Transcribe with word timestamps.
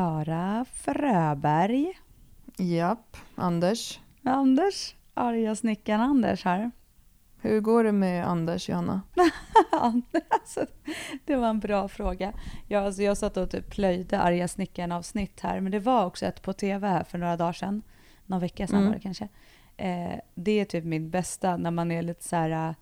Klara 0.00 0.64
Fröberg. 0.72 1.92
Japp, 2.56 3.16
Anders. 3.34 4.00
Anders, 4.24 4.94
arga 5.14 5.54
snickaren 5.54 6.00
Anders 6.00 6.44
här. 6.44 6.70
Hur 7.40 7.60
går 7.60 7.84
det 7.84 7.92
med 7.92 8.26
Anders, 8.26 8.68
Johanna? 8.68 9.02
alltså, 10.28 10.66
det 11.24 11.36
var 11.36 11.48
en 11.48 11.60
bra 11.60 11.88
fråga. 11.88 12.32
Jag, 12.68 12.84
alltså, 12.84 13.02
jag 13.02 13.16
satt 13.16 13.36
och 13.36 13.50
typ 13.50 13.70
plöjde 13.70 14.20
arga 14.20 14.48
snickaren-avsnitt 14.48 15.40
här, 15.40 15.60
men 15.60 15.72
det 15.72 15.78
var 15.80 16.06
också 16.06 16.26
ett 16.26 16.42
på 16.42 16.52
tv 16.52 16.88
här 16.88 17.04
för 17.04 17.18
några 17.18 17.36
dagar 17.36 17.52
sedan. 17.52 17.82
Någon 18.26 18.40
vecka 18.40 18.66
sedan 18.66 18.78
Mm. 18.78 18.88
var 18.88 18.94
det 18.94 19.02
kanske. 19.02 19.28
Eh, 19.76 20.18
det 20.34 20.60
är 20.60 20.64
typ 20.64 20.84
min 20.84 21.10
bästa 21.10 21.56
när 21.56 21.70
man 21.70 21.90
är 21.90 22.02
lite 22.02 22.24
så 22.24 22.36
här, 22.36 22.74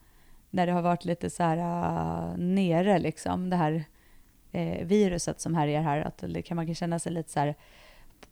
när 0.50 0.66
det 0.66 0.72
har 0.72 0.82
varit 0.82 1.04
lite 1.04 1.30
så 1.30 1.42
här 1.42 1.56
uh, 1.56 2.38
nere 2.38 2.98
liksom, 2.98 3.50
det 3.50 3.56
här 3.56 3.84
eh, 4.52 4.86
viruset 4.86 5.40
som 5.40 5.54
härjar 5.54 5.82
här, 5.82 6.00
att 6.00 6.24
det 6.28 6.42
kan 6.42 6.56
man 6.56 6.66
kan 6.66 6.74
känna 6.74 6.98
sig 6.98 7.12
lite 7.12 7.30
så 7.30 7.40
här, 7.40 7.54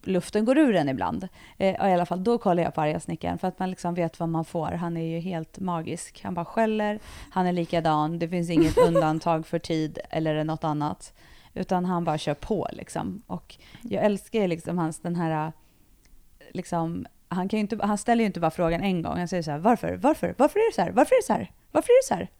luften 0.02 0.44
går 0.44 0.58
ur 0.58 0.74
en 0.76 0.88
ibland. 0.88 1.28
Eh, 1.58 1.88
I 1.88 1.92
alla 1.92 2.06
fall, 2.06 2.24
då 2.24 2.38
kollar 2.38 2.62
jag 2.62 2.74
på 2.74 2.80
arga 2.80 3.00
snickaren 3.00 3.38
för 3.38 3.48
att 3.48 3.58
man 3.58 3.70
liksom 3.70 3.94
vet 3.94 4.20
vad 4.20 4.28
man 4.28 4.44
får. 4.44 4.66
Han 4.66 4.96
är 4.96 5.04
ju 5.04 5.18
helt 5.18 5.58
magisk. 5.58 6.20
Han 6.24 6.34
bara 6.34 6.44
skäller, 6.44 6.98
han 7.30 7.46
är 7.46 7.52
likadan, 7.52 8.18
det 8.18 8.28
finns 8.28 8.50
inget 8.50 8.78
undantag 8.86 9.46
för 9.46 9.58
tid 9.58 9.98
eller 10.10 10.44
något 10.44 10.64
annat. 10.64 11.12
Utan 11.54 11.84
han 11.84 12.04
bara 12.04 12.18
kör 12.18 12.34
på 12.34 12.68
liksom. 12.72 13.22
Och 13.26 13.56
jag 13.82 14.04
älskar 14.04 14.40
ju 14.40 14.46
liksom 14.46 14.78
hans 14.78 14.98
den 14.98 15.16
här, 15.16 15.52
liksom, 16.52 17.06
han, 17.28 17.48
kan 17.48 17.60
inte, 17.60 17.78
han 17.82 17.98
ställer 17.98 18.22
ju 18.22 18.26
inte 18.26 18.40
bara 18.40 18.50
frågan 18.50 18.80
en 18.80 19.02
gång. 19.02 19.18
Han 19.18 19.28
säger 19.28 19.42
så 19.42 19.50
här, 19.50 19.58
varför, 19.58 19.96
varför, 19.96 20.34
varför 20.38 20.58
är 20.58 20.70
det 20.70 20.74
så 20.74 20.82
här, 20.82 20.90
varför 20.90 21.14
är 21.14 21.22
det 21.22 21.26
så 21.26 21.32
här, 21.32 21.50
varför 21.72 21.92
är 21.92 22.02
det 22.02 22.06
så 22.06 22.14
här? 22.14 22.30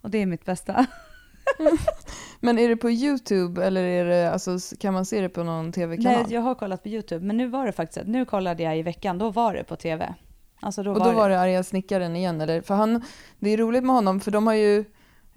Och 0.00 0.10
det 0.10 0.18
är 0.18 0.26
mitt 0.26 0.44
bästa. 0.44 0.86
Men 2.40 2.58
är 2.58 2.68
det 2.68 2.76
på 2.76 2.90
YouTube 2.90 3.64
eller 3.66 3.82
är 3.84 4.04
det, 4.04 4.32
alltså, 4.32 4.58
kan 4.80 4.94
man 4.94 5.04
se 5.06 5.20
det 5.20 5.28
på 5.28 5.42
någon 5.42 5.72
tv-kanal? 5.72 6.22
Nej, 6.22 6.34
jag 6.34 6.40
har 6.40 6.54
kollat 6.54 6.82
på 6.82 6.88
YouTube, 6.88 7.26
men 7.26 7.36
nu 7.36 7.46
var 7.48 7.66
det 7.66 7.72
faktiskt, 7.72 8.06
nu 8.06 8.24
kollade 8.24 8.62
jag 8.62 8.78
i 8.78 8.82
veckan, 8.82 9.18
då 9.18 9.30
var 9.30 9.54
det 9.54 9.64
på 9.64 9.76
tv. 9.76 10.14
Alltså 10.60 10.82
då 10.82 10.90
och 10.90 10.98
var 10.98 11.04
då 11.04 11.10
det, 11.10 11.16
var 11.16 11.28
det 11.28 11.40
arga 11.40 11.62
snickaren 11.62 12.16
igen 12.16 12.40
eller? 12.40 12.60
För 12.60 12.74
han, 12.74 13.02
det 13.38 13.50
är 13.50 13.56
roligt 13.56 13.84
med 13.84 13.94
honom 13.94 14.20
för 14.20 14.30
de 14.30 14.46
har 14.46 14.54
ju, 14.54 14.84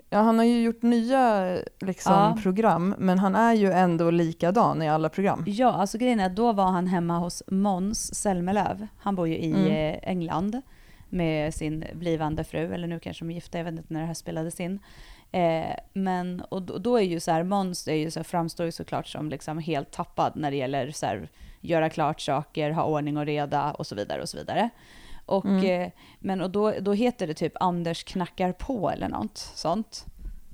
ja, 0.09 0.19
han 0.21 0.37
har 0.37 0.45
ju 0.45 0.61
gjort 0.61 0.81
nya 0.81 1.57
liksom, 1.81 2.13
Ja. 2.13 2.37
program 2.43 2.95
men 2.97 3.19
han 3.19 3.35
är 3.35 3.53
ju 3.53 3.71
ändå 3.71 4.11
likadan 4.11 4.81
i 4.81 4.89
alla 4.89 5.09
program. 5.09 5.43
Ja, 5.47 5.73
alltså 5.73 5.97
grejen 5.97 6.19
är 6.19 6.25
att 6.25 6.35
då 6.35 6.51
var 6.53 6.65
han 6.71 6.87
hemma 6.87 7.19
hos 7.19 7.43
Måns 7.47 8.15
Zelmerlöw. 8.15 8.87
Han 8.99 9.15
bor 9.15 9.27
ju 9.27 9.37
i 9.37 9.51
Mm. 9.51 9.65
eh, 9.67 9.99
England 10.09 10.61
med 11.13 11.53
sin 11.53 11.85
blivande 11.93 12.43
fru, 12.43 12.73
eller 12.73 12.87
nu 12.87 12.99
kanske 12.99 13.25
de 13.25 13.29
är 13.29 13.33
gifta, 13.35 13.57
jag 13.57 13.65
vet 13.65 13.71
inte 13.73 13.93
när 13.93 13.99
det 13.99 14.05
här 14.07 14.13
spelades 14.13 14.59
in. 14.59 14.79
Eh, 15.31 15.75
men, 15.93 16.41
och 16.41 16.61
då, 16.61 16.77
då 16.77 16.97
är 16.97 17.03
ju 17.03 17.19
så 17.19 17.31
här, 17.31 17.43
Måns 17.43 17.87
är 17.87 17.93
ju 17.95 18.11
så, 18.11 18.23
framstår 18.23 18.65
ju 18.65 18.71
såklart 18.71 19.07
som 19.07 19.29
liksom 19.29 19.57
helt 19.59 19.91
tappad 19.91 20.33
när 20.35 20.51
det 20.51 20.57
gäller 20.57 20.91
så 20.91 21.05
här, 21.05 21.29
göra 21.61 21.89
klart 21.89 22.21
saker, 22.21 22.71
ha 22.71 22.83
ordning 22.83 23.17
och 23.17 23.25
reda 23.25 23.71
och 23.71 23.87
så 23.87 23.95
vidare 23.95 24.21
och 24.21 24.29
så 24.29 24.37
vidare. 24.37 24.69
Och, 25.25 25.45
Mm. 25.45 25.81
eh, 25.81 25.91
men, 26.19 26.41
och 26.41 26.49
då, 26.49 26.73
då 26.79 26.93
heter 26.93 27.27
det 27.27 27.33
typ 27.33 27.53
Anders 27.59 28.03
knackar 28.03 28.51
på 28.51 28.89
eller 28.89 29.09
något 29.09 29.37
sånt. 29.37 30.05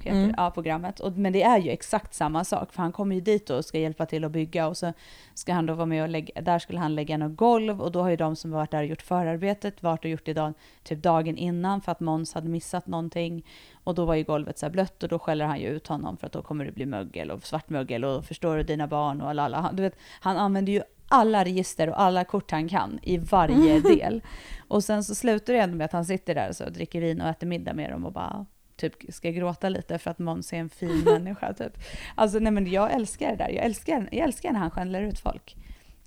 Heter 0.05 0.19
Mm. 0.19 0.33
ja, 0.37 0.51
programmet. 0.51 0.99
Och, 0.99 1.17
men 1.17 1.33
det 1.33 1.43
är 1.43 1.57
ju 1.57 1.69
exakt 1.71 2.13
samma 2.13 2.43
sak, 2.43 2.73
för 2.73 2.81
han 2.81 2.91
kommer 2.91 3.15
ju 3.15 3.21
dit 3.21 3.49
och 3.49 3.65
ska 3.65 3.79
hjälpa 3.79 4.05
till 4.05 4.23
att 4.23 4.31
bygga 4.31 4.67
och 4.67 4.77
så 4.77 4.93
ska 5.33 5.53
han 5.53 5.65
då 5.65 5.73
vara 5.73 5.85
med 5.85 6.03
och 6.03 6.09
lägga, 6.09 6.41
där 6.41 6.59
skulle 6.59 6.79
han 6.79 6.95
lägga 6.95 7.17
något 7.17 7.37
golv 7.37 7.81
och 7.81 7.91
då 7.91 8.01
har 8.01 8.09
ju 8.09 8.15
de 8.15 8.35
som 8.35 8.51
varit 8.51 8.71
där 8.71 8.79
och 8.79 8.85
gjort 8.85 9.01
förarbetet 9.01 9.83
varit 9.83 10.05
och 10.05 10.11
gjort 10.11 10.25
det 10.25 10.33
dag, 10.33 10.53
typ 10.83 11.03
dagen 11.03 11.37
innan 11.37 11.81
för 11.81 11.91
att 11.91 11.99
Måns 11.99 12.33
hade 12.33 12.49
missat 12.49 12.87
någonting 12.87 13.45
och 13.83 13.95
då 13.95 14.05
var 14.05 14.15
ju 14.15 14.23
golvet 14.23 14.57
så 14.57 14.65
här 14.65 14.71
blött 14.71 15.03
och 15.03 15.09
då 15.09 15.19
skäller 15.19 15.45
han 15.45 15.59
ju 15.59 15.67
ut 15.67 15.87
honom 15.87 16.17
för 16.17 16.27
att 16.27 16.33
då 16.33 16.41
kommer 16.41 16.65
det 16.65 16.71
bli 16.71 16.85
mögel 16.85 17.31
och 17.31 17.45
svartmögel 17.45 18.05
och 18.05 18.25
förstår 18.25 18.57
du 18.57 18.63
dina 18.63 18.87
barn 18.87 19.21
och 19.21 19.29
alla, 19.29 19.71
du 19.73 19.83
vet, 19.83 19.95
han 20.21 20.37
använder 20.37 20.73
ju 20.73 20.81
alla 21.09 21.45
register 21.45 21.89
och 21.89 22.01
alla 22.01 22.23
kort 22.23 22.51
han 22.51 22.69
kan 22.69 22.99
i 23.03 23.17
varje 23.17 23.79
del. 23.95 24.21
Och 24.67 24.83
sen 24.83 25.03
så 25.03 25.15
slutar 25.15 25.53
det 25.53 25.59
ändå 25.59 25.75
med 25.75 25.85
att 25.85 25.91
han 25.91 26.05
sitter 26.05 26.35
där 26.35 26.49
och 26.49 26.55
så 26.55 26.69
dricker 26.69 27.01
vin 27.01 27.21
och 27.21 27.27
äter 27.27 27.47
middag 27.47 27.73
med 27.73 27.91
dem 27.91 28.05
och 28.05 28.13
bara 28.13 28.45
typ 28.79 29.13
ska 29.13 29.31
gråta 29.31 29.69
lite 29.69 29.97
för 29.97 30.11
att 30.11 30.19
Måns 30.19 30.53
är 30.53 30.57
en 30.57 30.69
fin 30.69 30.99
människa. 31.05 31.53
Typ. 31.53 31.77
Alltså 32.15 32.39
nej 32.39 32.51
men 32.51 32.71
jag 32.71 32.91
älskar 32.91 33.29
det 33.29 33.35
där. 33.35 33.49
Jag 33.49 33.65
älskar, 33.65 34.09
jag 34.11 34.23
älskar 34.23 34.51
när 34.51 34.59
han 34.59 34.71
skäller 34.71 35.01
ut 35.01 35.19
folk. 35.19 35.55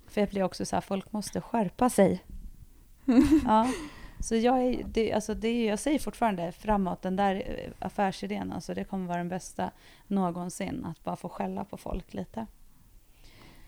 För 0.07 0.21
jag 0.21 0.29
blir 0.29 0.43
också 0.43 0.65
så 0.65 0.75
här, 0.75 0.81
folk 0.81 1.11
måste 1.11 1.41
skärpa 1.41 1.89
sig. 1.89 2.23
ja. 3.45 3.67
Så 4.19 4.35
jag, 4.35 4.63
är, 4.63 4.83
det, 4.85 5.13
alltså 5.13 5.33
det, 5.33 5.65
jag 5.65 5.79
säger 5.79 5.99
fortfarande 5.99 6.51
framåt, 6.51 7.01
den 7.01 7.15
där 7.15 7.35
eh, 7.35 7.87
affärsidén, 7.87 8.51
alltså 8.51 8.73
det 8.73 8.83
kommer 8.83 9.07
vara 9.07 9.17
den 9.17 9.29
bästa 9.29 9.71
någonsin. 10.07 10.85
Att 10.85 11.03
bara 11.03 11.15
få 11.15 11.29
skälla 11.29 11.65
på 11.65 11.77
folk 11.77 12.13
lite. 12.13 12.45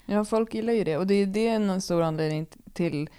Ja, 0.05 0.25
folk 0.25 0.53
gillar 0.53 0.73
ju 0.73 0.83
det 0.83 0.97
och 0.97 1.07
det 1.07 1.13
är 1.13 1.25
det 1.25 1.47
är 1.47 1.55
en 1.55 1.81
stor 1.81 2.01
anledning 2.01 2.47
till 2.73 3.09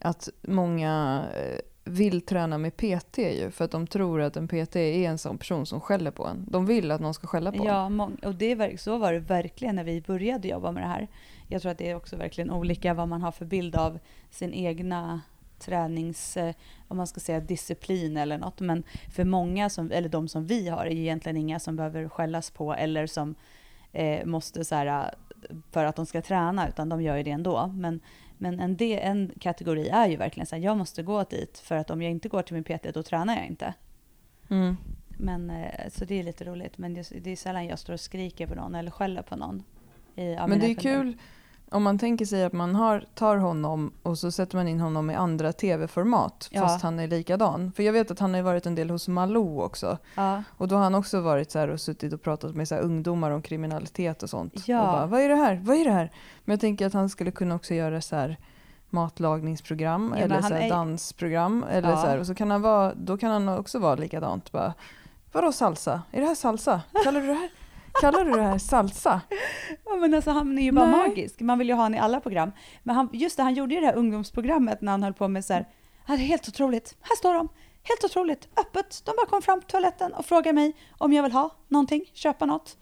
att 0.00 0.28
många 0.42 1.24
eh, 1.34 1.58
vill 1.86 2.20
träna 2.20 2.58
med 2.58 2.76
PT 2.76 3.18
ju 3.18 3.50
för 3.50 3.64
att 3.64 3.70
de 3.70 3.86
tror 3.86 4.20
att 4.20 4.36
en 4.36 4.48
PT 4.48 4.76
är 4.76 5.08
en 5.08 5.18
sån 5.18 5.38
person 5.38 5.66
som 5.66 5.80
skäller 5.80 6.10
på 6.10 6.26
en. 6.26 6.44
De 6.48 6.66
vill 6.66 6.90
att 6.90 7.00
någon 7.00 7.14
ska 7.14 7.26
skälla 7.26 7.52
på 7.52 7.58
en. 7.58 7.98
Ja, 7.98 8.10
och 8.28 8.34
det 8.34 8.52
är, 8.52 8.76
så 8.76 8.98
var 8.98 9.12
det 9.12 9.18
verkligen 9.18 9.76
när 9.76 9.84
vi 9.84 10.00
började 10.00 10.48
jobba 10.48 10.72
med 10.72 10.82
det 10.82 10.86
här. 10.86 11.08
Jag 11.48 11.62
tror 11.62 11.72
att 11.72 11.78
det 11.78 11.90
är 11.90 11.94
också 11.94 12.16
verkligen 12.16 12.50
olika 12.50 12.94
vad 12.94 13.08
man 13.08 13.22
har 13.22 13.32
för 13.32 13.44
bild 13.44 13.76
av 13.76 13.98
sin 14.30 14.54
egna 14.54 15.20
tränings, 15.58 16.36
eh, 16.36 16.54
om 16.88 16.96
man 16.96 17.06
ska 17.06 17.20
säga 17.20 17.40
disciplin 17.40 18.16
eller 18.16 18.38
något. 18.38 18.60
Men 18.60 18.82
för 19.14 19.24
många, 19.24 19.70
som, 19.70 19.90
eller 19.92 20.08
de 20.08 20.28
som 20.28 20.46
vi 20.46 20.68
har, 20.68 20.86
är 20.86 20.90
ju 20.90 21.00
egentligen 21.00 21.36
inga 21.36 21.60
som 21.60 21.76
behöver 21.76 22.08
skällas 22.08 22.50
på 22.50 22.74
eller 22.74 23.06
som 23.06 23.34
eh, 23.92 24.26
måste 24.26 24.64
så 24.64 24.74
här, 24.74 25.14
för 25.72 25.84
att 25.84 25.96
de 25.96 26.06
ska 26.06 26.22
träna, 26.22 26.68
utan 26.68 26.88
de 26.88 27.02
gör 27.02 27.16
ju 27.16 27.22
det 27.22 27.30
ändå. 27.30 27.66
Men, 27.74 28.00
men 28.38 28.60
en, 28.60 28.76
del, 28.76 28.98
en 29.02 29.32
kategori 29.40 29.88
är 29.88 30.08
ju 30.08 30.16
verkligen 30.16 30.46
så 30.46 30.56
här, 30.56 30.62
jag 30.62 30.76
måste 30.76 31.02
gå 31.02 31.22
dit 31.22 31.58
för 31.58 31.76
att 31.76 31.90
om 31.90 32.02
jag 32.02 32.10
inte 32.10 32.28
går 32.28 32.42
till 32.42 32.54
min 32.54 32.64
PT 32.64 32.94
då 32.94 33.02
tränar 33.02 33.36
jag 33.36 33.46
inte. 33.46 33.74
Mm. 34.50 34.76
Men, 35.08 35.50
eh, 35.50 35.88
så 35.88 36.04
det 36.04 36.18
är 36.18 36.22
lite 36.22 36.44
roligt. 36.44 36.78
Men 36.78 36.94
det, 36.94 37.10
det 37.22 37.30
är 37.30 37.36
sällan 37.36 37.66
jag 37.66 37.78
står 37.78 37.92
och 37.92 38.00
skriker 38.00 38.46
på 38.46 38.54
någon 38.54 38.74
eller 38.74 38.90
skäller 38.90 39.22
på 39.22 39.36
någon. 39.36 39.62
I, 40.14 40.36
Men 40.48 40.58
det 40.58 40.70
är 40.70 40.74
kunder. 40.74 41.02
kul 41.02 41.16
om 41.70 41.82
man 41.82 41.98
tänker 41.98 42.24
sig 42.26 42.44
att 42.44 42.52
man 42.52 42.74
har, 42.74 43.04
tar 43.14 43.36
honom 43.36 43.92
och 44.02 44.18
så 44.18 44.30
sätter 44.30 44.56
man 44.56 44.68
in 44.68 44.80
honom 44.80 45.10
i 45.10 45.14
andra 45.14 45.52
tv-format 45.52 46.48
Ja. 46.50 46.60
fast 46.60 46.82
han 46.82 46.98
är 46.98 47.08
likadan. 47.08 47.72
För 47.72 47.82
jag 47.82 47.92
vet 47.92 48.10
att 48.10 48.18
han 48.18 48.34
har 48.34 48.42
varit 48.42 48.66
en 48.66 48.74
del 48.74 48.90
hos 48.90 49.08
Malou 49.08 49.60
också. 49.62 49.98
Ja, 50.14 50.42
Och 50.48 50.68
då 50.68 50.76
har 50.76 50.82
han 50.82 50.94
också 50.94 51.20
varit 51.20 51.50
så 51.50 51.58
här 51.58 51.68
och 51.68 51.80
suttit 51.80 52.12
och 52.12 52.22
pratat 52.22 52.54
med 52.54 52.68
så 52.68 52.74
här 52.74 52.82
ungdomar 52.82 53.30
om 53.30 53.42
kriminalitet 53.42 54.22
och 54.22 54.30
sånt. 54.30 54.68
Ja. 54.68 54.80
Och 54.80 54.86
bara, 54.86 55.06
vad 55.06 55.20
är 55.20 55.28
det 55.28 55.34
här? 55.36 55.60
Vad 55.64 55.76
är 55.76 55.84
det 55.84 55.90
här? 55.92 56.10
Men 56.44 56.52
jag 56.52 56.60
tänker 56.60 56.86
att 56.86 56.92
han 56.94 57.08
skulle 57.08 57.30
kunna 57.30 57.54
också 57.54 57.74
göra 57.74 58.00
så 58.00 58.16
här 58.16 58.36
matlagningsprogram 58.90 60.14
Ja, 60.16 60.22
eller 60.24 60.42
så 60.42 60.54
är- 60.54 60.70
dansprogram. 60.70 61.64
Eller 61.70 61.90
Ja. 61.90 61.96
så 61.96 62.06
här, 62.06 62.18
och 62.18 62.26
så 62.26 62.34
kan 62.34 62.50
han 62.50 62.62
vara, 62.62 62.92
då 62.94 63.16
kan 63.18 63.30
han 63.30 63.48
också 63.48 63.78
vara 63.78 63.94
likadant. 63.94 64.52
Bara, 64.52 64.74
Vadå 65.32 65.52
salsa? 65.52 66.02
Är 66.12 66.20
det 66.20 66.26
här 66.26 66.34
salsa? 66.34 66.80
Kallar 67.04 67.20
du 67.20 67.26
det 67.26 67.32
här, 67.34 67.50
kallar 68.00 68.24
du 68.24 68.30
det 68.30 68.42
här 68.42 68.58
salsa? 68.58 69.20
ja 69.84 69.96
men 69.96 70.14
alltså 70.14 70.30
han 70.30 70.58
är 70.58 70.62
ju 70.62 70.72
bara 70.72 70.90
Nej. 70.90 71.08
magisk. 71.08 71.40
Man 71.40 71.58
vill 71.58 71.68
ju 71.68 71.74
ha 71.74 71.82
honom 71.82 71.94
i 71.94 71.98
alla 71.98 72.20
program. 72.20 72.52
Men 72.82 72.96
han, 72.96 73.08
just 73.12 73.36
det, 73.36 73.42
han 73.42 73.54
gjorde 73.54 73.74
ju 73.74 73.80
det 73.80 73.86
här 73.86 73.94
ungdomsprogrammet 73.96 74.80
när 74.80 74.92
han 74.92 75.02
höll 75.02 75.14
på 75.14 75.28
med 75.28 75.44
så 75.44 75.52
här, 75.52 75.68
"Ja, 76.08 76.16
det 76.16 76.22
är 76.22 76.26
helt 76.26 76.48
otroligt, 76.48 76.96
här 77.00 77.16
står 77.16 77.34
de, 77.34 77.48
helt 77.82 78.04
otroligt, 78.04 78.48
öppet. 78.56 79.02
De 79.04 79.12
bara 79.16 79.26
kom 79.26 79.42
fram 79.42 79.60
till 79.60 79.68
toaletten 79.68 80.12
och 80.12 80.26
frågade 80.26 80.52
mig 80.52 80.72
om 80.98 81.12
jag 81.12 81.22
vill 81.22 81.32
ha 81.32 81.50
någonting, 81.68 82.04
köpa 82.12 82.46
något. 82.46 82.76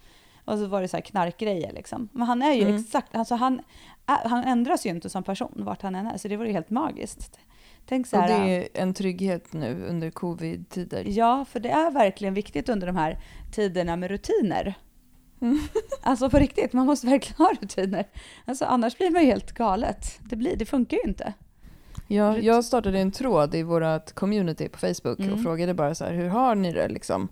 Och 0.44 0.58
så 0.58 0.66
var 0.66 0.80
det 0.82 0.88
så 0.88 0.96
här 0.96 1.02
knarkgrejer 1.04 1.72
liksom. 1.72 2.08
Men 2.12 2.26
han 2.26 2.42
är 2.42 2.52
ju 2.52 2.62
Mm. 2.62 2.76
exakt, 2.76 3.14
alltså 3.16 3.34
han, 3.34 3.60
han 4.06 4.44
ändras 4.44 4.86
ju 4.86 4.90
inte 4.90 5.10
som 5.10 5.22
person 5.22 5.52
vart 5.56 5.82
han 5.82 5.94
än 5.94 6.06
är, 6.06 6.18
så 6.18 6.28
det 6.28 6.36
var 6.36 6.44
ju 6.44 6.52
helt 6.52 6.70
magiskt. 6.70 7.38
Tänk 7.86 8.06
så 8.06 8.16
Och 8.16 8.22
här, 8.22 8.46
det 8.46 8.56
är 8.56 8.82
en 8.82 8.94
trygghet 8.94 9.52
nu 9.52 9.84
under 9.88 10.10
covid-tider. 10.10 11.04
Ja, 11.06 11.44
för 11.44 11.60
det 11.60 11.68
är 11.70 11.90
verkligen 11.90 12.34
viktigt 12.34 12.68
under 12.68 12.86
de 12.86 12.96
här 12.96 13.18
tiderna 13.52 13.96
med 13.96 14.10
rutiner. 14.10 14.74
Mm. 15.44 15.58
Alltså 16.02 16.30
på 16.30 16.38
riktigt, 16.38 16.72
man 16.72 16.86
måste 16.86 17.06
verkligen 17.06 17.36
ha 17.38 17.52
rutiner. 17.62 18.04
Alltså 18.44 18.64
annars 18.64 18.96
blir 18.98 19.10
man 19.10 19.22
ju 19.22 19.26
helt 19.26 19.52
galet. 19.52 20.18
Det, 20.20 20.36
blir, 20.36 20.56
det 20.56 20.66
funkar 20.66 20.96
ju 20.96 21.02
inte. 21.02 21.32
Ja, 22.08 22.38
jag 22.38 22.64
startade 22.64 22.98
en 22.98 23.12
tråd 23.12 23.54
i 23.54 23.62
vårt 23.62 24.12
community 24.14 24.68
på 24.68 24.78
Facebook 24.78 25.18
Mm. 25.18 25.32
och 25.34 25.42
frågade 25.42 25.74
bara 25.74 25.94
så 25.94 26.04
här, 26.04 26.12
hur 26.12 26.28
har 26.28 26.54
ni 26.54 26.72
det 26.72 26.88
liksom? 26.88 27.28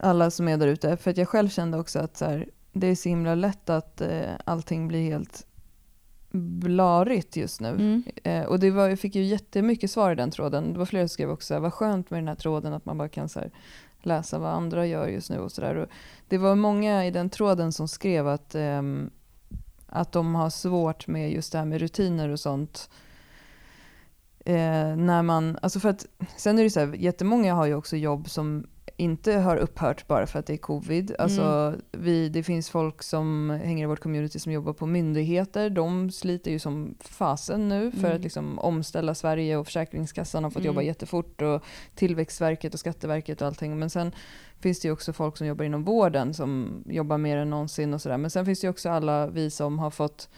alla 0.00 0.30
som 0.30 0.48
är 0.48 0.56
där 0.56 0.66
ute. 0.66 0.96
För 0.96 1.10
att 1.10 1.16
jag 1.16 1.28
själv 1.28 1.48
kände 1.48 1.78
också 1.78 1.98
att 1.98 2.16
så 2.16 2.24
här, 2.24 2.48
det 2.72 2.86
är 2.86 2.94
så 2.94 3.08
himla 3.08 3.34
lätt 3.34 3.70
att 3.70 4.00
eh, 4.00 4.30
allting 4.44 4.88
blir 4.88 5.02
helt 5.10 5.46
blarigt 6.36 7.36
just 7.36 7.60
nu. 7.60 7.68
Mm. 7.68 8.02
Eh, 8.24 8.44
och 8.44 8.60
det 8.60 8.70
var, 8.70 8.88
jag 8.88 8.98
fick 8.98 9.14
ju 9.14 9.22
jättemycket 9.22 9.90
svar 9.90 10.12
i 10.12 10.14
den 10.14 10.30
tråden. 10.30 10.72
Det 10.72 10.78
var 10.78 10.86
flera 10.86 11.02
som 11.02 11.08
skrev 11.08 11.30
också, 11.30 11.58
vad 11.58 11.72
skönt 11.74 12.10
med 12.10 12.18
den 12.18 12.28
här 12.28 12.34
tråden 12.34 12.72
att 12.72 12.84
man 12.84 12.98
bara 12.98 13.08
kan 13.08 13.28
så 13.28 13.40
här, 13.40 13.50
läsa 14.02 14.38
vad 14.38 14.52
andra 14.52 14.86
gör 14.86 15.08
just 15.08 15.30
nu 15.30 15.38
och 15.38 15.52
sådär. 15.52 15.88
Det 16.28 16.38
var 16.38 16.54
många 16.54 17.06
i 17.06 17.10
den 17.10 17.30
tråden 17.30 17.72
som 17.72 17.88
skrev 17.88 18.28
att, 18.28 18.54
ehm, 18.54 19.10
att 19.86 20.12
de 20.12 20.34
har 20.34 20.50
svårt 20.50 21.06
med 21.06 21.32
just 21.32 21.52
det 21.52 21.58
här 21.58 21.64
med 21.64 21.80
rutiner 21.80 22.28
och 22.28 22.40
sånt. 22.40 22.90
Eh, 24.44 24.96
när 24.96 25.22
man, 25.22 25.58
alltså 25.62 25.80
för 25.80 25.88
att, 25.88 26.06
sen 26.36 26.58
är 26.58 26.62
det 26.62 26.70
så 26.70 26.80
här, 26.80 26.94
jättemånga 26.94 27.54
har 27.54 27.66
ju 27.66 27.74
också 27.74 27.96
jobb 27.96 28.30
som 28.30 28.66
inte 28.96 29.32
har 29.32 29.56
upphört 29.56 30.06
bara 30.06 30.26
för 30.26 30.38
att 30.38 30.46
det 30.46 30.52
är 30.52 30.56
covid. 30.56 31.14
Alltså, 31.18 31.42
Mm. 31.42 31.80
vi, 31.92 32.28
det 32.28 32.42
finns 32.42 32.70
folk 32.70 33.02
som 33.02 33.50
hänger 33.64 33.84
i 33.84 33.86
vårt 33.86 34.00
community 34.00 34.38
som 34.38 34.52
jobbar 34.52 34.72
på 34.72 34.86
myndigheter. 34.86 35.70
De 35.70 36.10
sliter 36.10 36.50
ju 36.50 36.58
som 36.58 36.94
fasen 37.00 37.68
nu 37.68 37.90
för 37.90 37.98
Mm. 38.04 38.16
att 38.16 38.22
liksom 38.22 38.58
omställa 38.58 39.14
Sverige 39.14 39.56
och 39.56 39.66
Försäkringskassan 39.66 40.44
har 40.44 40.50
fått 40.50 40.60
Mm. 40.62 40.66
jobba 40.66 40.82
jättefort 40.82 41.42
och 41.42 41.62
Tillväxtverket 41.94 42.74
och 42.74 42.80
Skatteverket 42.80 43.40
och 43.40 43.46
allting. 43.48 43.78
Men 43.78 43.90
sen 43.90 44.12
finns 44.60 44.80
det 44.80 44.88
ju 44.88 44.92
också 44.92 45.12
folk 45.12 45.36
som 45.36 45.46
jobbar 45.46 45.64
inom 45.64 45.84
vården 45.84 46.34
som 46.34 46.82
jobbar 46.86 47.18
mer 47.18 47.36
än 47.36 47.50
någonsin 47.50 47.94
och 47.94 48.02
sådär. 48.02 48.18
Men 48.18 48.30
sen 48.30 48.44
finns 48.46 48.60
det 48.60 48.66
ju 48.66 48.70
också 48.70 48.90
alla 48.90 49.26
vi 49.26 49.50
som 49.50 49.78
har 49.78 49.90
fått 49.90 50.28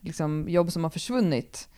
liksom, 0.00 0.44
jobb 0.48 0.72
som 0.72 0.84
har 0.84 0.90
försvunnit. 0.90 1.68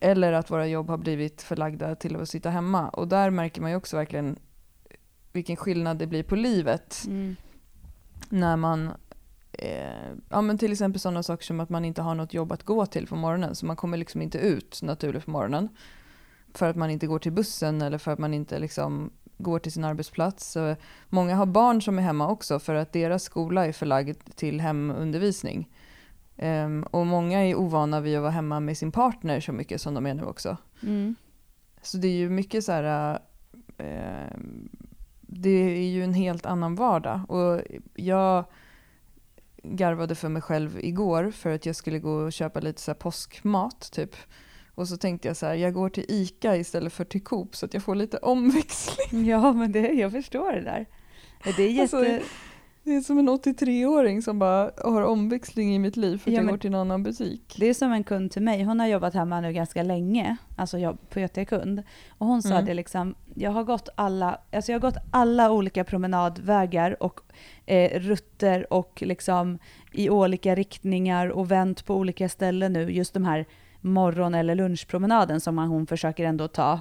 Eller 0.00 0.32
att 0.32 0.50
våra 0.50 0.66
jobb 0.66 0.88
har 0.90 0.98
blivit 0.98 1.42
förlagda 1.42 1.94
till 1.94 2.16
att 2.16 2.28
sitta 2.28 2.50
hemma. 2.50 2.88
Och 2.88 3.08
där 3.08 3.30
märker 3.30 3.60
man 3.60 3.70
ju 3.70 3.76
också 3.76 3.96
verkligen 3.96 4.36
vilken 5.34 5.56
skillnad 5.56 5.98
det 5.98 6.06
blir 6.06 6.22
på 6.22 6.36
livet 6.36 7.04
Mm. 7.06 7.36
när 8.28 8.56
man 8.56 8.92
eh, 9.52 10.12
ja, 10.28 10.40
men 10.40 10.58
till 10.58 10.72
exempel 10.72 11.00
sådana 11.00 11.22
saker 11.22 11.44
som 11.44 11.60
att 11.60 11.70
man 11.70 11.84
inte 11.84 12.02
har 12.02 12.14
något 12.14 12.34
jobb 12.34 12.52
att 12.52 12.62
gå 12.62 12.86
till 12.86 13.06
på 13.06 13.16
morgonen 13.16 13.54
så 13.54 13.66
man 13.66 13.76
kommer 13.76 13.96
liksom 13.96 14.22
inte 14.22 14.38
ut 14.38 14.82
naturligt 14.82 15.24
på 15.24 15.30
morgonen 15.30 15.68
för 16.54 16.70
att 16.70 16.76
man 16.76 16.90
inte 16.90 17.06
går 17.06 17.18
till 17.18 17.32
bussen 17.32 17.82
eller 17.82 17.98
för 17.98 18.10
att 18.10 18.18
man 18.18 18.34
inte 18.34 18.58
liksom 18.58 19.10
går 19.38 19.58
till 19.58 19.72
sin 19.72 19.84
arbetsplats. 19.84 20.52
Så 20.52 20.76
många 21.08 21.34
har 21.36 21.46
barn 21.46 21.82
som 21.82 21.98
är 21.98 22.02
hemma 22.02 22.28
också 22.28 22.58
för 22.58 22.74
att 22.74 22.92
deras 22.92 23.22
skola 23.22 23.66
är 23.66 23.72
förlagd 23.72 24.36
till 24.36 24.60
hemundervisning. 24.60 25.70
Ehm, 26.36 26.82
och 26.82 27.06
många 27.06 27.38
är 27.44 27.54
ovana 27.54 28.00
vid 28.00 28.16
att 28.16 28.22
vara 28.22 28.30
hemma 28.32 28.60
med 28.60 28.78
sin 28.78 28.92
partner 28.92 29.40
så 29.40 29.52
mycket 29.52 29.80
som 29.80 29.94
de 29.94 30.06
är 30.06 30.14
nu 30.14 30.24
också. 30.24 30.56
Mm. 30.82 31.14
Så 31.82 31.96
det 31.96 32.08
är 32.08 32.16
ju 32.16 32.30
mycket 32.30 32.64
så 32.64 32.72
här... 32.72 33.18
Eh, 33.78 34.36
det 35.26 35.78
är 35.78 35.88
ju 35.88 36.04
en 36.04 36.14
helt 36.14 36.46
annan 36.46 36.74
vardag. 36.74 37.20
Och 37.28 37.60
jag 37.94 38.44
garvade 39.62 40.14
för 40.14 40.28
mig 40.28 40.42
själv 40.42 40.78
igår 40.80 41.30
för 41.30 41.50
att 41.50 41.66
jag 41.66 41.76
skulle 41.76 41.98
gå 41.98 42.12
och 42.12 42.32
köpa 42.32 42.60
lite 42.60 42.80
så 42.80 42.94
påskmat 42.94 43.90
typ. 43.92 44.16
Och 44.74 44.88
så 44.88 44.96
tänkte 44.96 45.28
jag 45.28 45.36
så 45.36 45.46
här, 45.46 45.54
jag 45.54 45.74
går 45.74 45.88
till 45.88 46.04
ICA 46.08 46.56
istället 46.56 46.92
för 46.92 47.04
till 47.04 47.24
Coop 47.24 47.56
så 47.56 47.66
att 47.66 47.74
jag 47.74 47.82
får 47.82 47.94
lite 47.94 48.16
omväxling. 48.16 49.26
Ja, 49.26 49.52
men 49.52 49.72
det, 49.72 49.92
jag 49.92 50.12
förstår 50.12 50.52
det 50.52 50.60
där. 50.60 50.86
Det 51.56 51.62
är 51.62 51.68
jätte... 51.70 51.96
Alltså, 51.96 52.26
Det 52.86 52.94
är 52.96 53.00
som 53.00 53.18
en 53.18 53.28
83-åring 53.28 54.22
som 54.22 54.38
bara 54.38 54.70
har 54.84 55.02
omväxling 55.02 55.74
i 55.74 55.78
mitt 55.78 55.96
liv 55.96 56.18
för 56.18 56.30
att 56.30 56.34
Ja, 56.34 56.40
jag 56.42 56.50
går 56.50 56.56
till 56.58 56.74
en 56.74 56.80
annan 56.80 57.02
butik. 57.02 57.56
Det 57.58 57.66
är 57.66 57.74
som 57.74 57.92
en 57.92 58.04
kund 58.04 58.30
till 58.30 58.42
mig, 58.42 58.62
hon 58.62 58.80
har 58.80 58.86
jobbat 58.86 59.14
hemma 59.14 59.40
nu 59.40 59.52
ganska 59.52 59.82
länge, 59.82 60.36
alltså 60.56 60.78
jobb, 60.78 60.98
PT-kund. 61.10 61.82
Och 62.08 62.26
hon 62.26 62.42
sa 62.42 62.54
Mm. 62.54 62.64
det 62.66 62.74
liksom, 62.74 63.14
jag 63.34 63.50
har 63.50 63.64
gått 63.64 63.88
alla, 63.94 64.38
alltså 64.52 64.72
jag 64.72 64.80
har 64.80 64.90
gått 64.90 65.02
alla 65.10 65.50
olika 65.50 65.84
promenadvägar 65.84 67.02
och 67.02 67.20
eh, 67.66 68.00
rutter 68.00 68.72
och 68.72 69.02
liksom 69.06 69.58
i 69.92 70.10
olika 70.10 70.54
riktningar 70.54 71.28
och 71.28 71.50
vänt 71.50 71.84
på 71.86 71.94
olika 71.96 72.28
ställen 72.28 72.72
nu, 72.72 72.90
just 72.92 73.14
de 73.14 73.24
här 73.24 73.46
morgon 73.80 74.34
eller 74.34 74.54
lunchpromenaden 74.54 75.40
som 75.40 75.58
hon 75.58 75.86
försöker 75.86 76.24
ändå 76.24 76.48
ta 76.48 76.72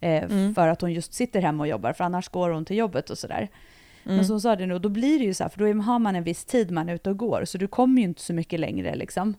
eh, 0.00 0.22
Mm. 0.24 0.54
för 0.54 0.68
att 0.68 0.80
hon 0.80 0.92
just 0.92 1.14
sitter 1.14 1.42
hemma 1.42 1.62
och 1.62 1.68
jobbar, 1.68 1.92
för 1.92 2.04
annars 2.04 2.28
går 2.28 2.50
hon 2.50 2.64
till 2.64 2.76
jobbet 2.76 3.10
och 3.10 3.18
sådär. 3.18 3.38
Mm. 3.38 3.48
Men 4.04 4.24
så 4.26 4.32
hon 4.32 4.40
sa 4.40 4.56
det 4.56 4.66
nu, 4.66 4.74
och 4.74 4.80
då 4.80 4.88
blir 4.88 5.18
det 5.18 5.24
ju 5.24 5.34
så 5.34 5.44
här, 5.44 5.48
för 5.48 5.58
då 5.58 5.82
har 5.82 5.98
man 5.98 6.16
en 6.16 6.24
viss 6.24 6.44
tid 6.44 6.70
man 6.70 6.88
är 6.88 6.94
ute 6.94 7.10
och 7.10 7.16
går, 7.16 7.44
så 7.44 7.58
du 7.58 7.68
kommer 7.68 8.02
ju 8.02 8.08
inte 8.08 8.22
så 8.22 8.32
mycket 8.32 8.60
längre 8.60 8.94
liksom. 8.94 9.34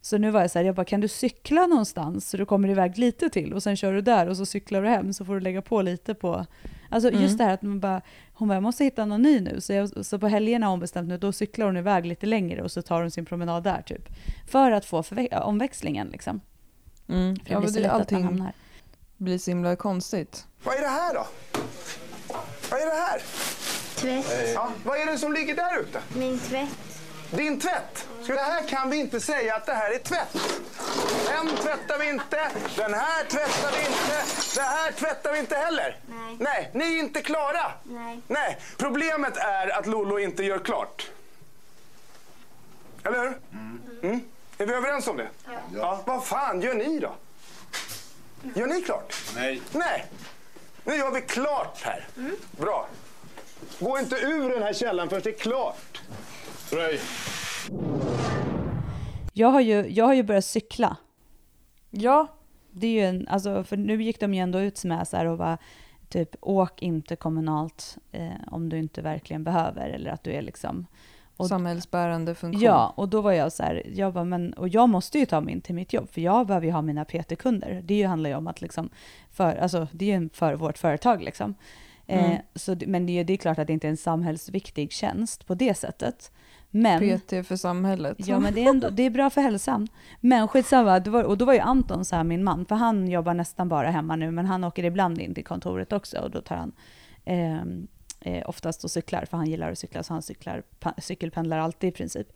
Så 0.00 0.18
nu 0.18 0.30
var 0.30 0.40
jag 0.40 0.50
så 0.50 0.58
här, 0.58 0.66
jag 0.66 0.74
bara, 0.74 0.84
kan 0.84 1.00
du 1.00 1.08
cykla 1.08 1.66
någonstans 1.66 2.28
så 2.30 2.36
du 2.36 2.46
kommer 2.46 2.68
iväg 2.68 2.98
lite 2.98 3.28
till 3.28 3.52
och 3.52 3.62
sen 3.62 3.76
kör 3.76 3.92
du 3.92 4.00
där 4.00 4.28
och 4.28 4.36
så 4.36 4.46
cyklar 4.46 4.82
du 4.82 4.88
hem 4.88 5.12
så 5.12 5.24
får 5.24 5.34
du 5.34 5.40
lägga 5.40 5.62
på 5.62 5.82
lite 5.82 6.14
på... 6.14 6.46
Alltså 6.90 7.08
Mm. 7.08 7.22
just 7.22 7.38
det 7.38 7.44
här 7.44 7.54
att 7.54 7.62
man 7.62 7.80
bara, 7.80 8.02
hon 8.34 8.48
bara, 8.48 8.54
jag 8.54 8.62
måste 8.62 8.84
hitta 8.84 9.04
någon 9.06 9.22
ny 9.22 9.40
nu. 9.40 9.60
Så, 9.60 9.72
jag, 9.72 10.06
så 10.06 10.18
på 10.18 10.28
helgerna 10.28 10.66
har 10.66 10.70
hon 10.70 10.80
bestämt 10.80 11.08
nu, 11.08 11.18
då 11.18 11.32
cyklar 11.32 11.66
hon 11.66 11.76
iväg 11.76 12.06
lite 12.06 12.26
längre 12.26 12.62
och 12.62 12.72
så 12.72 12.82
tar 12.82 13.00
hon 13.02 13.10
sin 13.10 13.24
promenad 13.24 13.62
där 13.64 13.82
typ. 13.82 14.08
För 14.48 14.70
att 14.70 14.84
få 14.84 15.02
omväxlingen 15.32 16.08
liksom. 16.08 16.40
Mm. 17.08 17.36
För 17.36 17.44
det 17.44 17.52
Ja, 17.52 17.60
blir 17.60 17.68
så 17.68 17.74
det, 17.74 17.80
lätt 17.80 17.90
att 17.90 17.92
man 17.92 18.00
allting 18.00 18.24
hamnar. 18.24 18.52
blir 19.16 19.38
så 19.38 19.50
himla 19.50 19.76
konstigt. 19.76 20.46
Vad 20.64 20.74
är 20.74 20.80
det 20.80 20.88
här 20.88 21.14
då? 21.14 21.26
Vad 22.70 22.80
är 22.80 22.86
det 22.86 23.00
här? 23.00 23.20
Tvätt. 24.02 24.52
Ja, 24.54 24.72
vad 24.84 24.98
är 24.98 25.06
det 25.06 25.18
som 25.18 25.32
ligger 25.32 25.54
där 25.54 25.78
ute? 25.80 26.02
Min 26.16 26.38
tvätt. 26.38 26.68
Din 27.30 27.60
tvätt. 27.60 28.08
Så 28.22 28.32
det 28.32 28.40
här 28.40 28.68
kan 28.68 28.90
vi 28.90 28.96
inte 28.96 29.20
säga 29.20 29.56
att 29.56 29.66
det 29.66 29.74
här 29.74 29.90
är 29.90 29.98
tvätt. 29.98 30.36
Den 31.28 31.56
tvättar 31.56 31.98
vi 31.98 32.08
inte, 32.08 32.50
den 32.76 32.94
här 32.94 33.24
tvättar 33.24 33.72
vi 33.72 33.86
inte, 33.86 34.24
det 34.54 34.62
här 34.62 34.92
tvättar 34.92 35.32
vi 35.32 35.38
inte 35.38 35.56
heller. 35.56 35.98
Nej. 36.06 36.36
Nej, 36.40 36.70
ni 36.74 36.84
är 36.84 36.98
inte 36.98 37.22
klara. 37.22 37.72
Nej. 37.82 38.20
Nej, 38.26 38.58
problemet 38.76 39.36
är 39.36 39.78
att 39.78 39.86
Lolo 39.86 40.18
inte 40.18 40.44
gör 40.44 40.58
klart. 40.58 41.10
Eller 43.04 43.18
hur? 43.18 43.38
Mm. 44.02 44.20
Är 44.58 44.66
vi 44.66 44.74
överens 44.74 45.06
om 45.06 45.16
det? 45.16 45.28
Ja. 45.74 46.02
Vad 46.04 46.24
fan 46.24 46.60
gör 46.60 46.74
ni 46.74 46.98
då? 46.98 47.14
Gör 48.54 48.66
ni 48.66 48.82
klart? 48.82 49.14
Nej. 49.34 49.62
Nej. 49.72 50.06
Nu 50.84 50.96
gör 50.96 51.10
vi 51.10 51.20
klart 51.20 51.82
här. 51.82 52.06
Bra. 52.50 52.88
Gå 53.80 53.98
inte 53.98 54.14
ur 54.14 54.50
den 54.54 54.62
här 54.62 54.72
källan 54.72 55.08
förrän 55.08 55.22
det 55.24 55.30
är 55.30 55.38
klart. 55.38 56.02
Röj. 56.70 57.00
Jag 59.32 59.48
har, 59.48 59.60
ju, 59.60 59.86
jag 59.90 60.04
har 60.04 60.14
ju 60.14 60.22
börjat 60.22 60.44
cykla. 60.44 60.96
Ja, 61.90 62.26
Det 62.70 62.86
är 62.86 62.90
ju 62.92 63.00
en, 63.00 63.28
alltså, 63.28 63.64
för 63.64 63.76
nu 63.76 64.02
gick 64.02 64.20
de 64.20 64.34
ju 64.34 64.40
ändå 64.40 64.60
ut 64.60 64.84
med 64.84 65.08
så 65.08 65.16
här 65.16 65.26
och 65.26 65.38
var 65.38 65.58
typ 66.08 66.28
åk 66.40 66.82
inte 66.82 67.16
kommunalt 67.16 67.96
eh, 68.12 68.28
om 68.46 68.68
du 68.68 68.78
inte 68.78 69.02
verkligen 69.02 69.44
behöver 69.44 69.88
eller 69.90 70.10
att 70.10 70.24
du 70.24 70.32
är 70.32 70.42
liksom 70.42 70.86
Och- 71.36 71.48
samhällsbärande 71.48 72.34
funktion. 72.34 72.62
Ja, 72.62 72.92
och 72.96 73.08
då 73.08 73.20
var 73.20 73.32
jag 73.32 73.52
så 73.52 73.62
här, 73.62 73.82
jag 73.94 74.12
bara, 74.12 74.24
men, 74.24 74.52
och 74.52 74.68
jag 74.68 74.88
måste 74.88 75.18
ju 75.18 75.26
ta 75.26 75.40
mig 75.40 75.52
in 75.54 75.60
till 75.60 75.74
mitt 75.74 75.92
jobb, 75.92 76.08
för 76.10 76.20
jag 76.20 76.46
behöver 76.46 76.66
ju 76.66 76.72
ha 76.72 76.82
mina 76.82 77.04
PT-kunder. 77.04 77.80
Det 77.84 77.94
ju 77.94 78.06
handlar 78.06 78.30
ju 78.30 78.36
om 78.36 78.46
att 78.46 78.60
liksom, 78.60 78.90
för, 79.30 79.56
alltså 79.56 79.86
det 79.92 80.12
är 80.12 80.20
ju 80.20 80.28
för 80.28 80.54
vårt 80.54 80.78
företag 80.78 81.22
liksom. 81.22 81.54
Eh, 82.06 82.24
Mm. 82.30 82.42
så, 82.54 82.76
men 82.86 83.06
det, 83.06 83.18
är- 83.18 83.24
det 83.24 83.32
är 83.32 83.36
klart 83.36 83.58
att 83.58 83.66
det 83.66 83.72
inte 83.72 83.86
är 83.86 83.90
en 83.90 83.96
samhällsviktig 83.96 84.92
tjänst 84.92 85.46
på 85.46 85.54
det 85.54 85.74
sättet. 85.74 86.32
Men, 86.70 87.18
PT 87.18 87.30
för 87.46 87.56
samhället. 87.56 88.16
ja, 88.18 88.38
men 88.38 88.54
det, 88.54 88.64
är 88.64 88.68
ändå, 88.70 88.90
det 88.90 89.02
är 89.02 89.10
bra 89.10 89.30
för 89.30 89.40
hälsan. 89.40 89.88
Men 90.20 90.48
skitsamma, 90.48 91.00
det 91.00 91.10
var, 91.10 91.24
och 91.24 91.38
då 91.38 91.44
var 91.44 91.52
ju 91.52 91.58
Anton 91.60 92.04
så 92.04 92.16
här, 92.16 92.24
min 92.24 92.44
man, 92.44 92.64
för 92.66 92.74
han 92.74 93.08
jobbar 93.08 93.34
nästan 93.34 93.68
bara 93.68 93.90
hemma 93.90 94.16
nu, 94.16 94.30
men 94.30 94.46
han 94.46 94.64
åker 94.64 94.84
ibland 94.84 95.20
in 95.20 95.34
till 95.34 95.44
kontoret 95.44 95.92
också 95.92 96.18
och 96.18 96.30
då 96.30 96.40
tar 96.40 96.56
han 96.56 96.72
ehm, 97.24 97.86
eh, 98.20 98.48
oftast 98.48 98.84
och 98.84 98.90
cyklar, 98.90 99.24
för 99.24 99.36
han 99.36 99.46
gillar 99.46 99.72
att 99.72 99.78
cykla, 99.78 100.02
så 100.02 100.12
han 100.12 100.22
cyklar, 100.22 100.62
cykelpendlar 100.98 101.58
alltid 101.58 101.88
i 101.88 101.92
princip. 101.92 102.28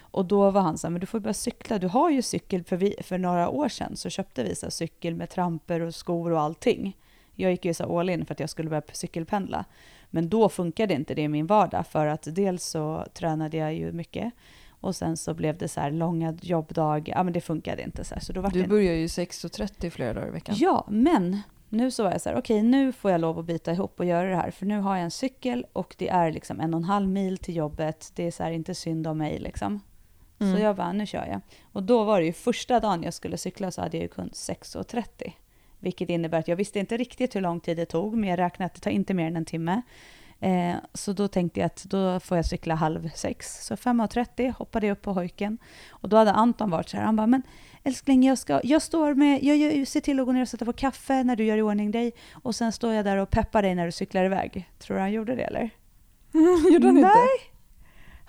Och 0.00 0.24
då 0.26 0.50
var 0.50 0.60
han 0.60 0.78
så 0.78 0.86
här, 0.86 0.90
men 0.92 1.00
du 1.00 1.06
får 1.06 1.20
börja 1.20 1.34
cykla, 1.34 1.78
du 1.78 1.86
har 1.88 2.10
ju 2.10 2.22
cykel, 2.22 2.64
för, 2.64 2.76
vi, 2.76 2.94
för 3.02 3.18
några 3.18 3.48
år 3.48 3.68
sedan 3.68 3.96
så 3.96 4.10
köpte 4.10 4.42
vi 4.42 4.54
så 4.54 4.70
cykel 4.70 5.14
med 5.14 5.30
tramper 5.30 5.80
och 5.80 5.94
skor 5.94 6.30
och 6.32 6.40
allting. 6.40 6.96
Jag 7.40 7.50
gick 7.50 7.64
ju 7.64 7.74
så 7.74 7.98
all 7.98 8.10
in 8.10 8.26
för 8.26 8.34
att 8.34 8.40
jag 8.40 8.50
skulle 8.50 8.70
börja 8.70 8.82
cykelpendla. 8.92 9.64
Men 10.10 10.28
då 10.28 10.48
funkade 10.48 10.94
inte 10.94 11.14
det 11.14 11.22
i 11.22 11.28
min 11.28 11.46
vardag, 11.46 11.86
för 11.86 12.06
att 12.06 12.28
dels 12.34 12.64
så 12.64 13.06
tränade 13.14 13.56
jag 13.56 13.74
ju 13.74 13.92
mycket, 13.92 14.32
och 14.80 14.96
sen 14.96 15.16
så 15.16 15.34
blev 15.34 15.58
det 15.58 15.68
så 15.68 15.80
här 15.80 15.90
långa 15.90 16.38
jobbdagar, 16.40 17.14
ja 17.16 17.22
men 17.22 17.32
det 17.32 17.40
funkade 17.40 17.82
inte 17.82 18.04
så 18.04 18.14
här, 18.14 18.22
så 18.22 18.32
då 18.32 18.40
var 18.40 18.50
Du 18.50 18.66
börjar 18.66 18.94
ju 18.94 19.06
6.30 19.06 19.90
flera 19.90 20.12
dagar 20.12 20.28
i 20.28 20.30
veckan. 20.30 20.54
Ja, 20.58 20.86
men 20.90 21.42
nu 21.68 21.90
så 21.90 22.02
var 22.02 22.10
jag 22.10 22.20
så 22.20 22.28
här, 22.28 22.36
okej 22.36 22.62
nu 22.62 22.92
får 22.92 23.10
jag 23.10 23.20
lov 23.20 23.38
att 23.38 23.44
bita 23.44 23.72
ihop 23.72 24.00
och 24.00 24.06
göra 24.06 24.28
det 24.28 24.36
här, 24.36 24.50
för 24.50 24.66
nu 24.66 24.80
har 24.80 24.96
jag 24.96 25.04
en 25.04 25.10
cykel 25.10 25.66
och 25.72 25.94
det 25.98 26.08
är 26.08 26.32
liksom 26.32 26.60
en 26.60 26.74
och 26.74 26.78
en 26.78 26.84
halv 26.84 27.08
mil 27.08 27.38
till 27.38 27.56
jobbet, 27.56 28.12
det 28.14 28.26
är 28.26 28.30
så 28.30 28.42
här 28.42 28.50
inte 28.50 28.74
synd 28.74 29.06
om 29.06 29.18
mig 29.18 29.38
liksom. 29.38 29.80
Mm. 30.40 30.56
Så 30.56 30.62
jag 30.62 30.76
bara, 30.76 30.92
nu 30.92 31.06
kör 31.06 31.26
jag. 31.26 31.40
Och 31.72 31.82
då 31.82 32.04
var 32.04 32.20
det 32.20 32.26
ju 32.26 32.32
första 32.32 32.80
dagen 32.80 33.02
jag 33.02 33.14
skulle 33.14 33.36
cykla 33.36 33.70
så 33.70 33.80
hade 33.80 33.96
jag 33.96 34.02
ju 34.02 34.08
kunnat 34.08 34.32
6.30. 34.32 35.32
Vilket 35.80 36.08
innebär 36.08 36.38
att 36.38 36.48
jag 36.48 36.56
visste 36.56 36.78
inte 36.78 36.96
riktigt 36.96 37.36
hur 37.36 37.40
lång 37.40 37.60
tid 37.60 37.76
det 37.76 37.86
tog, 37.86 38.16
men 38.16 38.30
jag 38.30 38.38
räknade 38.38 38.66
att 38.66 38.74
det 38.74 38.80
tar 38.80 38.90
inte 38.90 39.14
mer 39.14 39.26
än 39.26 39.36
en 39.36 39.44
timme. 39.44 39.82
Eh, 40.40 40.74
så 40.94 41.12
då 41.12 41.28
tänkte 41.28 41.60
jag 41.60 41.66
att 41.66 41.84
då 41.84 42.20
får 42.20 42.36
jag 42.36 42.46
cykla 42.46 42.74
halv 42.74 43.10
sex. 43.14 43.66
Så 43.66 43.74
5.30 43.74 44.54
hoppade 44.58 44.86
jag 44.86 44.92
upp 44.92 45.02
på 45.02 45.12
hojken. 45.12 45.58
Och 45.90 46.08
då 46.08 46.16
hade 46.16 46.32
Anton 46.32 46.70
varit 46.70 46.88
så 46.88 46.96
här, 46.96 47.04
han 47.04 47.16
bara, 47.16 47.26
men 47.26 47.42
älskling, 47.84 48.22
jag, 48.22 48.38
ska, 48.38 48.60
jag 48.64 48.82
står 48.82 49.14
med, 49.14 49.42
jag 49.42 49.56
gör, 49.56 49.84
ser 49.84 50.00
till 50.00 50.20
att 50.20 50.26
gå 50.26 50.32
ner 50.32 50.42
och 50.42 50.48
sätta 50.48 50.64
på 50.64 50.72
kaffe 50.72 51.24
när 51.24 51.36
du 51.36 51.44
gör 51.44 51.56
i 51.56 51.62
ordning 51.62 51.90
dig. 51.90 52.12
Och 52.32 52.54
sen 52.54 52.72
står 52.72 52.92
jag 52.92 53.04
där 53.04 53.16
och 53.16 53.30
peppar 53.30 53.62
dig 53.62 53.74
när 53.74 53.86
du 53.86 53.92
cyklar 53.92 54.24
iväg. 54.24 54.70
Tror 54.78 54.96
du 54.96 55.00
han 55.00 55.12
gjorde 55.12 55.34
det 55.34 55.42
eller? 55.42 55.70
Gjorde 56.72 56.86
han 56.86 56.94
Nej. 56.94 57.02
inte? 57.02 57.49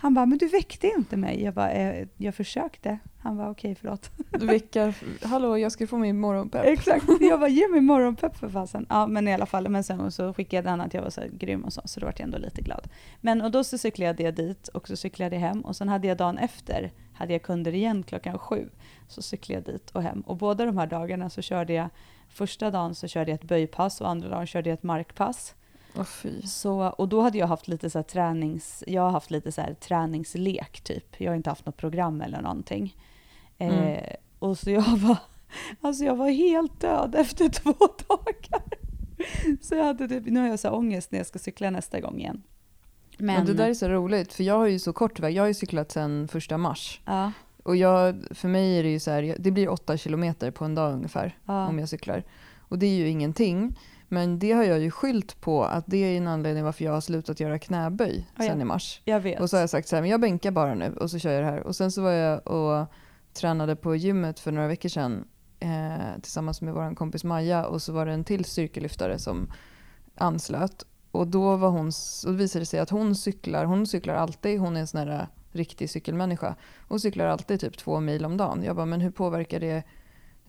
Han 0.02 0.14
bara, 0.14 0.26
men 0.26 0.38
du 0.38 0.48
väckte 0.48 0.88
inte 0.88 1.18
mig. 1.18 1.44
Jag 1.44 1.54
bara, 1.54 1.72
eh, 1.72 2.08
jag 2.18 2.36
försökte. 2.36 3.00
Han 3.20 3.38
var 3.38 3.50
okej, 3.50 3.76
förlåt. 3.76 4.12
Du 4.40 4.46
väckar, 4.46 4.96
hallå 5.26 5.58
jag 5.58 5.72
ska 5.72 5.88
få 5.88 5.98
min 5.98 6.20
morgonpepp. 6.20 6.66
Exakt. 6.66 7.06
Jag 7.20 7.40
bara, 7.40 7.50
ge 7.50 7.68
mig 7.68 7.82
morgonpepp 7.82 8.38
för 8.38 8.50
fasen. 8.50 8.86
Ja, 8.90 9.08
men 9.08 9.28
i 9.28 9.34
alla 9.34 9.46
fall. 9.46 9.70
Men 9.70 9.84
sen 9.84 10.12
så 10.12 10.34
skickade 10.34 10.70
han 10.70 10.82
att 10.82 10.94
jag 10.94 11.02
var 11.02 11.10
så 11.10 11.22
grym 11.32 11.64
och 11.64 11.74
så, 11.74 11.82
så 11.86 12.00
då 12.00 12.06
var 12.06 12.14
jag 12.18 12.24
ändå 12.24 12.38
lite 12.38 12.62
glad. 12.62 12.88
Men 13.22 13.42
och 13.42 13.52
då 13.52 13.64
så 13.64 13.78
cyklade 13.78 14.24
jag 14.24 14.36
dit 14.36 14.68
och 14.68 14.88
så 14.88 14.96
cyklade 14.96 15.36
jag 15.36 15.42
hem 15.42 15.62
och 15.62 15.76
sen 15.76 15.90
hade 15.90 16.08
jag 16.08 16.18
dagen 16.18 16.38
efter, 16.38 16.92
hade 17.14 17.34
jag 17.34 17.42
kunder 17.42 17.74
igen 17.74 18.04
klockan 18.04 18.40
sju. 18.40 18.70
Så 19.08 19.22
cyklade 19.22 19.62
jag 19.68 19.76
dit 19.76 19.92
och 19.92 20.04
hem. 20.04 20.22
Och 20.22 20.38
båda 20.38 20.66
de 20.66 20.78
här 20.78 20.88
dagarna 20.88 21.30
så 21.30 21.42
körde 21.42 21.74
jag, 21.74 21.90
första 22.30 22.72
dagen 22.72 22.96
så 22.96 23.08
körde 23.08 23.32
jag 23.32 23.36
ett 23.36 23.48
böjpass 23.48 24.02
och 24.02 24.10
andra 24.10 24.30
dagen 24.30 24.48
körde 24.48 24.70
jag 24.70 24.78
ett 24.78 24.84
markpass. 24.84 25.56
Fy. 26.06 26.42
Så, 26.42 26.80
och 26.80 27.10
då 27.10 27.22
hade 27.22 27.38
jag 27.38 27.48
haft 27.48 27.68
lite 27.68 27.90
så 27.90 28.04
tränings, 28.04 28.84
jag 28.88 29.02
har 29.02 29.12
haft 29.12 29.32
lite 29.32 29.52
så 29.52 29.62
träningslek 29.80 30.82
typ. 30.82 31.22
Jag 31.22 31.32
har 31.32 31.36
inte 31.36 31.50
haft 31.50 31.66
något 31.66 31.78
program 31.78 32.22
eller 32.22 32.42
någonting. 32.42 32.96
Mm. 33.58 33.78
Eh, 33.78 34.14
och 34.40 34.58
så 34.58 34.72
jag 34.72 34.98
var, 34.98 35.18
alltså 35.82 36.04
jag 36.04 36.16
var 36.16 36.30
helt 36.30 36.82
död 36.82 37.16
efter 37.16 37.50
två 37.62 37.74
dagar. 38.08 38.64
Så 39.62 39.76
jag 39.76 39.84
hade 39.84 40.08
typ, 40.08 40.26
nu 40.26 40.40
har 40.40 40.48
jag 40.48 40.60
så 40.60 40.70
ångest 40.70 41.12
när 41.12 41.20
jag 41.20 41.28
ska 41.28 41.40
cykla 41.40 41.70
nästa 41.70 42.00
gång 42.00 42.20
igen. 42.20 42.44
Men, 43.18 43.36
Men 43.36 43.46
det 43.46 43.54
där 43.54 43.70
är 43.70 43.74
så 43.74 43.90
roligt, 43.90 44.34
för 44.34 44.44
jag 44.44 44.58
har 44.58 44.68
ju 44.68 44.80
så 44.80 44.94
kort 44.94 45.20
väg. 45.20 45.36
Jag 45.36 45.44
har 45.44 45.48
ju 45.48 45.54
cyklat 45.54 45.92
sedan 45.92 46.28
första 46.28 46.58
mars. 46.58 47.02
ja, 47.06 47.32
Och 47.64 47.76
jag, 47.76 48.26
för 48.32 48.48
mig 48.48 48.80
är 48.80 48.84
det 48.84 48.90
ju 48.90 49.00
så 49.00 49.12
här, 49.12 49.36
det 49.40 49.52
blir 49.52 49.70
åtta 49.70 49.98
kilometer 49.98 50.52
på 50.52 50.66
en 50.66 50.76
dag 50.76 50.94
ungefär 50.94 51.38
ja, 51.46 51.68
om 51.68 51.80
jag 51.80 51.90
cyklar. 51.90 52.24
Och 52.60 52.80
det 52.80 52.86
är 52.86 52.96
ju 52.96 53.10
ingenting. 53.10 53.78
Men 54.12 54.40
det 54.40 54.52
har 54.52 54.64
jag 54.64 54.80
ju 54.80 54.92
skylt 54.92 55.42
på 55.42 55.64
att 55.64 55.84
det 55.88 55.98
är 55.98 56.18
en 56.18 56.28
anledning 56.28 56.64
varför 56.64 56.86
jag 56.86 56.92
har 56.92 57.02
slutat 57.02 57.40
göra 57.40 57.60
knäböj 57.60 58.28
Ja, 58.38 58.44
ja. 58.44 58.50
sen 58.52 58.62
i 58.62 58.66
mars. 58.66 59.02
jag 59.06 59.20
vet. 59.20 59.40
Och 59.40 59.50
så 59.50 59.56
har 59.56 59.62
jag 59.62 59.70
sagt 59.70 59.88
så 59.88 59.96
här, 59.96 60.02
men 60.02 60.12
jag 60.12 60.22
bänkar 60.22 60.52
bara 60.52 60.74
nu 60.76 60.94
och 61.00 61.12
så 61.12 61.20
kör 61.20 61.32
jag 61.32 61.44
det 61.44 61.52
här. 61.52 61.64
Och 61.64 61.76
sen 61.76 61.92
så 61.92 62.02
var 62.02 62.12
jag 62.12 62.48
och 62.48 62.88
tränade 63.34 63.76
på 63.76 63.96
gymmet 63.96 64.40
för 64.40 64.52
några 64.52 64.68
veckor 64.68 64.90
sedan 64.90 65.28
eh, 65.60 66.22
tillsammans 66.22 66.62
med 66.62 66.74
vår 66.74 66.96
kompis 66.96 67.24
Maja 67.24 67.66
och 67.66 67.82
så 67.82 67.94
var 67.94 68.06
det 68.06 68.12
en 68.12 68.24
till 68.24 68.46
styrkelyftare 68.46 69.20
som 69.20 69.52
anslöt. 70.16 70.86
Och 71.12 71.28
då 71.28 71.56
var 71.56 71.70
hon, 71.70 71.92
och 72.26 72.32
det 72.32 72.38
visade 72.38 72.66
sig 72.66 72.80
att 72.80 72.90
hon 72.90 73.16
cyklar, 73.16 73.66
hon 73.66 73.88
cyklar 73.88 74.16
alltid, 74.16 74.60
hon 74.60 74.76
är 74.76 74.80
en 74.82 74.88
sån 74.88 75.08
här 75.08 75.28
riktig 75.52 75.90
cykelmänniska. 75.90 76.56
Hon 76.88 77.00
cyklar 77.00 77.26
alltid 77.26 77.60
typ 77.60 77.78
två 77.78 78.00
mil 78.00 78.26
om 78.26 78.38
dagen. 78.38 78.64
Jag 78.64 78.76
bara, 78.76 78.86
men 78.86 79.02
hur 79.02 79.12
påverkar 79.12 79.60
det 79.60 79.84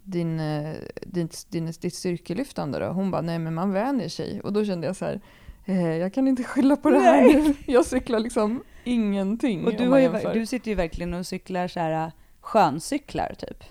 din, 0.05 0.41
eh, 0.41 0.77
din, 1.03 1.29
din, 1.49 1.73
ditt 1.81 1.95
styrkelyftande 1.95 2.79
då? 2.79 2.87
Hon 2.87 3.11
bara, 3.11 3.23
nej 3.23 3.39
men 3.39 3.55
man 3.55 3.73
vänjer 3.73 4.09
sig. 4.09 4.41
Och 4.41 4.53
då 4.53 4.65
kände 4.65 4.87
jag 4.87 4.97
så 4.97 5.05
här, 5.05 5.21
eh, 5.65 5.97
jag 5.97 6.15
kan 6.15 6.29
inte 6.29 6.45
skylla 6.45 6.77
på 6.77 6.91
det 6.91 6.99
här 6.99 7.23
nu. 7.23 7.55
Jag 7.73 7.87
cyklar 7.87 8.19
liksom 8.19 8.63
ingenting. 8.85 9.65
och 9.65 9.73
du, 9.73 9.85
ju, 9.85 10.33
du 10.33 10.47
sitter 10.47 10.71
ju 10.71 10.75
verkligen 10.75 11.15
och 11.15 11.27
cyklar 11.27 11.69
så 11.69 11.81
här 11.81 12.07
äh, 12.07 12.13
sköncyklar 12.41 13.35
typ. 13.39 13.65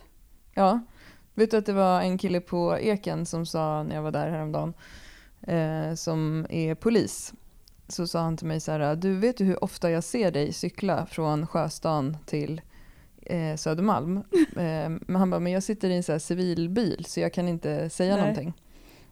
Ja. 0.53 0.79
Vet 1.33 1.51
du 1.51 1.57
att 1.57 1.65
det 1.65 1.73
var 1.73 2.01
en 2.01 2.17
kille 2.17 2.41
på 2.41 2.77
Eken 2.79 3.25
som 3.25 3.45
sa 3.45 3.83
när 3.83 3.95
jag 3.95 4.01
var 4.01 4.11
där 4.11 4.29
häromdagen, 4.29 4.73
eh, 5.41 5.93
som 5.95 6.45
är 6.49 6.75
polis. 6.75 7.33
Så 7.87 8.07
sa 8.07 8.21
han 8.21 8.37
till 8.37 8.47
mig 8.47 8.59
så 8.59 8.71
här, 8.71 8.95
du 8.95 9.15
vet 9.15 9.39
ju 9.39 9.45
hur 9.45 9.63
ofta 9.63 9.91
jag 9.91 10.03
ser 10.03 10.31
dig 10.31 10.53
cykla 10.53 11.05
från 11.05 11.47
Sjöstan 11.47 12.17
till 12.25 12.61
eh, 13.21 13.55
Södermalm. 13.55 14.23
Eh, 14.51 14.89
men 14.89 15.15
han 15.15 15.29
bara, 15.29 15.39
men 15.39 15.51
jag 15.51 15.63
sitter 15.63 15.89
i 15.89 15.95
en 15.95 16.03
så 16.03 16.19
civilbil 16.19 17.05
så 17.07 17.19
jag 17.19 17.33
kan 17.33 17.47
inte 17.47 17.89
säga 17.89 18.15
Nej. 18.15 18.21
någonting. 18.21 18.53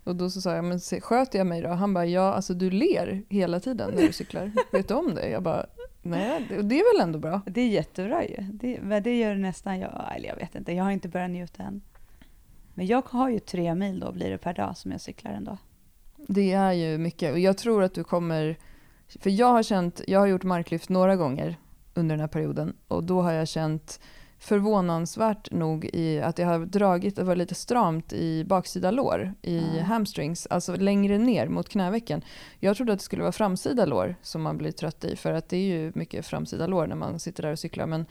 Och 0.03 0.15
då 0.15 0.29
så 0.29 0.41
sa 0.41 0.55
jag, 0.55 0.65
men 0.65 0.79
sköter 0.79 1.39
jag 1.39 1.47
mig 1.47 1.61
då? 1.61 1.69
Han 1.69 1.93
bara, 1.93 2.05
ja 2.05 2.33
alltså 2.33 2.53
du 2.53 2.69
ler 2.69 3.23
hela 3.29 3.59
tiden 3.59 3.91
när 3.95 4.01
du 4.01 4.13
cyklar. 4.13 4.51
vet 4.71 4.87
du 4.87 4.93
om 4.93 5.15
det? 5.15 5.29
Jag 5.29 5.43
bara, 5.43 5.65
nej, 6.01 6.45
det, 6.49 6.61
det 6.61 6.79
är 6.79 6.97
väl 6.97 7.07
ändå 7.07 7.19
bra. 7.19 7.41
Det 7.45 7.61
är 7.61 7.67
jättebra 7.67 8.23
ju. 8.25 8.35
Det, 8.41 8.99
det 8.99 9.19
gör 9.19 9.35
nästan 9.35 9.79
jag, 9.79 10.13
eller 10.15 10.29
jag 10.29 10.35
vet 10.35 10.55
inte, 10.55 10.73
jag 10.73 10.83
har 10.83 10.91
inte 10.91 11.07
börjat 11.07 11.29
njuta 11.31 11.63
än. 11.63 11.81
Men 12.73 12.87
jag 12.87 13.03
har 13.09 13.29
ju 13.29 13.39
tre 13.39 13.75
mil 13.75 13.99
då 13.99 14.11
blir 14.11 14.29
det 14.29 14.37
per 14.37 14.53
dag 14.53 14.77
som 14.77 14.91
jag 14.91 15.01
cyklar 15.01 15.31
ändå. 15.31 15.57
Det 16.27 16.51
är 16.51 16.71
ju 16.71 16.97
mycket 16.97 17.31
och 17.31 17.39
jag 17.39 17.57
tror 17.57 17.83
att 17.83 17.93
du 17.93 18.03
kommer, 18.03 18.57
för 19.19 19.29
jag 19.29 19.47
har 19.47 19.63
känt, 19.63 20.01
jag 20.07 20.19
har 20.19 20.27
gjort 20.27 20.43
marklyft 20.43 20.89
några 20.89 21.15
gånger 21.15 21.57
under 21.99 22.15
den 22.15 22.21
här 22.21 22.27
perioden 22.27 22.73
och 22.87 23.03
då 23.03 23.21
har 23.21 23.31
jag 23.31 23.47
känt 23.47 23.99
förvånansvärt 24.39 25.51
nog 25.51 25.85
i 25.93 26.21
att 26.21 26.37
jag 26.39 26.47
har 26.47 26.59
dragit, 26.59 27.15
det 27.15 27.23
var 27.23 27.35
lite 27.35 27.55
stramt 27.55 28.13
i 28.13 28.43
baksida 28.43 28.91
lår, 28.91 29.33
i 29.41 29.63
Ja. 29.77 29.83
hamstrings, 29.83 30.47
alltså 30.49 30.75
längre 30.75 31.17
ner 31.17 31.47
mot 31.47 31.69
knävecken. 31.69 32.21
Jag 32.59 32.77
trodde 32.77 32.93
att 32.93 32.99
det 32.99 33.05
skulle 33.05 33.21
vara 33.21 33.31
framsida 33.31 33.85
lår 33.85 34.15
som 34.21 34.41
man 34.41 34.57
blir 34.57 34.71
trött 34.71 35.03
i 35.05 35.15
för 35.15 35.33
att 35.33 35.49
det 35.49 35.57
är 35.57 35.61
ju 35.61 35.91
mycket 35.95 36.25
framsida 36.25 36.67
lår 36.67 36.87
när 36.87 36.95
man 36.95 37.19
sitter 37.19 37.43
där 37.43 37.51
och 37.51 37.59
cyklar 37.59 37.85
men 37.85 38.05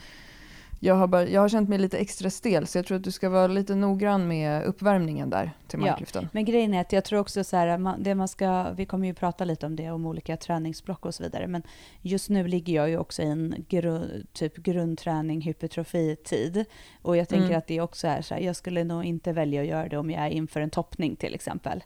jag 0.81 0.95
har, 0.95 1.07
bara, 1.07 1.29
jag 1.29 1.41
har 1.41 1.49
känt 1.49 1.69
mig 1.69 1.79
lite 1.79 1.99
extra 1.99 2.31
stel 2.31 2.67
så 2.67 2.79
jag 2.79 2.87
tror 2.87 2.97
att 2.97 3.05
du 3.05 3.11
ska 3.11 3.29
vara 3.29 3.47
lite 3.47 3.75
noggrann 3.75 4.29
med 4.29 4.63
uppvärmningen 4.65 5.31
där 5.31 5.51
till 5.67 5.79
Ja. 5.81 5.87
marklyften. 5.87 6.29
Men 6.33 6.45
grejen 6.45 6.75
är 6.75 6.81
att 6.81 6.93
jag 6.93 7.05
tror 7.05 7.21
också 7.21 7.45
så 7.45 7.57
här, 7.57 7.79
man, 7.79 8.03
det 8.03 8.15
man 8.15 8.29
ska, 8.29 8.71
vi 8.71 8.87
kommer 8.87 9.07
ju 9.07 9.15
prata 9.15 9.45
lite 9.45 9.67
om 9.67 9.77
det, 9.77 9.91
om 9.91 10.07
olika 10.07 10.37
träningsblock 10.37 11.07
och 11.07 11.15
så 11.15 11.23
vidare, 11.23 11.47
men 11.47 11.63
just 12.03 12.31
nu 12.31 12.47
ligger 12.49 12.75
jag 12.75 12.89
ju 12.91 12.99
också 12.99 13.23
i 13.23 13.27
en 13.27 13.55
gru, 13.69 14.25
typ 14.33 14.57
grundträning, 14.57 15.41
hypertrofi-tid. 15.41 16.65
Och 17.03 17.17
jag 17.17 17.29
tänker 17.29 17.47
Mm. 17.47 17.59
att 17.59 17.67
det 17.67 17.81
också 17.81 18.07
är 18.07 18.23
så 18.23 18.35
här, 18.35 18.41
jag 18.41 18.57
skulle 18.57 18.85
nog 18.85 19.05
inte 19.05 19.33
välja 19.33 19.61
att 19.61 19.67
göra 19.67 19.89
det 19.89 19.97
om 19.99 20.11
jag 20.11 20.23
är 20.27 20.31
inför 20.31 20.61
en 20.61 20.71
toppning 20.71 21.17
till 21.17 21.35
exempel. 21.35 21.85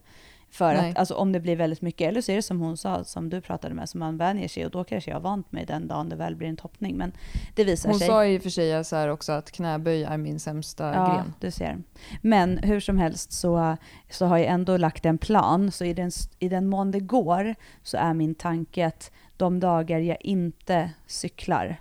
För 0.53 0.75
Nej. 0.75 0.91
att 0.91 0.99
alltså, 0.99 1.15
om 1.15 1.33
det 1.33 1.41
blir 1.41 1.57
väldigt 1.57 1.83
mycket, 1.83 2.09
eller 2.09 2.21
så 2.21 2.33
är 2.33 2.37
det 2.37 2.43
som 2.43 2.61
hon 2.61 2.77
sa, 2.77 3.05
som 3.05 3.31
du 3.31 3.41
pratade 3.41 3.75
med, 3.75 3.89
som 3.89 4.01
man 4.01 4.17
vänjer 4.17 4.49
sig 4.49 4.65
och 4.65 4.71
då 4.71 4.85
kanske 4.85 5.11
jag 5.11 5.17
har 5.17 5.21
vant 5.23 5.53
mig 5.53 5.67
den 5.67 5.87
dagen 5.89 6.09
det 6.09 6.17
väl 6.17 6.37
blir 6.37 6.49
en 6.49 6.57
toppning. 6.57 6.97
Men 6.97 7.13
det 7.55 7.65
visar 7.65 7.89
Hon 7.91 7.99
sig. 7.99 8.09
sa 8.09 8.27
i 8.27 8.39
och 8.39 8.43
för 8.43 8.51
sig 8.51 8.85
så 8.85 9.11
också 9.11 9.33
att 9.33 9.51
knäböj 9.51 10.05
är 10.05 10.17
min 10.17 10.41
sämsta 10.41 10.95
Ja, 10.95 11.15
gren. 11.15 11.33
du 11.41 11.51
ser. 11.51 11.79
Men 12.23 12.59
hur 12.59 12.81
som 12.81 12.99
helst 12.99 13.33
så, 13.33 13.77
så 14.11 14.27
har 14.27 14.39
jag 14.39 14.47
ändå 14.47 14.77
lagt 14.77 15.07
en 15.07 15.19
plan. 15.19 15.71
Så 15.73 15.85
i 15.85 15.95
den, 15.95 16.11
i 16.39 16.49
den 16.49 16.67
mån 16.69 16.91
det 16.91 17.01
går 17.01 17.55
så 17.83 17.97
är 17.97 18.15
min 18.15 18.35
tanke 18.35 18.87
att 18.87 19.13
de 19.37 19.61
dagar 19.61 19.99
jag 19.99 20.17
inte 20.21 20.91
cyklar, 21.07 21.81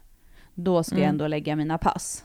då 0.54 0.84
ska 0.84 0.96
jag 0.96 1.01
Mm. 1.01 1.10
ändå 1.10 1.28
lägga 1.28 1.56
mina 1.56 1.78
pass. 1.78 2.24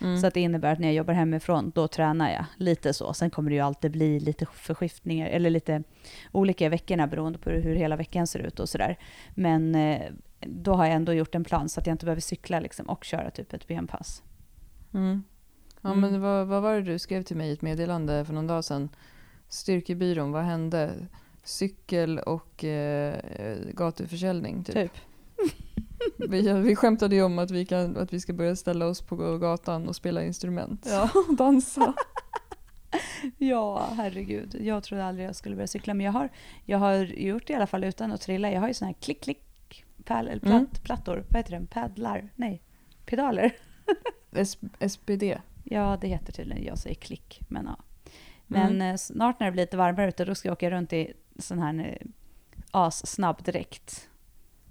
Mm. 0.00 0.16
Så 0.16 0.26
att 0.26 0.34
det 0.34 0.40
innebär 0.40 0.72
att 0.72 0.78
när 0.78 0.88
jag 0.88 0.94
jobbar 0.94 1.14
hemifrån, 1.14 1.72
då 1.74 1.88
tränar 1.88 2.30
jag 2.32 2.44
lite 2.56 2.92
så. 2.92 3.14
Sen 3.14 3.30
kommer 3.30 3.50
det 3.50 3.56
ju 3.56 3.62
alltid 3.62 3.90
bli 3.90 4.20
lite 4.20 4.46
förskiftningar, 4.46 5.26
eller 5.28 5.50
lite 5.50 5.82
olika 6.32 6.66
i 6.66 6.68
veckorna 6.68 7.06
beroende 7.06 7.38
på 7.38 7.50
hur 7.50 7.74
hela 7.74 7.96
veckan 7.96 8.26
ser 8.26 8.38
ut 8.38 8.60
och 8.60 8.68
sådär. 8.68 8.98
Men 9.34 9.74
eh, 9.74 10.02
då 10.40 10.74
har 10.74 10.84
jag 10.86 10.94
ändå 10.94 11.12
gjort 11.12 11.34
en 11.34 11.44
plan 11.44 11.68
så 11.68 11.80
att 11.80 11.86
jag 11.86 11.94
inte 11.94 12.04
behöver 12.04 12.20
cykla 12.22 12.60
liksom, 12.60 12.86
och 12.86 13.04
köra 13.04 13.30
typ 13.30 13.52
ett 13.52 13.66
benpass. 13.66 14.22
Mm. 14.94 15.22
Ja, 15.80 15.90
Mm. 15.92 16.00
men 16.00 16.20
vad, 16.20 16.46
vad 16.46 16.62
var 16.62 16.74
det 16.74 16.82
du 16.82 16.98
skrev 16.98 17.22
till 17.22 17.36
mig 17.36 17.48
i 17.50 17.52
ett 17.52 17.62
meddelande 17.62 18.24
för 18.24 18.32
någon 18.34 18.46
dag 18.46 18.64
sedan? 18.64 18.88
Styrkebyrån, 19.48 20.32
vad 20.32 20.44
hände? 20.44 20.90
Cykel 21.42 22.18
och 22.18 22.64
eh, 22.64 23.14
gatuförsäljning 23.72 24.64
typ. 24.64 24.74
Typ. 24.74 24.92
Vi, 26.28 26.52
vi 26.52 26.76
skämtade 26.76 27.14
ju 27.16 27.22
om 27.22 27.38
att 27.38 27.50
vi, 27.50 27.66
kan, 27.66 27.96
att 27.96 28.12
vi 28.12 28.20
ska 28.20 28.32
börja 28.32 28.56
ställa 28.56 28.86
oss 28.86 29.00
på 29.02 29.16
gatan 29.38 29.88
och 29.88 29.96
spela 29.96 30.24
instrument. 30.24 30.86
Ja. 30.90 31.10
och 31.28 31.36
dansa. 31.36 31.94
Ja, 33.38 33.88
herregud. 33.96 34.56
Jag 34.60 34.82
trodde 34.82 35.04
aldrig 35.04 35.26
jag 35.28 35.36
skulle 35.36 35.54
börja 35.56 35.66
cykla, 35.66 35.94
men 35.94 36.06
jag 36.06 36.12
har, 36.12 36.28
jag 36.64 36.78
har 36.78 36.94
gjort 37.04 37.46
det 37.46 37.52
i 37.52 37.56
alla 37.56 37.66
fall 37.66 37.84
utan 37.84 38.12
att 38.12 38.20
trilla. 38.20 38.50
Jag 38.52 38.60
har 38.60 38.68
ju 38.68 38.74
såna 38.74 38.86
här 38.88 38.96
klick, 39.00 39.22
klick, 39.22 39.84
pal, 40.04 40.26
platt, 40.40 40.44
Mm. 40.52 40.66
plattor. 40.82 41.24
Vad 41.30 41.36
heter 41.36 41.60
det? 41.60 41.66
Paddlar? 41.66 42.28
Nej, 42.36 42.62
pedaler. 43.06 43.56
S- 44.32 44.58
SPD. 44.88 45.22
Ja, 45.64 45.98
det 46.00 46.08
heter 46.08 46.32
tydligen, 46.32 46.64
jag 46.64 46.78
säger 46.78 46.94
klick, 46.96 47.40
men 47.48 47.64
ja. 47.66 47.76
Men 48.46 48.70
Mm. 48.70 48.90
eh, 48.90 48.96
snart 48.96 49.40
när 49.40 49.46
det 49.46 49.52
blir 49.52 49.62
lite 49.62 49.76
varmare 49.76 50.08
ute, 50.08 50.24
då 50.24 50.34
ska 50.34 50.48
jag 50.48 50.52
åka 50.52 50.70
runt 50.70 50.92
i 50.92 51.12
sån 51.38 51.58
här 51.58 51.98
eh, 52.00 52.06
assnabb 52.70 53.42
dräkt. 53.44 54.08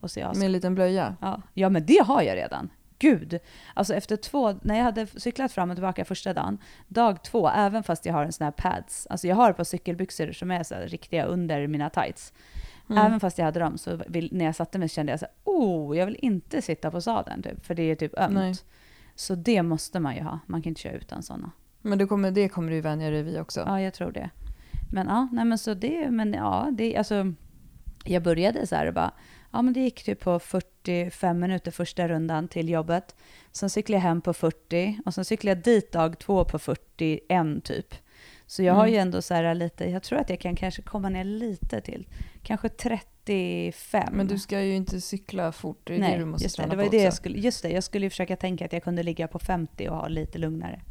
Och 0.04 0.12
se. 0.12 0.28
Med 0.28 0.44
en 0.44 0.52
liten 0.52 0.76
blöja. 0.76 1.16
Ja. 1.22 1.42
ja, 1.54 1.70
men 1.70 1.86
det 1.86 2.04
har 2.06 2.22
jag 2.22 2.36
redan. 2.36 2.70
Gud! 3.00 3.40
Alltså 3.74 3.94
efter 3.94 4.16
två, 4.16 4.56
när 4.62 4.76
jag 4.76 4.84
hade 4.84 5.08
cyklat 5.08 5.52
fram 5.52 5.70
och 5.70 5.76
tillbaka 5.76 6.06
första 6.06 6.34
dagen, 6.34 6.58
dag 6.88 7.24
två, 7.24 7.50
även 7.50 7.84
fast 7.84 8.06
jag 8.06 8.14
har 8.14 8.26
en 8.26 8.34
sån 8.34 8.46
här 8.46 8.52
pads, 8.52 9.08
alltså 9.10 9.28
jag 9.28 9.36
har 9.36 9.50
ett 9.50 9.58
par 9.58 9.64
cykelbyxor 9.64 10.32
som 10.32 10.52
är 10.52 10.64
så 10.64 10.76
riktiga 10.76 11.26
under 11.26 11.68
mina 11.68 11.90
tights. 11.90 12.34
Mm. 12.90 13.06
Även 13.06 13.20
fast 13.20 13.38
jag 13.38 13.46
hade 13.46 13.60
dem 13.60 13.78
så 13.78 14.00
vill, 14.08 14.30
när 14.32 14.46
jag 14.46 14.56
satte 14.56 14.80
mig 14.80 14.90
kände 14.90 15.12
jag 15.12 15.20
så 15.20 15.26
här, 15.26 15.34
oh, 15.44 15.98
jag 15.98 16.06
vill 16.06 16.18
inte 16.20 16.62
sitta 16.62 16.92
på 16.92 17.02
sadeln 17.02 17.44
typ, 17.44 17.66
för 17.66 17.76
det 17.76 17.84
är 17.84 17.96
typ 17.96 18.20
ömt. 18.20 18.34
Nej. 18.34 18.54
Så 19.16 19.36
det 19.36 19.64
måste 19.64 20.00
man 20.00 20.16
ju 20.16 20.22
ha, 20.22 20.40
man 20.46 20.62
kan 20.62 20.70
inte 20.70 20.82
köra 20.82 20.94
utan 20.94 21.24
sådana. 21.24 21.52
Men 21.82 21.98
det 21.98 22.06
kommer, 22.06 22.32
det 22.32 22.50
kommer 22.50 22.72
du 22.72 22.82
vänja 22.82 23.10
dig 23.10 23.24
vid 23.24 23.40
också. 23.40 23.60
Ja, 23.60 23.82
jag 23.82 23.94
tror 23.94 24.12
det. 24.12 24.30
Men 24.92 25.08
ja, 25.08 25.28
nej 25.32 25.46
men 25.46 25.58
så 25.58 25.74
det, 25.74 26.12
men 26.12 26.34
ja, 26.34 26.70
det, 26.72 26.98
alltså, 26.98 27.34
jag 28.04 28.24
började 28.24 28.68
så 28.68 28.76
här 28.76 28.88
och 28.88 28.94
bara, 28.94 29.12
ja 29.54 29.62
men 29.62 29.74
det 29.74 29.80
gick 29.80 30.04
typ 30.04 30.20
på 30.20 30.40
45 30.40 31.40
minuter 31.40 31.72
första 31.72 32.08
rundan 32.08 32.48
till 32.48 32.70
jobbet. 32.70 33.16
Sen 33.52 33.70
cyklade 33.70 33.98
jag 33.98 34.02
hem 34.10 34.22
på 34.22 34.34
40 34.34 35.00
och 35.06 35.14
sen 35.14 35.26
cyklade 35.26 35.58
jag 35.60 35.64
dit 35.64 35.92
dag 35.92 36.20
två 36.20 36.46
på 36.46 36.60
41 36.60 37.64
typ. 37.64 37.96
Så 38.46 38.64
jag 38.64 38.74
har 38.74 38.84
Mm. 38.84 38.94
ju 38.94 39.00
ändå 39.00 39.22
så 39.22 39.34
här 39.34 39.56
lite, 39.56 39.86
jag 39.90 40.04
tror 40.04 40.20
att 40.20 40.30
jag 40.30 40.40
kan 40.40 40.56
kanske 40.56 40.82
komma 40.82 41.10
ner 41.10 41.24
lite 41.24 41.82
till, 41.82 42.08
kanske 42.44 42.70
35. 42.70 44.04
Men 44.12 44.28
du 44.28 44.40
ska 44.40 44.62
ju 44.62 44.76
inte 44.76 45.02
cykla 45.02 45.52
fort, 45.52 45.80
det 45.84 45.96
är 45.96 46.00
Nej, 46.00 46.12
det 46.12 46.18
du 46.18 46.26
måste 46.26 46.46
just 46.46 46.56
det, 46.58 46.62
träna 46.64 46.72
det 46.76 46.78
var 46.78 46.86
på 46.86 46.92
det 46.92 46.98
jag 46.98 47.08
också. 47.08 47.18
skulle, 47.18 47.38
just 47.40 47.62
det, 47.64 47.70
jag 47.70 47.84
skulle 47.84 48.06
ju 48.06 48.10
försöka 48.10 48.36
tänka 48.36 48.66
att 48.66 48.74
jag 48.74 48.84
kunde 48.84 49.04
ligga 49.04 49.28
på 49.28 49.40
50 49.40 49.88
och 49.90 49.96
ha 49.96 50.08
lite 50.08 50.38
lugnare. 50.38 50.82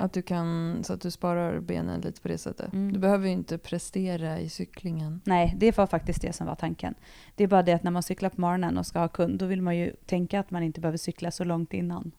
Att 0.00 0.12
du 0.12 0.22
kan, 0.22 0.78
så 0.84 0.92
att 0.92 1.00
du 1.00 1.10
sparar 1.10 1.60
benen 1.60 2.00
lite 2.00 2.20
på 2.20 2.28
det 2.28 2.38
sättet. 2.38 2.72
Mm. 2.72 2.92
Du 2.92 2.98
behöver 2.98 3.26
ju 3.26 3.32
inte 3.32 3.58
prestera 3.58 4.40
i 4.40 4.48
cyklingen. 4.48 5.20
Nej, 5.24 5.54
det 5.58 5.78
var 5.78 5.86
faktiskt 5.86 6.22
det 6.22 6.32
som 6.32 6.46
var 6.46 6.54
tanken. 6.54 6.94
Det 7.34 7.44
är 7.44 7.48
bara 7.48 7.62
det 7.62 7.72
att 7.72 7.82
när 7.82 7.90
man 7.90 8.02
cyklar 8.02 8.30
på 8.30 8.40
morgonen 8.40 8.78
och 8.78 8.86
ska 8.86 8.98
ha 8.98 9.08
kund, 9.08 9.38
då 9.38 9.46
vill 9.46 9.62
man 9.62 9.76
ju 9.76 9.92
tänka 10.06 10.40
att 10.40 10.50
man 10.50 10.62
inte 10.62 10.80
behöver 10.80 10.98
cykla 10.98 11.30
så 11.30 11.44
långt 11.44 11.72
innan. 11.72 12.12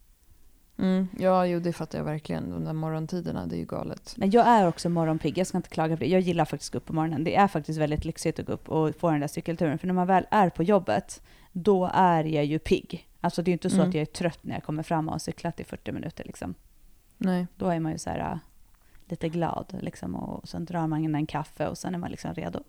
Mm. 0.78 1.08
Ja, 1.20 1.46
jo 1.46 1.60
det 1.60 1.74
fattar 1.74 1.98
jag 1.98 2.06
verkligen. 2.06 2.50
De 2.50 2.66
där 2.66 2.74
morgontiderna, 2.74 3.46
det 3.46 3.56
är 3.56 3.60
ju 3.60 3.66
galet. 3.66 4.14
Men 4.18 4.32
jag 4.32 4.48
är 4.48 4.68
också 4.68 4.90
morgonpigg, 4.90 5.38
jag 5.38 5.48
ska 5.48 5.58
inte 5.58 5.70
klaga 5.70 5.98
på 5.98 6.04
det. 6.04 6.10
Jag 6.10 6.22
gillar 6.22 6.46
faktiskt 6.46 6.70
att 6.70 6.74
gå 6.74 6.78
upp 6.78 6.86
på 6.86 6.94
morgonen. 6.94 7.24
Det 7.24 7.36
är 7.36 7.48
faktiskt 7.48 7.80
väldigt 7.80 8.06
lyxigt 8.06 8.40
att 8.40 8.46
gå 8.46 8.54
upp 8.54 8.70
och 8.70 8.96
få 8.96 9.12
den 9.12 9.20
där 9.20 9.28
cykelturen. 9.28 9.78
För 9.78 9.88
när 9.88 9.94
man 9.94 10.08
väl 10.08 10.26
är 10.32 10.50
på 10.50 10.64
jobbet, 10.64 11.22
då 11.52 11.90
är 11.94 12.24
jag 12.24 12.46
ju 12.46 12.60
pigg. 12.60 13.08
Alltså 13.22 13.42
det 13.42 13.50
är 13.50 13.52
ju 13.52 13.54
inte 13.54 13.70
så 13.70 13.76
Mm. 13.76 13.90
att 13.90 13.96
jag 13.96 14.02
är 14.02 14.06
trött 14.06 14.40
när 14.42 14.54
jag 14.54 14.64
kommer 14.64 14.84
fram 14.84 15.08
och 15.08 15.14
har 15.14 15.20
cyklat 15.20 15.60
i 15.60 15.64
40 15.64 15.92
minuter 15.92 16.24
liksom. 16.24 16.56
Nej. 17.22 17.48
Då 17.56 17.68
är 17.68 17.80
man 17.80 17.92
ju 17.92 17.98
så 17.98 18.10
här 18.10 18.20
äh, 18.20 18.38
lite 19.06 19.30
glad 19.30 19.78
liksom 19.82 20.16
och 20.16 20.48
sen 20.48 20.66
drar 20.66 20.88
man 20.88 21.04
in 21.04 21.16
en 21.16 21.26
kaffe 21.26 21.68
och 21.68 21.78
sen 21.78 21.96
är 21.96 22.00
man 22.00 22.12
liksom 22.12 22.34
redo. 22.34 22.64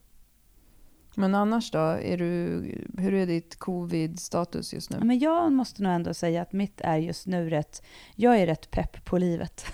Men 1.14 1.34
annars 1.34 1.70
då? 1.70 1.78
Är 1.78 2.18
du, 2.18 2.62
hur 2.98 3.14
är 3.14 3.26
ditt 3.26 3.58
covid-status 3.58 4.74
just 4.74 4.90
nu? 4.90 4.96
Ja, 5.00 5.04
Men 5.04 5.18
jag 5.18 5.52
måste 5.52 5.82
nog 5.82 5.92
ändå 5.92 6.14
säga 6.14 6.42
att 6.42 6.52
mitt 6.52 6.80
är 6.80 6.96
just 6.96 7.26
nu 7.26 7.50
rätt, 7.50 7.82
jag 8.14 8.38
är 8.38 8.46
rätt 8.46 8.70
pepp 8.70 9.04
på 9.04 9.18
livet. 9.18 9.66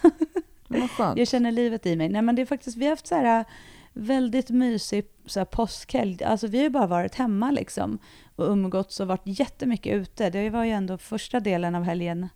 Men 0.68 0.80
Vad 0.80 0.90
skönt. 0.90 1.18
Jag 1.18 1.28
känner 1.28 1.52
livet 1.52 1.87
i 1.87 1.97
mig. 1.97 2.08
Nej 2.08 2.23
men 2.23 2.35
det 2.37 2.42
är 2.42 2.47
faktiskt, 2.47 2.76
vi 2.76 2.85
har 2.85 2.90
haft 2.90 3.06
så 3.06 3.14
här 3.14 3.40
äh, 3.40 3.47
väldigt 3.92 4.50
mysig 4.50 5.04
så 5.26 5.40
här 5.40 5.44
påskhelg. 5.44 6.25
Alltså 6.25 6.47
vi 6.47 6.58
har 6.58 6.64
ju 6.64 6.70
bara 6.70 6.87
varit 6.87 7.14
hemma 7.14 7.50
liksom 7.50 7.99
och 8.37 8.49
umgåtts 8.49 9.00
och 9.00 9.06
varit 9.06 9.40
jättemycket 9.40 9.94
ute. 9.94 10.30
Det 10.30 10.50
var 10.50 10.64
ju 10.64 10.70
ändå 10.70 10.99
första 10.99 11.40
delen 11.40 11.75
av 11.75 11.82
helgen. 11.82 12.28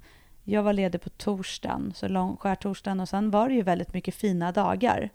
Jag 0.44 0.62
var 0.62 0.72
ledig 0.72 1.00
på 1.00 1.10
torsdagen, 1.10 1.92
så 1.94 2.08
lång 2.08 2.36
skärtorsdagen 2.36 3.00
och 3.00 3.08
sen 3.08 3.30
var 3.30 3.48
det 3.48 3.54
ju 3.54 3.62
väldigt 3.62 3.94
mycket 3.94 4.14
fina 4.14 4.52
dagar. 4.52 5.10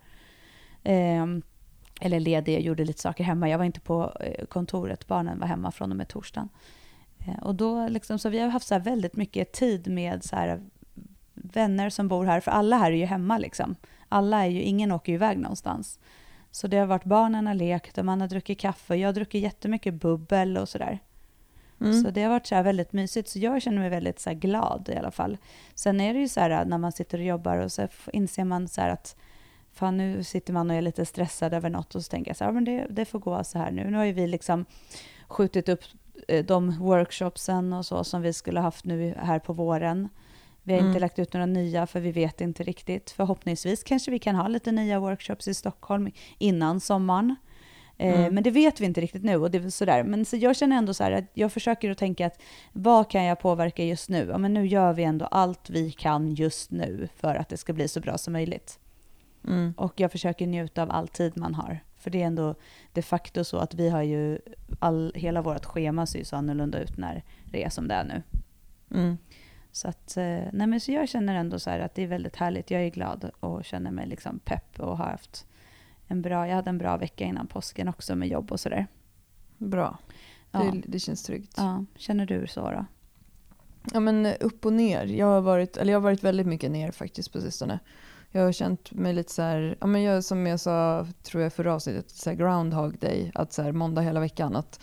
Eh, 0.84 1.26
eller 2.02 2.20
ledig, 2.20 2.54
jag 2.54 2.62
gjorde 2.62 2.86
lite 2.86 3.02
saker 3.02 3.24
hemma. 3.24 3.50
Jag 3.50 3.58
var 3.58 3.66
inte 3.66 3.80
på 3.80 4.18
eh, 4.20 4.46
kontoret, 4.46 5.08
barnen 5.08 5.40
var 5.40 5.48
hemma 5.48 5.72
från 5.72 5.92
och 5.92 5.98
med 5.98 6.08
torsdagen. 6.08 6.50
Eh, 7.20 7.44
och 7.44 7.56
då 7.56 7.88
liksom, 7.88 8.20
så 8.20 8.30
vi 8.30 8.40
har 8.40 8.50
haft 8.50 8.68
så 8.68 8.74
här 8.74 8.82
väldigt 8.82 9.16
mycket 9.16 9.52
tid 9.52 9.88
med 9.88 10.24
så 10.24 10.36
här 10.36 10.62
vänner 11.34 11.90
som 11.90 12.08
bor 12.08 12.26
här, 12.26 12.40
för 12.40 12.52
alla 12.52 12.78
här 12.78 12.92
är 12.92 12.96
ju 12.96 13.06
hemma 13.06 13.38
liksom. 13.38 13.76
Alla 14.10 14.46
är 14.46 14.50
ju, 14.50 14.62
ingen 14.62 14.92
åker 14.92 15.12
ju 15.12 15.16
iväg 15.16 15.38
någonstans. 15.38 16.00
Så 16.52 16.68
det 16.68 16.78
har 16.78 16.86
varit 16.86 17.04
barnen 17.04 17.48
har 17.48 17.54
lekt 17.54 17.98
och 17.98 18.06
man 18.06 18.22
har 18.22 18.28
druckit 18.28 18.60
kaffe. 18.60 18.96
Jag 18.96 19.08
har 19.08 19.14
druckit 19.14 19.44
jättemycket 19.44 19.94
bubbel 19.94 20.58
och 20.58 20.70
sådär. 20.70 21.00
Mm. 21.82 22.04
Så 22.04 22.10
det 22.10 22.24
har 22.24 22.30
varit 22.30 22.48
så 22.48 22.56
här 22.56 22.64
väldigt 22.64 22.94
mysigt. 22.94 23.30
Så 23.30 23.40
jag 23.40 23.62
känner 23.62 23.80
mig 23.80 23.90
väldigt 23.90 24.20
så 24.20 24.34
glad 24.34 24.90
i 24.94 24.98
alla 24.98 25.12
fall. 25.12 25.38
Sen 25.76 26.02
är 26.02 26.14
det 26.14 26.20
ju 26.20 26.28
så 26.28 26.40
här 26.40 26.66
när 26.66 26.78
man 26.78 26.92
sitter 26.92 27.18
och 27.18 27.24
jobbar 27.24 27.58
och 27.58 27.72
så 27.72 27.88
inser 28.14 28.44
man 28.44 28.68
så 28.68 28.82
att 28.82 29.16
fan 29.74 29.98
nu 29.98 30.24
sitter 30.24 30.54
man 30.54 30.70
och 30.70 30.76
är 30.76 30.82
lite 30.82 31.06
stressad 31.06 31.54
över 31.54 31.70
något 31.70 31.96
och 31.96 32.04
så 32.04 32.10
tänker 32.10 32.30
jag 32.30 32.38
så 32.38 32.44
här, 32.44 32.50
ja, 32.52 32.54
men 32.54 32.66
det, 32.66 32.88
det 32.90 33.06
får 33.06 33.20
gå 33.20 33.44
så 33.44 33.58
här 33.58 33.72
nu. 33.72 33.90
Nu 33.92 33.98
har 33.98 34.06
ju 34.06 34.14
vi 34.14 34.28
liksom 34.28 34.66
skjutit 35.28 35.70
upp 35.70 35.82
eh, 36.28 36.46
de 36.46 36.80
workshopsen 36.80 37.74
och 37.74 37.86
så 37.86 38.04
som 38.04 38.22
vi 38.22 38.34
skulle 38.34 38.60
haft 38.60 38.86
nu 38.86 39.14
här 39.18 39.40
på 39.40 39.54
våren. 39.54 40.10
Vi 40.64 40.74
har 40.74 40.80
inte 40.80 40.90
Mm. 40.90 41.02
lagt 41.02 41.20
ut 41.20 41.34
några 41.34 41.46
nya 41.46 41.88
för 41.88 42.00
vi 42.00 42.12
vet 42.12 42.42
inte 42.42 42.64
riktigt. 42.64 43.12
Förhoppningsvis 43.12 43.84
kanske 43.84 44.12
vi 44.12 44.20
kan 44.20 44.36
ha 44.36 44.48
lite 44.48 44.72
nya 44.72 45.00
workshops 45.00 45.48
i 45.48 45.54
Stockholm 45.54 46.12
innan 46.38 46.80
sommaren. 46.80 47.36
Eh, 47.98 48.20
Mm. 48.20 48.34
Men 48.34 48.44
det 48.44 48.52
vet 48.52 48.82
vi 48.82 48.86
inte 48.86 49.02
riktigt 49.02 49.24
nu. 49.24 49.36
Och 49.36 49.52
det 49.52 49.58
är 49.58 49.70
sådär. 49.70 50.04
Men 50.04 50.26
så 50.26 50.38
jag 50.38 50.56
känner 50.56 50.78
ändå 50.78 50.94
så 50.94 51.04
här 51.04 51.12
att 51.12 51.24
jag 51.34 51.52
försöker 51.52 51.92
att 51.92 51.98
tänka 51.98 52.26
att 52.26 52.42
vad 52.74 53.10
kan 53.10 53.24
jag 53.24 53.40
påverka 53.40 53.84
just 53.84 54.10
nu? 54.10 54.28
Ja, 54.32 54.38
men 54.38 54.54
nu 54.54 54.68
gör 54.68 54.94
vi 54.94 55.04
ändå 55.04 55.26
allt 55.26 55.70
vi 55.70 55.92
kan 55.92 56.36
just 56.36 56.72
nu 56.72 57.10
för 57.16 57.36
att 57.36 57.50
det 57.50 57.58
ska 57.58 57.74
bli 57.74 57.88
så 57.88 58.00
bra 58.00 58.18
som 58.18 58.34
möjligt. 58.34 58.80
Mm. 59.48 59.74
Och 59.78 60.00
jag 60.00 60.12
försöker 60.12 60.48
njuta 60.48 60.84
av 60.84 60.92
all 60.92 61.08
tid 61.08 61.38
man 61.38 61.56
har. 61.56 61.80
För 61.98 62.12
det 62.12 62.22
är 62.22 62.28
ändå 62.28 62.56
de 62.94 63.02
facto 63.02 63.44
så 63.44 63.58
att 63.58 63.74
vi 63.74 63.90
har 63.90 64.02
ju, 64.02 64.40
all, 64.80 65.12
hela 65.16 65.42
vårt 65.42 65.66
schema 65.66 66.06
ser 66.06 66.20
ju 66.20 66.26
så 66.26 66.36
annorlunda 66.36 66.80
ut 66.80 66.98
när 66.98 67.24
det 67.46 67.64
är 67.64 67.70
som 67.70 67.88
det 67.88 67.94
är 67.94 68.04
nu. 68.04 68.24
Mm. 69.00 69.18
Så, 69.72 69.88
att, 69.88 70.18
eh, 70.18 70.40
nej 70.54 70.68
men 70.68 70.80
så 70.80 70.92
jag 70.92 71.10
känner 71.10 71.36
ändå 71.36 71.60
så 71.60 71.70
här 71.70 71.80
att 71.80 71.96
det 71.96 72.04
är 72.04 72.08
väldigt 72.08 72.36
härligt. 72.36 72.72
Jag 72.72 72.82
är 72.82 72.90
glad 72.90 73.32
och 73.40 73.66
känner 73.66 73.92
mig 73.92 74.08
liksom 74.08 74.40
pepp 74.40 74.80
och 74.80 74.98
har 74.98 75.06
haft 75.06 75.48
en 76.08 76.22
bra, 76.22 76.48
jag 76.48 76.56
hade 76.56 76.70
en 76.70 76.78
bra 76.78 76.98
vecka 76.98 77.24
innan 77.26 77.48
påsken 77.48 77.88
också 77.88 78.16
med 78.16 78.28
jobb 78.28 78.52
och 78.52 78.60
sådär. 78.60 78.88
Bra. 79.58 79.98
Ja. 80.52 80.60
Det, 80.60 80.82
det 80.88 81.00
känns 81.00 81.24
tryggt. 81.24 81.54
ja, 81.58 81.86
känner 81.96 82.26
du 82.26 82.48
så 82.48 82.72
då? 82.72 82.86
Ja 83.94 84.00
men 84.00 84.26
upp 84.26 84.66
och 84.66 84.74
ner. 84.74 85.06
Jag 85.06 85.26
har 85.28 85.42
varit, 85.42 85.78
eller 85.78 85.92
jag 85.94 86.00
har 86.00 86.04
varit 86.04 86.24
väldigt 86.24 86.48
mycket 86.48 86.72
ner 86.72 86.92
faktiskt 86.92 87.34
på 87.34 87.42
sistone. 87.42 87.80
Jag 88.32 88.42
har 88.46 88.52
känt 88.52 88.92
mig 88.92 89.14
lite 89.14 89.32
så 89.34 89.42
här, 89.42 89.78
ja 89.82 89.88
men 89.88 90.04
jag, 90.04 90.24
som 90.24 90.48
jag 90.48 90.60
sa 90.60 91.08
tror 91.24 91.44
jag 91.44 91.54
förra 91.54 91.74
avsnittet, 91.74 92.10
så 92.10 92.30
här 92.30 92.38
groundhog 92.38 92.98
day, 93.00 93.32
att 93.36 93.54
så 93.54 93.62
här 93.62 93.72
måndag 93.72 94.02
hela 94.02 94.20
veckan, 94.20 94.56
att 94.56 94.80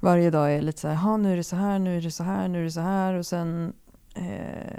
varje 0.00 0.30
dag 0.30 0.52
är 0.54 0.62
lite 0.62 0.80
så 0.80 0.88
här, 0.88 0.94
"Ha, 0.94 1.16
nu 1.16 1.32
är 1.32 1.36
det 1.36 1.44
så 1.44 1.56
här, 1.56 1.78
nu 1.78 1.98
är 1.98 2.02
det 2.02 2.10
så 2.10 2.22
här, 2.24 2.48
nu 2.48 2.60
är 2.60 2.64
det 2.64 2.70
så 2.72 2.80
här 2.80 3.14
och 3.14 3.26
sen 3.26 3.72
eh, 4.14 4.78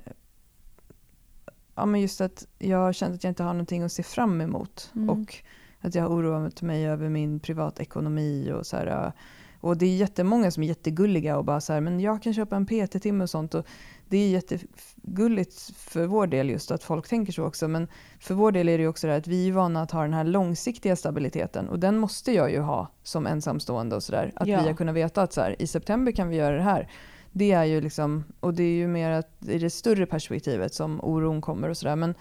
ja 1.75 1.86
men 1.86 2.01
just 2.01 2.21
att 2.21 2.47
jag 2.60 2.77
har 2.77 2.93
känt 2.93 3.15
att 3.15 3.23
jag 3.23 3.32
inte 3.32 3.43
har 3.43 3.53
någonting 3.53 3.84
att 3.84 3.91
se 3.91 4.03
fram 4.03 4.41
emot 4.41 4.91
Mm. 4.95 5.10
och 5.10 5.36
att 5.82 5.96
jag 5.96 6.04
har 6.04 6.10
oroat 6.10 6.62
mig 6.62 6.88
över 6.88 7.10
min 7.10 7.40
privatekonomi 7.40 8.52
och 8.52 8.66
så 8.66 8.78
här, 8.78 9.12
och 9.60 9.78
det 9.78 9.86
är 9.86 9.96
jättemånga 9.96 10.52
som 10.52 10.63
är 10.63 10.68
jättegulliga 10.68 11.38
och 11.38 11.46
bara 11.46 11.62
så 11.62 11.74
här, 11.74 11.82
men 11.82 12.00
jag 12.00 12.24
kan 12.24 12.34
köpa 12.34 12.56
en 12.56 12.66
PT-timme 12.66 13.24
och 13.24 13.30
sånt. 13.30 13.56
Och 13.56 13.66
det 14.10 14.18
är 14.18 14.30
jättegulligt 14.30 15.72
för 15.78 16.06
vår 16.06 16.28
del 16.28 16.50
just 16.50 16.72
att 16.72 16.84
folk 16.84 17.08
tänker 17.08 17.34
så 17.34 17.44
också. 17.46 17.68
Men 17.68 17.88
för 18.20 18.34
vår 18.36 18.52
del 18.52 18.70
är 18.70 18.78
det 18.78 18.88
också 18.88 19.08
det 19.08 19.13
här 19.13 19.20
att 19.20 19.28
vi 19.28 19.48
är 19.48 19.52
vana 19.54 19.82
att 19.82 19.92
ha 19.92 20.02
den 20.02 20.13
här 20.13 20.24
långsiktiga 20.24 20.96
stabiliteten. 20.96 21.70
Och 21.70 21.80
den 21.80 21.98
måste 21.98 22.32
jag 22.32 22.52
ju 22.52 22.60
ha 22.60 22.88
som 23.04 23.28
ensamstående 23.28 23.96
och 23.96 24.04
sådär. 24.04 24.32
Att 24.36 24.48
Ja. 24.48 24.62
vi 24.62 24.68
har 24.68 24.76
kunnat 24.76 24.96
veta 24.96 25.22
att 25.22 25.34
så 25.34 25.42
här, 25.42 25.62
i 25.62 25.68
september 25.68 26.12
kan 26.12 26.30
vi 26.30 26.36
göra 26.36 26.56
det 26.56 26.62
här. 26.63 26.90
Det 27.32 27.52
är 27.52 27.63
ju 27.63 27.82
liksom, 27.82 28.24
och 28.40 28.54
det 28.54 28.63
är 28.63 28.76
ju 28.76 28.88
mer 28.88 29.12
att 29.12 29.48
i 29.48 29.58
det 29.60 29.70
större 29.70 30.06
perspektivet 30.06 30.74
som 30.74 31.00
oron 31.04 31.42
kommer 31.42 31.70
och 31.70 31.78
sådär. 31.78 31.96
Men 31.96 32.16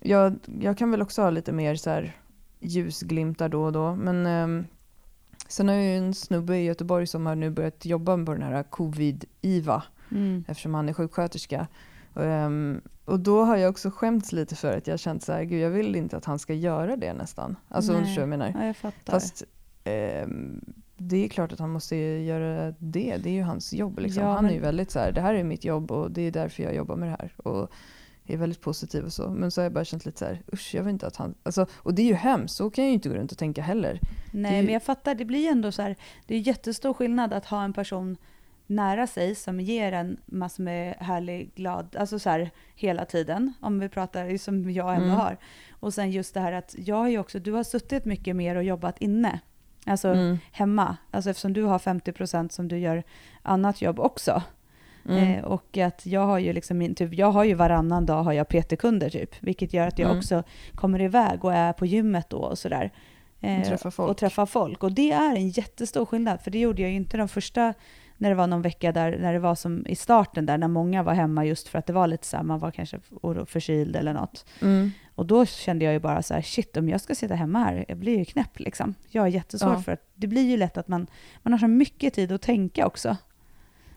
jag, 0.00 0.38
jag 0.60 0.78
kan 0.78 0.90
väl 0.90 1.02
också 1.02 1.22
ha 1.22 1.30
lite 1.30 1.52
mer 1.52 1.74
så 1.76 1.90
här 1.90 2.16
ljusglimtar 2.60 3.48
då 3.48 3.62
och 3.64 3.72
då. 3.72 3.94
Men 3.94 4.26
ehm, 4.26 4.66
sen 5.48 5.68
har 5.68 5.74
jag 5.74 5.84
ju 5.84 5.96
en 5.96 6.14
snubbe 6.14 6.56
i 6.56 6.64
Göteborg 6.64 7.06
som 7.06 7.26
har 7.26 7.34
nu 7.34 7.50
börjat 7.50 7.84
jobba 7.86 8.24
på 8.24 8.32
den 8.32 8.42
här 8.42 8.62
covid-IVA 8.62 9.82
Mm. 10.10 10.44
eftersom 10.48 10.74
han 10.74 10.88
är 10.88 10.92
sjuksköterska. 10.92 11.66
Ehm, 12.16 12.80
och 13.04 13.20
då 13.20 13.44
har 13.44 13.56
jag 13.56 13.70
också 13.70 13.90
skämts 13.90 14.32
lite 14.32 14.56
för 14.56 14.76
att 14.76 14.86
jag 14.86 14.98
känt 15.00 15.22
så 15.22 15.32
här, 15.32 15.42
gud 15.44 15.60
jag 15.60 15.70
vill 15.70 15.96
inte 15.96 16.16
att 16.16 16.24
han 16.24 16.38
ska 16.38 16.54
göra 16.54 16.96
det 16.96 17.12
nästan. 17.12 17.56
Alltså 17.68 17.92
om 17.92 17.96
du 17.96 18.02
Nej. 18.02 18.08
förstår 18.10 18.22
vad 18.26 18.32
jag 18.32 18.38
menar. 18.38 18.52
Ja, 18.60 18.66
jag 18.66 18.76
fattar. 18.76 19.12
Fast 19.12 19.44
ehm, 19.84 20.60
det 20.96 21.24
är 21.24 21.28
klart 21.28 21.52
att 21.52 21.58
han 21.58 21.70
måste 21.70 21.96
göra 21.96 22.74
det. 22.78 23.16
Det 23.16 23.28
är 23.28 23.32
ju 23.32 23.42
hans 23.42 23.72
jobb. 23.72 23.98
Liksom. 23.98 24.22
Ja, 24.22 24.32
han 24.32 24.44
är 24.44 24.48
ju 24.50 24.54
men- 24.54 24.62
väldigt 24.64 24.90
så 24.90 24.98
här, 24.98 25.12
det 25.12 25.20
här 25.20 25.34
är 25.34 25.44
mitt 25.44 25.64
jobb 25.64 25.90
och 25.90 26.10
det 26.10 26.22
är 26.22 26.30
därför 26.32 26.62
jag 26.62 26.74
jobbar 26.74 26.96
med 26.96 27.08
det 27.08 27.16
här. 27.20 27.32
Och 27.36 27.70
är 28.34 28.36
väldigt 28.36 28.60
positiv 28.60 29.04
och 29.04 29.12
så. 29.12 29.30
Men 29.30 29.50
så 29.50 29.60
har 29.60 29.64
jag 29.64 29.72
bara 29.72 29.84
känt 29.84 30.04
lite 30.06 30.18
så 30.18 30.24
här, 30.24 30.42
usch 30.52 30.74
jag 30.74 30.82
vill 30.82 30.92
inte 30.92 31.06
att 31.06 31.16
han... 31.16 31.34
Alltså, 31.42 31.66
och 31.74 31.94
det 31.94 32.02
är 32.02 32.06
ju 32.06 32.14
hemskt, 32.14 32.54
så 32.56 32.70
kan 32.70 32.84
jag 32.84 32.88
ju 32.90 32.94
inte 32.94 33.08
gå 33.08 33.14
runt 33.14 33.32
och 33.32 33.38
tänka 33.38 33.62
heller. 33.62 34.00
Nej, 34.32 34.58
är- 34.58 34.62
men 34.62 34.72
jag 34.72 34.82
fattar. 34.82 35.14
Det 35.14 35.24
blir 35.24 35.38
ju 35.40 35.46
ändå 35.46 35.72
så 35.72 35.82
här, 35.82 35.96
det 36.26 36.34
är 36.34 36.38
jättestor 36.38 36.94
skillnad 36.94 37.32
att 37.32 37.46
ha 37.46 37.64
en 37.64 37.72
person 37.72 38.16
nära 38.66 39.06
sig 39.06 39.34
som 39.34 39.60
ger 39.60 39.92
en 39.92 40.16
massor 40.26 40.62
med 40.62 40.94
härlig, 41.00 41.54
glad, 41.54 41.96
alltså 41.96 42.18
så 42.18 42.30
här 42.30 42.50
hela 42.74 43.04
tiden, 43.04 43.52
om 43.60 43.78
vi 43.80 43.88
pratar 43.88 44.36
som 44.38 44.70
jag 44.70 44.94
ändå 44.94 45.06
Mm. 45.06 45.16
har. 45.18 45.36
Och 45.80 45.94
sen 45.94 46.10
just 46.10 46.34
det 46.34 46.40
här 46.40 46.52
att 46.52 46.74
jag 46.78 46.96
har 46.96 47.08
ju 47.08 47.18
också, 47.18 47.38
du 47.38 47.52
har 47.52 47.62
suttit 47.64 48.04
mycket 48.04 48.36
mer 48.36 48.56
och 48.56 48.64
jobbat 48.64 48.98
inne, 48.98 49.40
alltså 49.86 50.08
Mm. 50.08 50.38
hemma, 50.52 50.96
alltså 51.10 51.30
eftersom 51.30 51.52
du 51.52 51.62
har 51.62 51.78
50% 51.78 52.52
som 52.52 52.68
du 52.68 52.78
gör 52.78 53.02
annat 53.42 53.82
jobb 53.82 54.00
också. 54.00 54.42
Mm. 55.08 55.34
Eh, 55.38 55.44
och 55.44 55.78
att 55.78 56.06
jag 56.06 56.26
har 56.26 56.38
ju 56.38 56.52
liksom 56.52 56.78
min, 56.78 56.94
typ, 56.94 57.14
jag 57.14 57.30
har 57.32 57.44
ju 57.44 57.54
varannan 57.54 58.06
dag 58.06 58.22
har 58.22 58.32
jag 58.32 58.48
PT-kunder 58.48 59.10
typ, 59.10 59.34
vilket 59.40 59.72
gör 59.72 59.86
att 59.86 59.98
jag 59.98 60.06
Mm. 60.06 60.18
också 60.18 60.42
kommer 60.74 61.00
iväg 61.02 61.44
och 61.44 61.52
är 61.54 61.72
på 61.72 61.86
gymmet 61.86 62.30
då 62.30 62.38
och 62.38 62.58
sådär. 62.58 62.90
Eh, 63.40 63.58
Och 63.60 63.64
träffar 63.66 63.90
folk. 63.90 64.10
Och 64.10 64.16
träffar 64.16 64.46
folk. 64.46 64.82
Och 64.82 64.92
det 64.92 65.12
är 65.12 65.36
en 65.36 65.48
jättestor 65.48 66.04
skillnad, 66.06 66.40
för 66.40 66.50
det 66.50 66.58
gjorde 66.58 66.82
jag 66.82 66.90
ju 66.90 66.96
inte 66.96 67.16
de 67.16 67.28
första, 67.28 67.74
när 68.16 68.28
det 68.28 68.34
var 68.34 68.46
någon 68.46 68.62
vecka 68.62 68.92
där, 68.92 69.18
när 69.18 69.32
det 69.32 69.38
var 69.38 69.54
som 69.54 69.86
i 69.86 69.96
starten 69.96 70.46
där, 70.46 70.58
när 70.58 70.68
många 70.68 71.02
var 71.02 71.14
hemma 71.14 71.44
just 71.44 71.68
för 71.68 71.78
att 71.78 71.86
det 71.86 71.92
var 71.92 72.06
lite 72.06 72.26
så 72.26 72.36
här, 72.36 72.44
man 72.44 72.58
var 72.58 72.70
kanske 72.70 72.98
förkyld 73.46 73.96
eller 73.96 74.12
något. 74.12 74.46
Mm. 74.62 74.90
Och 75.14 75.26
då 75.26 75.46
kände 75.46 75.84
jag 75.84 75.94
ju 75.94 76.00
bara 76.00 76.22
så 76.22 76.34
här, 76.34 76.42
shit 76.42 76.76
om 76.76 76.88
jag 76.88 77.00
ska 77.00 77.14
sitta 77.14 77.34
hemma 77.34 77.58
här, 77.64 77.84
jag 77.88 77.96
blir 77.98 78.18
ju 78.18 78.24
knäpp 78.24 78.58
liksom. 78.60 78.94
Jag 79.08 79.24
är 79.24 79.28
jättesvårt 79.30 79.72
Ja. 79.76 79.82
för 79.82 79.92
att 79.92 80.02
det 80.14 80.26
blir 80.26 80.42
ju 80.50 80.56
lätt 80.56 80.78
att 80.78 80.88
man, 80.88 81.06
man 81.42 81.52
har 81.52 81.58
så 81.58 81.68
mycket 81.68 82.14
tid 82.14 82.32
att 82.32 82.42
tänka 82.42 82.86
också. 82.86 83.16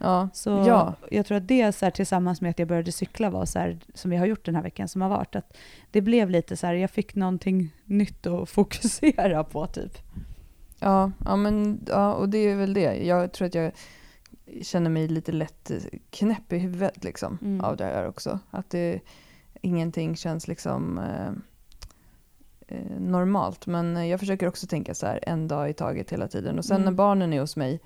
Ja. 0.01 0.29
Så 0.33 0.49
ja. 0.49 0.95
jag 1.11 1.25
tror 1.25 1.37
att 1.37 1.47
det 1.47 1.71
så 1.71 1.85
här, 1.85 1.91
tillsammans 1.91 2.41
med 2.41 2.49
att 2.51 2.59
jag 2.59 2.67
började 2.67 2.91
cykla 2.91 3.29
var 3.29 3.45
så 3.45 3.59
här, 3.59 3.79
som 3.93 4.11
vi 4.11 4.17
har 4.17 4.25
gjort 4.25 4.45
den 4.45 4.55
här 4.55 4.63
veckan 4.63 4.87
som 4.87 5.01
har 5.01 5.09
varit, 5.09 5.35
att 5.35 5.57
det 5.91 6.01
blev 6.01 6.29
lite 6.29 6.57
så 6.57 6.67
här, 6.67 6.73
jag 6.73 6.91
fick 6.91 7.15
någonting 7.15 7.73
nytt 7.85 8.27
att 8.27 8.49
fokusera 8.49 9.43
på 9.43 9.67
typ. 9.67 9.97
Ja, 10.79 11.11
ja, 11.25 11.35
men, 11.35 11.79
ja, 11.87 12.13
och 12.13 12.29
det 12.29 12.37
är 12.37 12.55
väl 12.55 12.73
det. 12.73 13.05
Jag 13.05 13.31
tror 13.33 13.45
att 13.47 13.55
jag 13.55 13.71
känner 14.61 14.89
mig 14.89 15.07
lite 15.07 15.31
lätt 15.31 15.71
knäpp 16.09 16.53
i 16.53 16.57
huvudet 16.57 17.03
liksom, 17.03 17.37
Mm. 17.41 17.61
av 17.61 17.77
det 17.77 17.83
här 17.83 18.07
också. 18.07 18.39
Att 18.51 18.69
det, 18.69 18.99
ingenting 19.61 20.15
känns 20.15 20.47
liksom 20.47 20.97
eh, 20.99 21.31
eh, 22.67 22.99
normalt. 22.99 23.67
Men 23.67 24.07
jag 24.09 24.19
försöker 24.19 24.47
också 24.47 24.67
tänka 24.67 24.93
så 24.93 25.05
här 25.05 25.19
en 25.23 25.47
dag 25.47 25.69
i 25.69 25.73
taget 25.73 26.11
hela 26.11 26.27
tiden. 26.27 26.57
Och 26.57 26.65
sen 26.65 26.75
Mm. 26.75 26.85
när 26.85 26.91
barnen 26.91 27.33
är 27.33 27.39
hos 27.39 27.55
mig, 27.55 27.79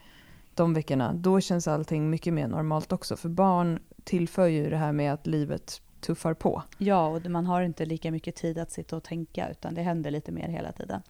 de 0.56 0.74
veckorna, 0.74 1.14
då 1.14 1.40
känns 1.42 1.68
allting 1.68 2.10
mycket 2.10 2.34
mer 2.34 2.48
normalt 2.48 2.92
också. 2.92 3.16
För 3.18 3.30
barn 3.30 3.80
tillför 4.04 4.48
ju 4.48 4.70
det 4.70 4.78
här 4.78 4.92
med 4.92 5.14
att 5.14 5.28
livet 5.28 5.82
tuffar 6.02 6.34
på. 6.34 6.64
Ja, 6.78 7.08
och 7.08 7.26
man 7.26 7.46
har 7.46 7.62
inte 7.62 7.86
lika 7.86 8.12
mycket 8.12 8.36
tid 8.36 8.58
att 8.58 8.72
sitta 8.72 8.98
och 8.98 9.04
tänka 9.04 9.50
utan 9.50 9.74
det 9.74 9.82
händer 9.82 10.12
lite 10.12 10.32
mer 10.32 10.48
hela 10.48 10.72
tiden. 10.72 11.02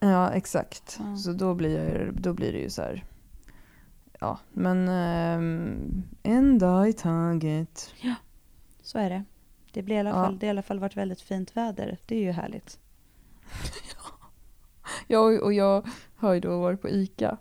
Ja, 0.00 0.30
exakt. 0.30 1.00
Ja. 1.04 1.16
Så 1.16 1.32
då 1.32 1.54
blir, 1.54 2.10
då 2.14 2.32
blir 2.32 2.52
det 2.52 2.58
ju 2.58 2.70
så 2.70 2.82
här... 2.82 3.04
Ja, 4.20 4.38
men 4.52 4.88
ehm, 4.88 6.02
en 6.22 6.58
dag 6.58 6.88
i 6.88 6.92
taget. 6.92 7.94
Så 8.82 8.98
är 8.98 9.10
det. 9.10 9.24
Det, 9.72 9.82
blir 9.82 9.96
i 9.96 9.98
alla 9.98 10.10
Ja. 10.10 10.14
fall, 10.24 10.38
det 10.38 10.46
har 10.46 10.48
i 10.48 10.50
alla 10.50 10.62
fall 10.62 10.78
varit 10.78 10.96
väldigt 10.96 11.20
fint 11.20 11.56
väder. 11.56 11.98
Det 12.06 12.16
är 12.16 12.20
ju 12.22 12.30
härligt. 12.32 12.78
Ja, 15.06 15.18
och 15.20 15.52
jag 15.52 15.86
har 16.16 16.32
ju 16.34 16.40
då 16.40 16.60
varit 16.60 16.82
på 16.82 16.88
ICA. 16.88 17.36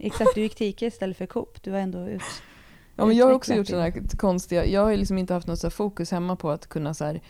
Exakt, 0.00 0.34
du 0.34 0.40
gick 0.40 0.54
till 0.54 0.66
Ica 0.66 0.86
istället 0.86 1.16
för 1.16 1.26
Coop. 1.26 1.62
Du 1.62 1.70
var 1.70 1.78
ändå 1.78 2.08
ut. 2.08 2.22
Ja, 2.96 3.06
men 3.06 3.16
jag 3.16 3.26
har 3.26 3.32
också 3.32 3.54
gjort 3.54 3.66
sådana 3.66 3.84
här 3.84 4.16
konstiga, 4.16 4.66
jag 4.66 4.84
har 4.84 4.96
liksom 4.96 5.18
inte 5.18 5.34
haft 5.34 5.46
något 5.46 5.58
så 5.58 5.70
fokus 5.70 6.10
hemma 6.10 6.36
på 6.36 6.50
att 6.50 6.66
kunna 6.66 6.94
så 6.94 7.04
här, 7.04 7.20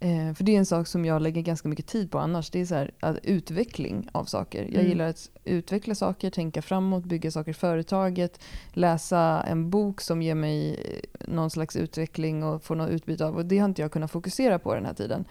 eh, 0.00 0.34
för 0.34 0.44
det 0.44 0.54
är 0.54 0.58
en 0.58 0.66
sak 0.66 0.86
som 0.86 1.04
jag 1.04 1.22
lägger 1.22 1.42
ganska 1.42 1.68
mycket 1.68 1.86
tid 1.86 2.10
på 2.10 2.18
annars, 2.18 2.50
det 2.50 2.60
är 2.60 2.66
så 2.66 2.74
här, 2.74 2.90
att 3.00 3.18
utveckling 3.22 4.08
av 4.12 4.24
saker. 4.24 4.62
Jag 4.62 4.74
Mm. 4.74 4.86
gillar 4.86 5.06
att 5.08 5.30
utveckla 5.44 5.94
saker, 5.94 6.30
tänka 6.30 6.62
framåt, 6.62 7.04
bygga 7.04 7.30
saker 7.30 7.50
i 7.50 7.54
företaget, 7.54 8.40
läsa 8.72 9.44
en 9.48 9.70
bok 9.70 10.00
som 10.00 10.22
ger 10.22 10.34
mig 10.34 10.70
eh, 10.74 11.28
någon 11.28 11.50
slags 11.50 11.76
utveckling 11.76 12.44
och 12.44 12.62
få 12.62 12.74
något 12.74 12.90
utbyte 12.90 13.26
av 13.26 13.36
och 13.36 13.46
det 13.46 13.58
har 13.58 13.68
inte 13.68 13.82
jag 13.82 13.92
kunnat 13.92 14.10
fokusera 14.10 14.58
på 14.58 14.74
den 14.74 14.84
här 14.86 14.94
tiden. 14.94 15.24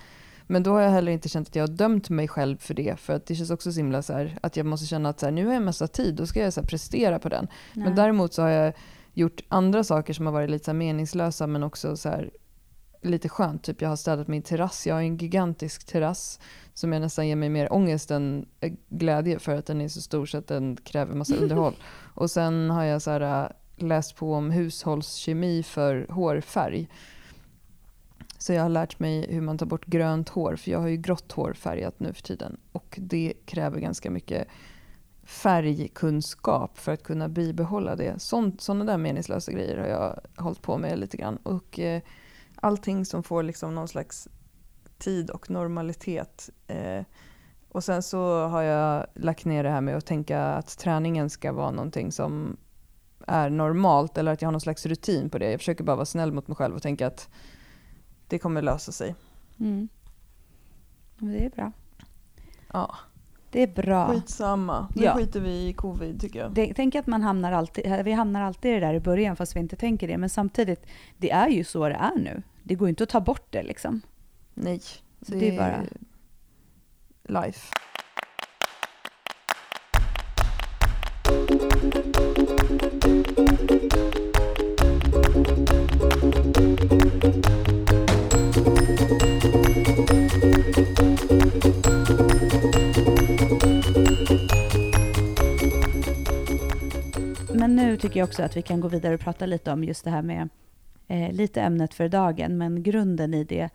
Men 0.48 0.64
då 0.64 0.72
har 0.72 0.82
jag 0.82 0.90
heller 0.90 1.12
inte 1.12 1.30
känt 1.30 1.48
att 1.48 1.56
jag 1.56 1.64
har 1.64 1.76
dömt 1.76 2.10
mig 2.10 2.28
själv 2.28 2.58
för 2.58 2.74
det. 2.74 3.00
För 3.00 3.14
att 3.14 3.26
det 3.26 3.36
känns 3.36 3.52
också 3.52 3.72
så 3.72 3.80
himla 3.80 4.02
så 4.02 4.14
här, 4.14 4.38
att 4.42 4.58
jag 4.58 4.66
måste 4.66 4.86
känna 4.86 5.10
att 5.10 5.20
så 5.20 5.26
här, 5.26 5.34
nu 5.34 5.46
har 5.46 5.54
jag 5.54 5.64
massa 5.64 5.88
tid, 5.88 6.16
då 6.16 6.26
ska 6.26 6.40
jag 6.40 6.54
så 6.54 6.62
här, 6.62 6.68
prestera 6.68 7.20
på 7.20 7.30
den. 7.30 7.48
Nej. 7.74 7.86
Men 7.86 7.96
däremot 7.96 8.34
så 8.34 8.42
har 8.42 8.50
jag 8.50 8.74
gjort 9.14 9.42
andra 9.48 9.84
saker 9.84 10.14
som 10.14 10.26
har 10.26 10.34
varit 10.34 10.50
lite 10.50 10.66
så 10.66 10.74
meningslösa 10.74 11.48
men 11.48 11.64
också 11.64 11.98
så 11.98 12.10
här 12.10 12.30
lite 13.02 13.30
skönt. 13.30 13.64
Typ 13.64 13.82
jag 13.82 13.90
har 13.90 13.96
städat 13.96 14.28
min 14.28 14.42
terrass. 14.42 14.88
Jag 14.88 14.96
har 14.96 15.02
en 15.02 15.18
gigantisk 15.18 15.86
terrass 15.86 16.40
som 16.74 16.94
jag 16.94 17.02
nästan 17.02 17.28
ger 17.28 17.36
mig 17.36 17.50
mer 17.50 17.74
ångest 17.74 18.12
än 18.12 18.46
eh, 18.60 18.74
glädje 18.90 19.40
för 19.40 19.56
att 19.56 19.66
den 19.66 19.82
är 19.82 19.88
så 19.88 20.02
stor 20.02 20.26
så 20.26 20.38
att 20.38 20.48
den 20.48 20.78
kräver 20.84 21.16
massa 21.16 21.36
underhåll. 21.42 21.76
Och 22.14 22.32
sen 22.32 22.70
har 22.70 22.84
jag 22.84 23.02
så 23.02 23.12
här, 23.12 23.44
äh, 23.44 23.50
läst 23.86 24.16
på 24.16 24.34
om 24.34 24.52
hushållskemi 24.52 25.64
för 25.64 26.08
hårfärg. 26.10 26.90
Så 28.38 28.54
jag 28.54 28.62
har 28.62 28.70
lärt 28.70 29.00
mig 29.00 29.34
hur 29.34 29.42
man 29.42 29.58
tar 29.58 29.66
bort 29.66 29.86
grönt 29.86 30.30
hår 30.30 30.56
för 30.56 30.72
jag 30.72 30.80
har 30.80 30.88
ju 30.88 30.98
grått 30.98 31.32
hår 31.32 31.54
färgat 31.54 32.00
nu 32.00 32.14
för 32.14 32.22
tiden 32.22 32.58
och 32.72 33.00
det 33.02 33.34
kräver 33.46 33.80
ganska 33.80 34.12
mycket 34.12 34.48
färgkunskap 35.24 36.78
för 36.78 36.92
att 36.92 37.04
kunna 37.04 37.30
bibehålla 37.30 37.96
det. 37.96 38.20
Sådana 38.22 38.84
där 38.86 38.98
meningslösa 38.98 39.52
grejer 39.52 39.78
har 39.78 39.88
jag 39.88 40.20
hållit 40.44 40.62
på 40.62 40.78
med 40.78 41.00
lite 41.00 41.18
grann. 41.18 41.38
Och 41.38 41.80
eh, 41.80 42.02
allting 42.56 43.06
som 43.06 43.24
får 43.24 43.44
liksom 43.44 43.76
någon 43.76 43.88
slags 43.88 44.28
tid 44.98 45.30
och 45.30 45.50
normalitet. 45.50 46.50
Eh, 46.68 47.04
och 47.70 47.84
sen 47.84 48.04
så 48.04 48.48
har 48.48 48.62
jag 48.62 49.06
lagt 49.14 49.46
ner 49.46 49.64
det 49.64 49.70
här 49.70 49.82
med 49.82 49.98
att 49.98 50.06
tänka 50.06 50.46
att 50.46 50.78
träningen 50.78 51.30
ska 51.30 51.52
vara 51.52 51.72
någonting 51.72 52.12
som 52.12 52.58
är 53.28 53.50
normalt 53.50 54.18
eller 54.18 54.32
att 54.32 54.42
jag 54.42 54.48
har 54.48 54.52
någon 54.52 54.62
slags 54.62 54.86
rutin 54.86 55.30
på 55.30 55.38
det. 55.38 55.52
Jag 55.52 55.60
försöker 55.60 55.84
bara 55.84 55.96
vara 55.96 56.06
snäll 56.06 56.32
mot 56.32 56.48
mig 56.48 56.56
själv 56.56 56.76
och 56.76 56.82
tänka 56.82 57.08
att 57.08 57.30
det 58.28 58.40
kommer 58.40 58.62
lösa 58.62 58.92
sig. 58.92 59.16
Mm. 59.60 59.88
Det 61.18 61.46
är 61.46 61.50
bra. 61.50 61.72
Ja, 62.74 62.96
Det 63.52 63.62
är 63.64 63.68
bra. 63.68 64.08
skitsamma. 64.14 64.88
Nu 64.96 65.04
Ja. 65.04 65.14
skiter 65.16 65.40
vi 65.40 65.68
i 65.68 65.74
covid 65.74 66.22
tycker 66.22 66.40
jag. 66.40 66.52
Det, 66.54 66.74
tänk 66.74 66.96
att 66.96 67.08
man 67.08 67.22
hamnar 67.22 67.52
alltid, 67.52 68.04
vi 68.06 68.12
hamnar 68.12 68.42
alltid 68.42 68.72
i 68.72 68.74
det 68.74 68.80
där 68.80 68.94
i 68.94 69.00
början 69.00 69.36
fast 69.36 69.56
vi 69.56 69.60
inte 69.60 69.76
tänker 69.76 70.08
det. 70.08 70.18
Men 70.18 70.30
samtidigt, 70.30 70.86
det 71.18 71.32
är 71.32 71.48
ju 71.50 71.64
så 71.64 71.90
det 71.90 71.96
är 71.96 72.16
nu. 72.16 72.44
Det 72.64 72.76
går 72.76 72.88
ju 72.88 72.90
inte 72.90 73.04
att 73.04 73.10
ta 73.10 73.20
bort 73.22 73.48
det 73.50 73.64
liksom. 73.64 74.02
Nej, 74.54 74.80
Så 75.22 75.32
det 75.32 75.50
är 75.50 75.58
bara- 75.58 75.84
life. 77.44 77.74
Men 97.76 97.86
nu 97.86 97.98
tycker 97.98 98.20
jag 98.20 98.28
också 98.28 98.44
att 98.44 98.58
vi 98.58 98.62
kan 98.62 98.80
gå 98.80 98.88
vidare 98.88 99.14
och 99.14 99.20
prata 99.20 99.46
lite 99.46 99.72
om 99.72 99.84
just 99.84 100.04
det 100.04 100.10
här 100.12 100.22
med 100.22 100.50
eh, 101.08 101.32
lite 101.32 101.62
ämnet 101.62 101.94
för 101.94 102.10
dagen, 102.10 102.58
men 102.58 102.84
grunden 102.84 103.34
i 103.34 103.44
det 103.44 103.70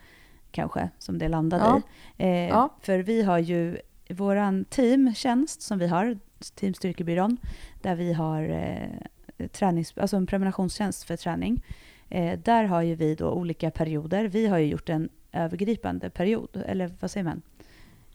kanske 0.51 0.89
som 0.99 1.19
det 1.19 1.29
landade 1.29 1.65
Ja. 1.65 1.83
i. 2.17 2.23
Eh, 2.29 2.49
Ja. 2.49 2.69
För 2.81 2.99
vi 2.99 3.23
har 3.23 3.39
ju 3.39 3.77
våran 4.11 4.65
teamtjänst 4.65 5.63
som 5.63 5.79
vi 5.79 5.87
har, 5.87 6.19
Team 6.55 6.75
Styrkebyrån, 6.75 7.37
där 7.83 7.95
vi 7.95 8.13
har 8.13 8.43
eh, 8.49 9.47
tränings, 9.49 9.99
alltså 9.99 10.17
en 10.17 10.27
prenumerationstjänst 10.27 11.05
för 11.05 11.17
träning. 11.17 11.63
Eh, 12.09 12.39
där 12.39 12.65
har 12.65 12.83
ju 12.83 12.95
vi 12.95 13.15
då 13.15 13.31
olika 13.31 13.71
perioder. 13.71 14.25
Vi 14.25 14.47
har 14.47 14.59
ju 14.59 14.67
gjort 14.67 14.89
en 14.89 15.09
övergripande 15.33 16.11
period, 16.11 16.63
eller 16.67 16.91
vad 17.01 17.11
säger 17.11 17.25
man? 17.25 17.43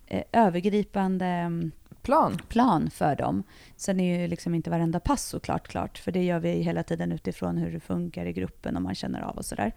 Eh, 0.07 0.23
övergripande 0.31 1.25
mm, 1.25 1.71
Plan. 2.05 2.37
plan 2.49 2.89
för 2.89 3.15
dem. 3.15 3.43
Sen 3.75 3.99
är 3.99 4.19
ju 4.19 4.27
liksom 4.27 4.55
inte 4.55 4.69
varenda 4.69 4.99
pass 4.99 5.25
såklart 5.25 5.67
klart, 5.67 5.97
för 5.97 6.11
det 6.11 6.23
gör 6.23 6.39
vi 6.39 6.49
hela 6.51 6.83
tiden 6.83 7.11
utifrån 7.11 7.57
hur 7.57 7.71
det 7.71 7.79
funkar 7.79 8.25
i 8.25 8.33
gruppen 8.33 8.75
och 8.75 8.81
man 8.81 8.95
känner 8.95 9.21
av 9.21 9.37
och 9.37 9.45
sådär. 9.45 9.71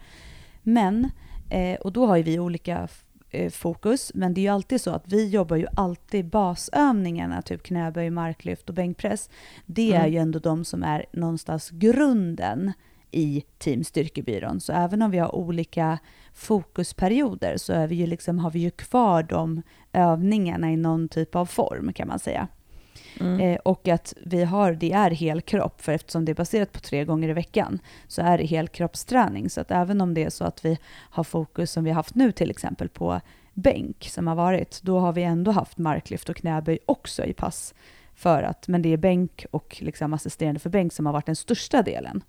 Men, 0.63 1.11
eh, 1.51 1.75
och 1.81 1.93
då 1.93 2.07
har 2.07 2.17
ju 2.17 2.23
vi 2.23 2.39
olika 2.39 2.89
eh, 3.31 3.51
fokus, 3.51 4.13
men 4.15 4.35
det 4.35 4.41
är 4.41 4.43
ju 4.43 4.49
alltid 4.49 4.81
så 4.81 4.91
att 4.91 5.09
vi 5.13 5.29
jobbar 5.29 5.57
ju 5.57 5.67
alltid 5.77 6.27
basövningarna, 6.27 7.43
typ 7.43 7.63
knäböj, 7.63 8.11
marklyft 8.11 8.69
och 8.69 8.75
bänkpress. 8.75 9.31
Det 9.67 9.93
är 9.93 9.99
Mm. 10.01 10.13
ju 10.13 10.19
ändå 10.19 10.39
de 10.39 10.65
som 10.65 10.83
är 10.83 11.07
någonstans 11.13 11.71
grunden 11.71 12.73
i 13.11 13.45
Team 13.59 13.85
Styrkebyrån. 13.85 14.61
Så 14.61 14.73
även 14.73 15.03
om 15.03 15.11
vi 15.11 15.19
har 15.19 15.35
olika 15.35 15.99
fokusperioder 16.35 17.57
så 17.57 17.73
är 17.73 17.87
vi 17.87 17.95
ju 17.95 18.07
liksom, 18.07 18.39
har 18.39 18.51
vi 18.51 18.59
ju 18.59 18.71
kvar 18.71 19.23
de 19.23 19.63
övningarna 19.93 20.73
i 20.73 20.77
någon 20.77 21.09
typ 21.09 21.35
av 21.35 21.47
form 21.47 21.93
kan 21.93 22.09
man 22.09 22.19
säga. 22.19 22.49
Mm. 23.21 23.41
Eh, 23.41 23.57
och 23.57 23.89
att 23.89 24.15
vi 24.25 24.45
har, 24.45 24.73
det 24.73 24.93
är 24.93 25.11
helkropp, 25.11 25.81
för 25.81 25.93
eftersom 25.93 26.25
det 26.25 26.33
är 26.33 26.35
baserat 26.35 26.73
på 26.73 26.81
tre 26.81 27.05
gånger 27.05 27.29
i 27.29 27.33
veckan 27.33 27.79
så 28.07 28.23
är 28.23 28.39
det 28.39 28.45
helkroppsträning. 28.45 29.51
Så 29.51 29.61
att 29.61 29.71
även 29.71 30.01
om 30.01 30.15
det 30.15 30.25
är 30.25 30.31
så 30.31 30.45
att 30.45 30.65
vi 30.65 30.79
har 31.11 31.25
fokus 31.25 31.73
som 31.73 31.85
vi 31.85 31.91
har 31.91 31.95
haft 31.95 32.15
nu 32.15 32.33
till 32.33 32.51
exempel 32.51 32.89
på 32.89 33.21
bänk 33.55 34.09
som 34.11 34.27
har 34.27 34.35
varit, 34.35 34.81
då 34.83 34.99
har 34.99 35.13
vi 35.13 35.23
ändå 35.23 35.51
haft 35.51 35.79
marklyft 35.79 36.29
och 36.29 36.37
knäböj 36.37 36.79
också 36.87 37.25
i 37.25 37.33
pass. 37.33 37.75
För 38.15 38.43
att, 38.43 38.69
men 38.69 38.83
det 38.83 38.93
är 38.93 38.97
bänk 38.97 39.47
och 39.51 39.77
liksom 39.81 40.15
assisterande 40.15 40.61
för 40.61 40.71
bänk 40.71 40.93
som 40.93 41.07
har 41.07 41.13
varit 41.13 41.27
den 41.27 41.37
största 41.37 41.83
delen. 41.83 42.23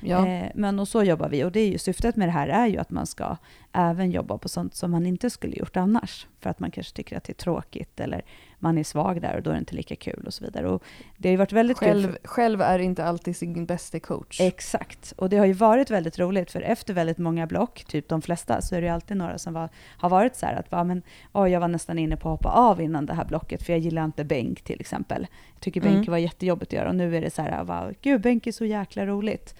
Ja. 0.00 0.26
Eh, 0.26 0.50
men 0.54 0.80
och 0.80 0.88
så 0.88 1.02
jobbar 1.02 1.28
vi 1.28 1.44
och 1.44 1.52
det 1.52 1.60
är 1.60 1.68
ju, 1.68 1.78
syftet 1.78 2.16
med 2.16 2.28
det 2.28 2.32
här 2.32 2.48
är 2.48 2.66
ju 2.66 2.78
att 2.78 2.90
man 2.90 3.06
ska 3.06 3.36
även 3.72 4.10
jobba 4.10 4.38
på 4.38 4.48
sånt 4.48 4.74
som 4.74 4.90
man 4.90 5.06
inte 5.06 5.30
skulle 5.30 5.56
gjort 5.56 5.76
annars. 5.76 6.26
För 6.40 6.50
att 6.50 6.60
man 6.60 6.70
kanske 6.70 6.96
tycker 6.96 7.16
att 7.16 7.24
det 7.24 7.32
är 7.32 7.34
tråkigt 7.34 8.00
eller 8.00 8.22
man 8.58 8.78
är 8.78 8.84
svag 8.84 9.20
där 9.22 9.36
och 9.36 9.42
då 9.42 9.50
är 9.50 9.54
det 9.54 9.58
inte 9.58 9.74
lika 9.74 9.96
kul 9.96 10.24
och 10.26 10.34
så 10.34 10.44
vidare. 10.44 10.68
Och 10.68 10.82
det 11.16 11.30
har 11.30 11.36
varit 11.36 11.52
väldigt 11.52 11.78
kul. 11.78 11.88
Själv, 11.88 12.12
För, 12.22 12.28
själv 12.28 12.60
är 12.62 12.78
inte 12.78 13.04
alltid 13.04 13.36
sin 13.36 13.66
bästa 13.66 14.00
coach. 14.00 14.40
exakt. 14.40 15.12
Och 15.16 15.28
det 15.28 15.36
har 15.36 15.46
ju 15.46 15.52
varit 15.52 15.90
väldigt 15.90 16.18
roligt 16.18 16.50
för 16.50 16.60
efter 16.60 16.94
väldigt 16.94 17.18
många 17.18 17.46
block, 17.46 17.84
typ 17.84 18.08
de 18.08 18.22
flesta, 18.22 18.60
så 18.62 18.74
är 18.74 18.80
det 18.80 18.86
ju 18.86 18.92
alltid 18.92 19.16
några 19.16 19.38
som 19.38 19.52
var, 19.54 19.68
har 19.96 20.08
varit 20.08 20.36
så 20.36 20.46
här 20.46 20.54
att 20.56 20.70
va, 20.70 20.84
men, 20.84 21.02
oj, 21.32 21.50
jag 21.50 21.60
var 21.60 21.68
nästan 21.68 21.98
inne 21.98 22.16
på 22.16 22.28
att 22.28 22.38
hoppa 22.38 22.48
av 22.50 22.80
innan 22.80 23.06
det 23.06 23.14
här 23.14 23.24
blocket 23.24 23.62
för 23.62 23.72
jag 23.72 23.80
gillar 23.80 24.04
inte 24.04 24.24
bänk 24.24 24.62
till 24.62 24.80
exempel. 24.80 25.26
Jag 25.54 25.60
tycker 25.60 25.80
bänk 25.80 25.94
Mm. 25.96 26.10
var 26.10 26.18
jättejobbigt 26.18 26.68
att 26.68 26.76
göra 26.76 26.88
och 26.88 26.94
nu 26.94 27.16
är 27.16 27.20
det 27.20 27.30
så 27.30 27.42
här, 27.42 27.64
va, 27.64 27.90
gud 28.02 28.20
bänk 28.20 28.46
är 28.46 28.52
så 28.52 28.64
jäkla 28.64 29.06
roligt. 29.06 29.54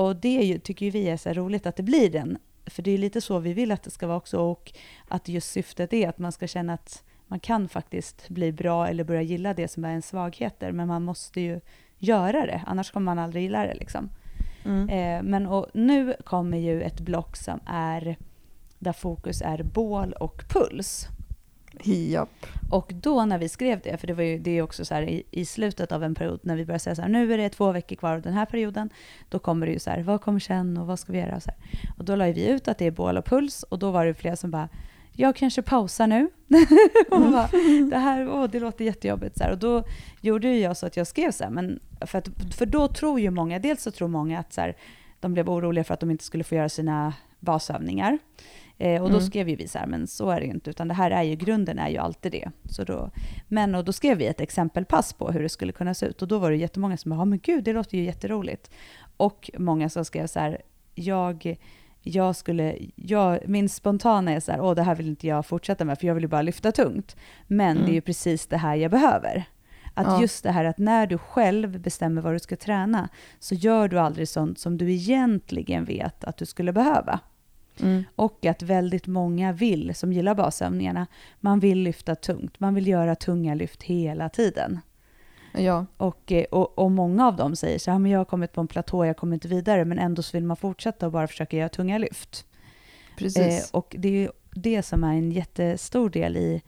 Och 0.00 0.16
det 0.16 0.38
är 0.38 0.44
ju, 0.44 0.58
tycker 0.58 0.86
ju 0.86 0.90
vi 0.90 1.08
är 1.08 1.16
så 1.16 1.32
roligt 1.32 1.66
att 1.66 1.76
det 1.76 1.82
blir 1.82 2.10
den. 2.10 2.38
För 2.66 2.82
det 2.82 2.90
är 2.90 2.98
lite 2.98 3.20
så 3.20 3.38
vi 3.38 3.52
vill 3.52 3.72
att 3.72 3.82
det 3.82 3.90
ska 3.90 4.06
vara 4.06 4.16
också 4.16 4.38
och 4.38 4.72
att 5.08 5.28
just 5.28 5.50
syftet 5.50 5.92
är 5.92 6.08
att 6.08 6.18
man 6.18 6.32
ska 6.32 6.46
känna 6.46 6.72
att 6.72 7.04
man 7.26 7.40
kan 7.40 7.68
faktiskt 7.68 8.28
bli 8.28 8.52
bra 8.52 8.88
eller 8.88 9.04
börja 9.04 9.22
gilla 9.22 9.54
det 9.54 9.68
som 9.68 9.84
är 9.84 9.88
ens 9.88 10.08
svagheter. 10.08 10.72
Men 10.72 10.88
man 10.88 11.02
måste 11.02 11.40
ju 11.40 11.60
göra 11.98 12.46
det, 12.46 12.62
annars 12.66 12.90
kommer 12.90 13.04
man 13.04 13.18
aldrig 13.18 13.42
gilla 13.42 13.66
det. 13.66 13.74
Liksom. 13.74 14.10
Mm. 14.64 14.88
Eh, 14.88 15.30
men 15.30 15.46
och 15.46 15.66
nu 15.74 16.14
kommer 16.24 16.58
ju 16.58 16.82
ett 16.82 17.00
block 17.00 17.36
som 17.36 17.60
är 17.66 18.16
där 18.78 18.92
fokus 18.92 19.42
är 19.42 19.62
bål 19.62 20.12
och 20.12 20.42
puls. 20.48 21.08
Japp. 21.84 22.46
Och 22.70 22.92
då 22.94 23.24
när 23.24 23.38
vi 23.38 23.48
skrev 23.48 23.80
det, 23.80 23.96
för 23.96 24.06
det 24.06 24.14
var 24.14 24.22
ju 24.22 24.38
det 24.38 24.50
är 24.58 24.62
också 24.62 24.84
så 24.84 24.94
här 24.94 25.02
i, 25.02 25.22
i 25.30 25.44
slutet 25.44 25.92
av 25.92 26.04
en 26.04 26.14
period 26.14 26.40
när 26.42 26.56
vi 26.56 26.64
började 26.64 26.78
säga 26.78 26.94
så 26.94 27.02
här, 27.02 27.08
nu 27.08 27.34
är 27.34 27.38
det 27.38 27.48
två 27.48 27.72
veckor 27.72 27.96
kvar 27.96 28.12
av 28.12 28.22
den 28.22 28.32
här 28.32 28.46
perioden, 28.46 28.90
då 29.28 29.38
kommer 29.38 29.66
det 29.66 29.72
ju 29.72 29.78
så 29.78 29.90
här, 29.90 30.02
vad 30.02 30.20
kommer 30.20 30.40
sen 30.40 30.76
och 30.76 30.86
vad 30.86 30.98
ska 30.98 31.12
vi 31.12 31.18
göra? 31.18 31.36
Och, 31.36 31.42
så 31.42 31.50
här. 31.50 31.58
och 31.98 32.04
då 32.04 32.16
la 32.16 32.26
ju 32.26 32.32
vi 32.32 32.48
ut 32.48 32.68
att 32.68 32.78
det 32.78 32.86
är 32.86 32.90
bål 32.90 33.16
och 33.16 33.24
puls 33.24 33.62
och 33.62 33.78
då 33.78 33.90
var 33.90 34.06
det 34.06 34.14
flera 34.14 34.36
som 34.36 34.50
bara, 34.50 34.68
jag 35.12 35.36
kanske 35.36 35.62
pausar 35.62 36.06
nu. 36.06 36.28
och 37.10 37.20
bara, 37.20 37.48
det 37.90 37.98
här 37.98 38.28
åh, 38.28 38.46
det 38.50 38.60
låter 38.60 38.84
jättejobbigt. 38.84 39.38
Så 39.38 39.44
här. 39.44 39.52
Och 39.52 39.58
då 39.58 39.84
gjorde 40.20 40.48
ju 40.48 40.60
jag 40.60 40.76
så 40.76 40.86
att 40.86 40.96
jag 40.96 41.06
skrev 41.06 41.30
så 41.30 41.44
här, 41.44 41.50
men 41.50 41.80
för, 42.00 42.18
att, 42.18 42.28
för 42.54 42.66
då 42.66 42.88
tror 42.88 43.20
ju 43.20 43.30
många, 43.30 43.58
dels 43.58 43.82
så 43.82 43.90
tror 43.90 44.08
många 44.08 44.38
att 44.38 44.52
så 44.52 44.60
här, 44.60 44.76
de 45.20 45.32
blev 45.32 45.50
oroliga 45.50 45.84
för 45.84 45.94
att 45.94 46.00
de 46.00 46.10
inte 46.10 46.24
skulle 46.24 46.44
få 46.44 46.54
göra 46.54 46.68
sina 46.68 47.14
basövningar. 47.40 48.18
Eh, 48.82 49.02
och 49.02 49.10
då 49.10 49.16
Mm. 49.16 49.26
skrev 49.26 49.48
ju 49.48 49.56
vi 49.56 49.68
så 49.68 49.78
här, 49.78 49.86
men 49.86 50.06
så 50.06 50.30
är 50.30 50.40
det 50.40 50.46
ju 50.46 50.52
inte, 50.52 50.70
utan 50.70 50.88
det 50.88 50.94
här 50.94 51.10
är 51.10 51.22
ju, 51.22 51.34
grunden 51.36 51.78
är 51.78 51.88
ju 51.88 51.96
alltid 51.98 52.32
det. 52.32 52.50
Så 52.64 52.84
då, 52.84 53.10
men 53.48 53.74
och 53.74 53.84
då 53.84 53.92
skrev 53.92 54.18
vi 54.18 54.26
ett 54.26 54.40
exempelpass 54.40 55.12
på 55.12 55.30
hur 55.30 55.42
det 55.42 55.48
skulle 55.48 55.72
kunna 55.72 55.94
se 55.94 56.06
ut. 56.06 56.22
Och 56.22 56.28
då 56.28 56.38
var 56.38 56.50
det 56.50 56.56
jättemånga 56.56 56.96
som 56.96 57.10
bara, 57.10 57.24
men 57.24 57.38
gud, 57.42 57.64
det 57.64 57.72
låter 57.72 57.96
ju 57.98 58.04
jätteroligt. 58.04 58.70
Och 59.16 59.50
många 59.58 59.88
som 59.88 60.04
skrev 60.04 60.26
så 60.26 60.40
här, 60.40 60.60
jag, 60.94 61.56
jag 62.02 62.36
skulle, 62.36 62.76
jag, 62.96 63.38
min 63.48 63.68
spontana 63.68 64.32
är 64.32 64.40
så 64.40 64.52
här, 64.52 64.60
åh 64.60 64.74
det 64.74 64.82
här 64.82 64.94
vill 64.94 65.08
inte 65.08 65.26
jag 65.26 65.46
fortsätta 65.46 65.84
med, 65.84 65.98
för 65.98 66.06
jag 66.06 66.14
vill 66.14 66.24
ju 66.24 66.28
bara 66.28 66.42
lyfta 66.42 66.72
tungt. 66.72 67.16
Men 67.46 67.70
Mm. 67.76 67.84
det 67.84 67.92
är 67.92 67.94
ju 67.94 68.00
precis 68.00 68.46
det 68.46 68.56
här 68.56 68.76
jag 68.76 68.90
behöver. 68.90 69.44
Att 69.94 70.06
Ja. 70.06 70.20
just 70.20 70.42
det 70.44 70.50
här 70.52 70.64
att 70.64 70.78
när 70.78 71.06
du 71.06 71.18
själv 71.18 71.80
bestämmer 71.80 72.22
vad 72.22 72.32
du 72.34 72.38
ska 72.38 72.56
träna, 72.56 73.08
så 73.38 73.54
gör 73.54 73.88
du 73.88 73.98
aldrig 73.98 74.28
sånt 74.28 74.58
som 74.58 74.78
du 74.78 74.92
egentligen 74.92 75.84
vet 75.84 76.24
att 76.24 76.36
du 76.36 76.46
skulle 76.46 76.72
behöva. 76.72 77.20
Mm. 77.80 78.04
Och 78.16 78.46
att 78.46 78.62
väldigt 78.62 79.06
många 79.06 79.52
vill, 79.52 79.94
som 79.94 80.12
gillar 80.12 80.34
basövningarna, 80.34 81.06
man 81.40 81.60
vill 81.60 81.78
lyfta 81.78 82.14
tungt. 82.14 82.60
Man 82.60 82.74
vill 82.74 82.86
göra 82.86 83.14
tunga 83.14 83.54
lyft 83.54 83.82
hela 83.82 84.28
tiden. 84.28 84.80
Ja, 85.52 85.86
Och, 85.96 86.32
eh, 86.32 86.44
och, 86.44 86.78
och 86.78 86.90
många 86.90 87.26
av 87.26 87.36
dem 87.36 87.56
säger 87.56 87.78
så 87.78 87.90
här, 87.90 87.98
men 87.98 88.10
jag 88.10 88.18
har 88.20 88.24
kommit 88.24 88.52
på 88.52 88.60
en 88.60 88.68
platå, 88.68 89.04
jag 89.06 89.16
kommer 89.16 89.34
inte 89.34 89.48
vidare, 89.48 89.84
men 89.84 89.98
ändå 89.98 90.22
så 90.22 90.36
vill 90.36 90.44
man 90.44 90.56
fortsätta 90.56 91.06
och 91.06 91.12
bara 91.12 91.28
försöka 91.28 91.56
göra 91.56 91.68
tunga 91.68 91.98
lyft. 91.98 92.46
precis. 93.18 93.70
Eh, 93.70 93.78
och 93.78 93.96
det 93.98 94.08
är 94.08 94.12
ju 94.12 94.28
det 94.54 94.82
som 94.82 95.04
är 95.04 95.12
en 95.12 95.30
jättestor 95.30 96.10
del 96.10 96.36
i, 96.36 96.62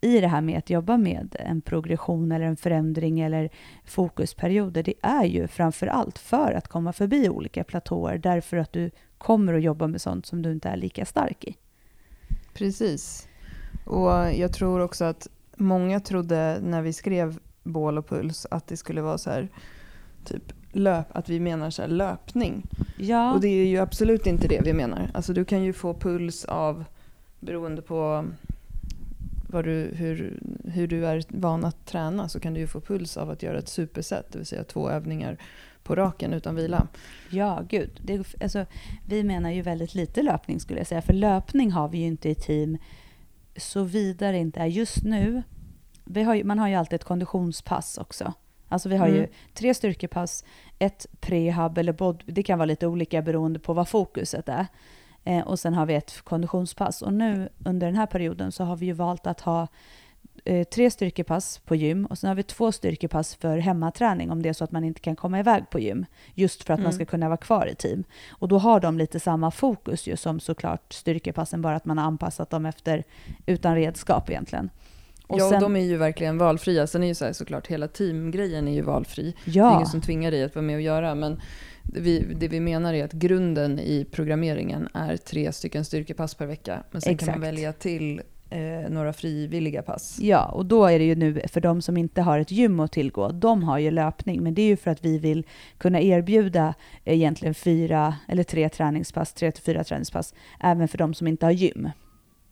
i 0.00 0.20
det 0.20 0.28
här 0.28 0.40
med 0.40 0.58
att 0.58 0.70
jobba 0.70 0.96
med 0.96 1.36
en 1.38 1.60
progression 1.60 2.32
eller 2.32 2.46
en 2.46 2.56
förändring 2.56 3.20
eller 3.20 3.50
fokusperioder. 3.84 4.82
Det 4.82 4.94
är 5.02 5.24
ju 5.24 5.48
framför 5.48 5.86
allt 5.86 6.18
för 6.18 6.52
att 6.52 6.68
komma 6.68 6.92
förbi 6.92 7.28
olika 7.28 7.64
platåer, 7.64 8.18
därför 8.18 8.56
att 8.56 8.72
du 8.72 8.90
kommer 9.22 9.54
att 9.54 9.62
jobba 9.62 9.86
med 9.86 10.00
sånt 10.00 10.26
som 10.26 10.42
du 10.42 10.52
inte 10.52 10.68
är 10.68 10.76
lika 10.76 11.04
stark 11.04 11.44
i. 11.44 11.56
Precis. 12.54 13.28
Och 13.84 14.10
jag 14.34 14.52
tror 14.52 14.80
också 14.80 15.04
att 15.04 15.28
många 15.56 16.00
trodde 16.00 16.58
när 16.62 16.82
vi 16.82 16.92
skrev 16.92 17.38
bål 17.62 17.98
och 17.98 18.08
puls 18.08 18.46
att 18.50 18.66
det 18.66 18.76
skulle 18.76 19.02
vara 19.02 19.18
så 19.18 19.30
här, 19.30 19.48
typ 20.24 20.52
löp, 20.72 21.06
att 21.16 21.28
vi 21.28 21.40
menar 21.40 21.70
så 21.70 21.82
här 21.82 21.88
löpning. 21.88 22.62
Ja, 22.96 23.32
Och 23.32 23.40
det 23.40 23.48
är 23.48 23.66
ju 23.66 23.78
absolut 23.78 24.26
inte 24.26 24.48
det 24.48 24.60
vi 24.64 24.72
menar. 24.72 25.10
Alltså 25.14 25.32
du 25.32 25.44
kan 25.44 25.62
ju 25.62 25.72
få 25.72 25.94
puls 25.94 26.44
av, 26.44 26.84
beroende 27.40 27.82
på 27.82 28.24
vad 29.48 29.64
du, 29.64 29.90
hur, 29.94 30.40
hur 30.64 30.88
du 30.88 31.06
är 31.06 31.22
van 31.28 31.64
att 31.64 31.86
träna, 31.86 32.28
så 32.28 32.40
kan 32.40 32.54
du 32.54 32.60
ju 32.60 32.66
få 32.66 32.80
puls 32.80 33.16
av 33.16 33.30
att 33.30 33.42
göra 33.42 33.58
ett 33.58 33.68
superset, 33.68 34.26
det 34.32 34.38
vill 34.38 34.46
säga 34.46 34.64
två 34.64 34.90
övningar 34.90 35.38
på 35.84 35.94
raken 35.94 36.32
utan 36.32 36.54
vila. 36.54 36.88
ja 37.30 37.62
gud. 37.68 38.00
Det, 38.02 38.34
alltså, 38.42 38.66
vi 39.06 39.22
menar 39.24 39.50
ju 39.50 39.62
väldigt 39.62 39.94
lite 39.94 40.22
löpning 40.22 40.60
skulle 40.60 40.80
jag 40.80 40.86
säga, 40.86 41.02
för 41.02 41.12
löpning 41.12 41.70
har 41.70 41.88
vi 41.88 41.98
ju 41.98 42.06
inte 42.06 42.28
i 42.28 42.34
team 42.34 42.78
såvida 43.56 44.32
det 44.32 44.38
inte 44.38 44.60
är 44.60 44.66
just 44.66 45.04
nu. 45.04 45.42
Vi 46.04 46.22
har 46.22 46.34
ju, 46.34 46.44
man 46.44 46.58
har 46.58 46.68
ju 46.68 46.74
alltid 46.74 46.94
ett 46.94 47.04
konditionspass 47.04 47.98
också. 47.98 48.32
Alltså 48.68 48.88
vi 48.88 48.96
har 48.96 49.08
ju 49.08 49.18
Mm. 49.18 49.30
tre 49.54 49.74
styrkepass, 49.74 50.44
ett 50.78 51.06
prehab 51.20 51.78
eller 51.78 51.92
bod, 51.92 52.22
det 52.26 52.42
kan 52.42 52.58
vara 52.58 52.66
lite 52.66 52.86
olika 52.86 53.22
beroende 53.22 53.58
på 53.58 53.72
vad 53.72 53.88
fokuset 53.88 54.48
är. 54.48 54.66
Eh, 55.24 55.46
och 55.46 55.58
sen 55.58 55.74
har 55.74 55.86
vi 55.86 55.94
ett 55.94 56.20
konditionspass. 56.20 57.02
Och 57.02 57.12
nu 57.12 57.48
under 57.64 57.86
den 57.86 57.96
här 57.96 58.06
perioden 58.06 58.52
så 58.52 58.64
har 58.64 58.76
vi 58.76 58.86
ju 58.86 58.92
valt 58.92 59.26
att 59.26 59.40
ha 59.40 59.68
eh, 60.44 60.64
tre 60.64 60.90
styrkepass 60.90 61.58
på 61.58 61.74
gym 61.76 62.06
och 62.06 62.18
sen 62.18 62.28
har 62.28 62.34
vi 62.34 62.42
två 62.42 62.72
styrkepass 62.72 63.34
för 63.34 63.58
hemmaträning 63.58 64.30
om 64.30 64.42
det 64.42 64.48
är 64.48 64.52
så 64.52 64.64
att 64.64 64.72
man 64.72 64.84
inte 64.84 65.00
kan 65.00 65.16
komma 65.16 65.38
iväg 65.40 65.70
på 65.70 65.78
gym. 65.80 66.06
Just 66.34 66.62
för 66.64 66.74
att 66.74 66.80
man 66.80 66.86
Mm. 66.86 66.92
ska 66.92 67.04
kunna 67.04 67.28
vara 67.28 67.36
kvar 67.36 67.66
i 67.66 67.74
team. 67.74 68.04
Och 68.30 68.48
då 68.48 68.58
har 68.58 68.80
de 68.80 68.98
lite 68.98 69.20
samma 69.20 69.50
fokus 69.50 70.06
ju 70.06 70.16
som 70.16 70.40
såklart 70.40 70.92
styrkepassen, 70.92 71.62
bara 71.62 71.76
att 71.76 71.84
man 71.84 71.98
har 71.98 72.04
anpassat 72.04 72.50
dem 72.50 72.66
efter 72.66 73.04
utan 73.46 73.74
redskap 73.74 74.30
egentligen. 74.30 74.70
Och 75.26 75.38
ja, 75.40 75.44
och 75.44 75.50
sen- 75.50 75.60
de 75.62 75.76
är 75.76 75.80
ju 75.80 75.96
verkligen 75.96 76.38
valfria. 76.38 76.86
Sen 76.86 77.02
är 77.02 77.06
ju 77.06 77.14
så 77.14 77.24
här, 77.24 77.32
såklart 77.32 77.66
hela 77.66 77.88
teamgrejen 77.88 78.68
är 78.68 78.72
ju 78.72 78.82
valfri. 78.82 79.34
Det 79.44 79.50
är 79.50 79.56
Ja, 79.56 79.74
ingen 79.74 79.86
som 79.86 80.00
tvingar 80.00 80.30
dig 80.30 80.44
att 80.44 80.54
vara 80.54 80.64
med 80.64 80.74
och 80.76 80.82
göra. 80.82 81.14
Men 81.14 81.40
det 81.82 82.00
vi, 82.00 82.34
det 82.36 82.48
vi 82.48 82.60
menar 82.60 82.94
är 82.94 83.04
att 83.04 83.12
grunden 83.12 83.78
i 83.78 84.06
programmeringen 84.10 84.88
är 84.94 85.16
tre 85.16 85.52
stycken 85.52 85.84
styrkepass 85.84 86.34
per 86.34 86.46
vecka. 86.46 86.82
Men 86.90 87.00
sen 87.00 87.16
kan 87.16 87.26
man 87.26 87.34
Exakt. 87.34 87.46
välja 87.52 87.72
till 87.72 88.22
eh, 88.52 88.90
några 88.90 89.12
frivilliga 89.12 89.82
pass. 89.82 90.18
Ja, 90.20 90.44
och 90.44 90.66
då 90.66 90.86
är 90.86 90.98
det 90.98 91.04
ju 91.04 91.14
nu 91.14 91.40
för 91.48 91.60
de 91.60 91.82
som 91.82 91.96
inte 91.96 92.22
har 92.22 92.38
ett 92.38 92.50
gym 92.50 92.80
att 92.80 92.92
tillgå, 92.92 93.28
de 93.28 93.62
har 93.62 93.78
ju 93.78 93.90
löpning, 93.90 94.42
men 94.42 94.54
det 94.54 94.62
är 94.62 94.66
ju 94.66 94.76
för 94.76 94.90
att 94.90 95.04
vi 95.04 95.18
vill 95.18 95.46
kunna 95.78 96.00
erbjuda 96.00 96.74
egentligen 97.04 97.54
fyra 97.54 98.14
eller 98.28 98.42
tre 98.42 98.68
träningspass, 98.68 99.32
tre 99.32 99.52
till 99.52 99.62
fyra 99.62 99.84
träningspass, 99.84 100.34
även 100.60 100.88
för 100.88 100.98
de 100.98 101.14
som 101.14 101.26
inte 101.26 101.46
har 101.46 101.52
gym. 101.52 101.90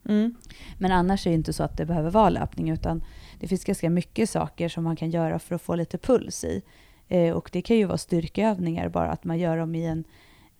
Mm. 0.08 0.34
Men 0.78 0.92
annars 0.92 1.26
är 1.26 1.30
det 1.30 1.34
inte 1.34 1.52
så 1.52 1.62
att 1.62 1.76
det 1.76 1.86
behöver 1.86 2.10
vara 2.10 2.30
löpning, 2.30 2.70
utan 2.70 3.04
det 3.40 3.48
finns 3.48 3.64
ganska 3.64 3.90
mycket 3.90 4.30
saker 4.30 4.68
som 4.68 4.84
man 4.84 4.96
kan 4.96 5.10
göra 5.10 5.38
för 5.38 5.54
att 5.54 5.62
få 5.62 5.74
lite 5.74 5.98
puls 5.98 6.44
i. 6.44 6.62
Eh, 7.08 7.34
och 7.34 7.50
det 7.52 7.62
kan 7.62 7.76
ju 7.76 7.84
vara 7.84 7.98
styrkeövningar, 7.98 8.88
bara 8.88 9.10
att 9.10 9.24
man 9.24 9.38
gör 9.38 9.56
dem 9.56 9.74
i 9.74 9.86
en, 9.86 10.04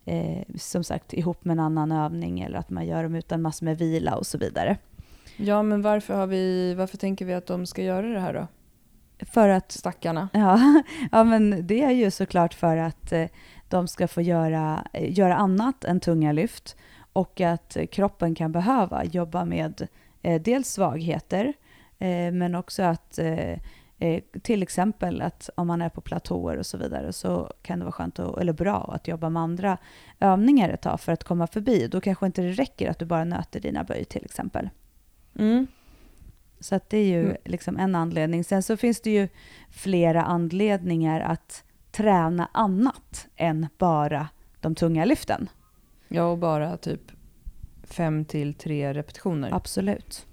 eh, 0.05 0.55
som 0.55 0.83
sagt, 0.83 1.13
ihop 1.13 1.45
med 1.45 1.53
en 1.53 1.59
annan 1.59 1.91
övning, 1.91 2.39
eller 2.39 2.57
att 2.57 2.69
man 2.69 2.85
gör 2.85 3.03
dem 3.03 3.15
utan 3.15 3.41
massor 3.41 3.65
med 3.65 3.77
vila 3.77 4.15
och 4.15 4.27
så 4.27 4.37
vidare. 4.37 4.77
Ja, 5.37 5.63
men 5.63 5.81
varför, 5.81 6.13
har 6.13 6.27
vi, 6.27 6.73
varför 6.73 6.97
tänker 6.97 7.25
vi 7.25 7.33
att 7.33 7.45
de 7.45 7.65
ska 7.65 7.83
göra 7.83 8.07
det 8.07 8.19
här 8.19 8.33
då? 8.33 8.47
För 9.25 9.49
att 9.49 9.71
Stackarna. 9.71 10.29
Ja, 10.33 10.83
ja, 11.11 11.23
men 11.23 11.67
det 11.67 11.81
är 11.81 11.91
ju 11.91 12.11
såklart 12.11 12.53
för 12.53 12.77
att 12.77 13.11
eh, 13.11 13.25
de 13.69 13.87
ska 13.87 14.07
få 14.07 14.21
göra, 14.21 14.87
eh, 14.93 15.17
göra 15.19 15.35
annat 15.35 15.83
än 15.83 15.99
tunga 15.99 16.31
lyft 16.31 16.75
och 17.13 17.41
att 17.41 17.77
kroppen 17.91 18.35
kan 18.35 18.51
behöva 18.51 19.03
jobba 19.03 19.45
med 19.45 19.87
eh, 20.21 20.41
dels 20.41 20.69
svagheter 20.69 21.53
eh, 21.99 22.31
men 22.31 22.55
också 22.55 22.83
att 22.83 23.19
eh, 23.19 23.57
eh, 23.99 24.23
till 24.41 24.63
exempel 24.63 25.21
att 25.21 25.49
om 25.55 25.67
man 25.67 25.81
är 25.81 25.89
på 25.89 26.01
platåer 26.01 26.57
och 26.57 26.65
så 26.65 26.77
vidare 26.77 27.13
så 27.13 27.53
kan 27.61 27.79
det 27.79 27.85
vara 27.85 27.93
skönt 27.93 28.19
och, 28.19 28.41
eller 28.41 28.53
bra 28.53 28.91
att 28.95 29.07
jobba 29.07 29.29
med 29.29 29.41
andra 29.41 29.77
övningar 30.19 30.69
ett 30.69 30.81
tag 30.81 31.01
för 31.01 31.11
att 31.11 31.23
komma 31.23 31.47
förbi. 31.47 31.87
Då 31.87 32.01
kanske 32.01 32.25
inte 32.25 32.41
det 32.41 32.51
räcker 32.51 32.89
att 32.89 32.99
du 32.99 33.05
bara 33.05 33.23
nöter 33.23 33.59
dina 33.59 33.83
böj 33.83 34.05
till 34.05 34.25
exempel. 34.25 34.69
Mm. 35.39 35.67
Så 36.59 36.75
att 36.75 36.89
det 36.89 36.97
är 36.97 37.05
ju 37.07 37.21
Mm. 37.25 37.37
liksom 37.45 37.77
en 37.77 37.95
anledning. 37.95 38.43
Sen 38.43 38.63
så 38.63 38.77
finns 38.77 39.01
det 39.01 39.11
ju 39.11 39.27
flera 39.69 40.23
anledningar 40.23 41.21
att 41.21 41.63
träna 41.91 42.49
annat 42.53 43.27
än 43.35 43.67
bara 43.77 44.27
de 44.59 44.75
tunga 44.75 45.05
lyften. 45.05 45.49
Ja, 46.07 46.23
och 46.23 46.37
bara 46.37 46.77
typ 46.77 47.01
fem 47.83 48.25
till 48.25 48.53
tre 48.53 48.93
repetitioner. 48.93 49.49
Absolut. 49.53 50.25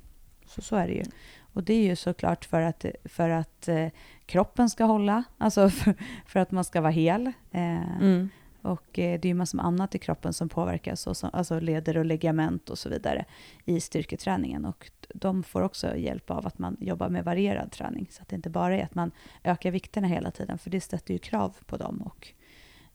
Så, 0.46 0.62
så 0.62 0.76
är 0.76 0.86
det 0.86 0.94
ju. 0.94 1.04
Och 1.52 1.62
det 1.64 1.74
är 1.74 1.82
ju 1.86 1.96
såklart 1.96 2.44
för 2.44 2.60
att, 2.60 2.84
för 3.04 3.30
att 3.30 3.68
eh, 3.68 3.88
kroppen 4.26 4.70
ska 4.70 4.84
hålla, 4.84 5.24
alltså 5.38 5.70
för, 5.70 5.94
för 6.26 6.40
att 6.40 6.50
man 6.50 6.64
ska 6.64 6.80
vara 6.80 6.92
hel. 6.92 7.26
Eh, 7.50 7.96
Mm. 8.00 8.28
Och 8.62 8.98
eh, 8.98 9.20
det 9.20 9.26
är 9.26 9.30
ju 9.30 9.34
massor 9.34 9.56
med 9.56 9.66
annat 9.66 9.94
i 9.94 9.98
kroppen 9.98 10.32
som 10.32 10.48
påverkas, 10.48 11.06
och 11.06 11.16
som, 11.16 11.30
alltså 11.32 11.60
leder 11.60 11.96
och 11.96 12.04
ligament 12.04 12.70
och 12.70 12.78
så 12.78 12.88
vidare 12.88 13.24
i 13.64 13.80
styrketräningen. 13.80 14.64
Och 14.64 14.90
de 15.14 15.42
får 15.42 15.62
också 15.62 15.96
hjälp 15.96 16.30
av 16.30 16.46
att 16.46 16.58
man 16.58 16.76
jobbar 16.80 17.08
med 17.08 17.24
varierad 17.24 17.72
träning. 17.72 18.08
Så 18.10 18.22
att 18.22 18.28
det 18.28 18.36
inte 18.36 18.50
bara 18.50 18.76
är 18.76 18.84
att 18.84 18.94
man 18.94 19.10
ökar 19.44 19.70
vikterna 19.70 20.08
hela 20.08 20.30
tiden, 20.30 20.58
för 20.58 20.70
det 20.70 20.80
sätter 20.80 21.14
ju 21.14 21.18
krav 21.18 21.56
på 21.66 21.76
dem. 21.76 22.02
Och 22.02 22.28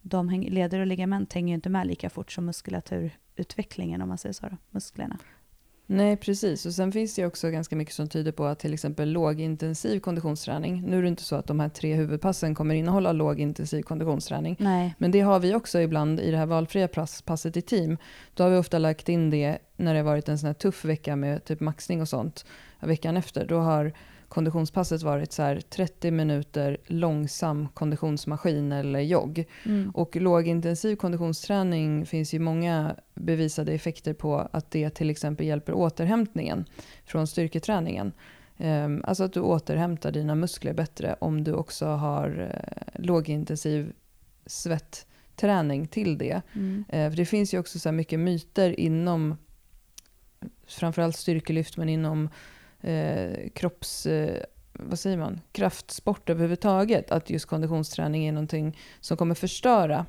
de 0.01 0.29
häng, 0.29 0.49
leder 0.49 0.79
och 0.79 0.87
ligament 0.87 1.33
hänger 1.33 1.47
ju 1.47 1.55
inte 1.55 1.69
med 1.69 1.87
lika 1.87 2.09
fort 2.09 2.31
som 2.31 2.45
muskulaturutvecklingen, 2.45 4.01
om 4.01 4.09
man 4.09 4.17
säger 4.17 4.33
så, 4.33 4.45
då, 4.49 4.57
musklerna. 4.69 5.17
Nej, 5.93 6.17
precis. 6.17 6.65
Och 6.65 6.73
sen 6.73 6.91
finns 6.91 7.15
det 7.15 7.25
också 7.25 7.49
ganska 7.49 7.75
mycket 7.75 7.93
som 7.93 8.07
tyder 8.07 8.31
på 8.31 8.45
att 8.45 8.59
till 8.59 8.73
exempel 8.73 9.11
lågintensiv 9.11 9.99
konditionsträning, 9.99 10.83
nu 10.85 10.97
är 10.97 11.01
det 11.01 11.07
inte 11.07 11.23
så 11.23 11.35
att 11.35 11.47
de 11.47 11.59
här 11.59 11.69
tre 11.69 11.95
huvudpassen 11.95 12.55
kommer 12.55 12.75
innehålla 12.75 13.11
lågintensiv 13.11 13.81
konditionsträning, 13.81 14.55
Nej, 14.59 14.95
men 14.97 15.11
det 15.11 15.19
har 15.21 15.39
vi 15.39 15.55
också 15.55 15.79
ibland 15.79 16.19
i 16.19 16.31
det 16.31 16.37
här 16.37 16.45
valfria 16.45 16.87
pass, 16.87 17.21
passet 17.21 17.57
i 17.57 17.61
team. 17.61 17.97
Då 18.33 18.43
har 18.43 18.49
vi 18.49 18.57
ofta 18.57 18.77
lagt 18.77 19.09
in 19.09 19.29
det 19.29 19.57
när 19.75 19.93
det 19.93 19.99
har 19.99 20.05
varit 20.05 20.29
en 20.29 20.39
sån 20.39 20.47
här 20.47 20.53
tuff 20.53 20.85
vecka 20.85 21.15
med 21.15 21.45
typ 21.45 21.59
maxning 21.59 22.01
och 22.01 22.09
sånt. 22.09 22.45
Veckan 22.79 23.17
efter, 23.17 23.45
då 23.45 23.59
har 23.59 23.93
konditionspasset 24.33 25.01
varit 25.01 25.31
så 25.31 25.43
här 25.43 25.61
30 25.61 26.11
minuter 26.11 26.77
långsam 26.85 27.67
konditionsmaskin 27.73 28.71
eller 28.71 28.99
jogg. 28.99 29.45
mm. 29.65 29.89
Och 29.89 30.15
lågintensiv 30.15 30.95
konditionsträning 30.95 32.05
finns 32.05 32.33
ju 32.33 32.39
många 32.39 32.95
bevisade 33.13 33.73
effekter 33.73 34.13
på 34.13 34.49
att 34.51 34.71
det 34.71 34.89
till 34.89 35.09
exempel 35.09 35.45
hjälper 35.45 35.73
återhämtningen 35.73 36.65
från 37.05 37.27
styrketräningen. 37.27 38.11
Ehm, 38.57 39.03
Alltså 39.07 39.23
att 39.23 39.33
du 39.33 39.39
återhämtar 39.39 40.11
dina 40.11 40.35
muskler 40.35 40.73
bättre 40.73 41.15
om 41.19 41.43
du 41.43 41.53
också 41.53 41.85
har 41.85 42.49
eh, 42.53 43.01
lågintensiv 43.03 43.93
svettträning 44.45 45.87
till 45.87 46.17
det. 46.17 46.41
Mm. 46.55 46.85
Eh, 46.89 47.09
För 47.09 47.17
det 47.17 47.25
finns 47.25 47.53
ju 47.53 47.59
också 47.59 47.79
så 47.79 47.89
här 47.89 47.95
mycket 47.95 48.19
myter 48.19 48.79
inom 48.79 49.35
framförallt 50.67 51.15
styrkelyft 51.15 51.77
men 51.77 51.89
inom 51.89 52.29
eh, 52.83 53.49
kropps... 53.49 54.05
Eh, 54.05 54.43
vad 54.73 54.99
säger 54.99 55.17
man? 55.17 55.41
Kraftsport 55.51 56.29
överhuvudtaget. 56.29 57.11
Att 57.11 57.29
just 57.29 57.45
konditionsträning 57.45 58.27
är 58.27 58.31
någonting 58.31 58.77
som 58.99 59.17
kommer 59.17 59.35
förstöra 59.35 60.05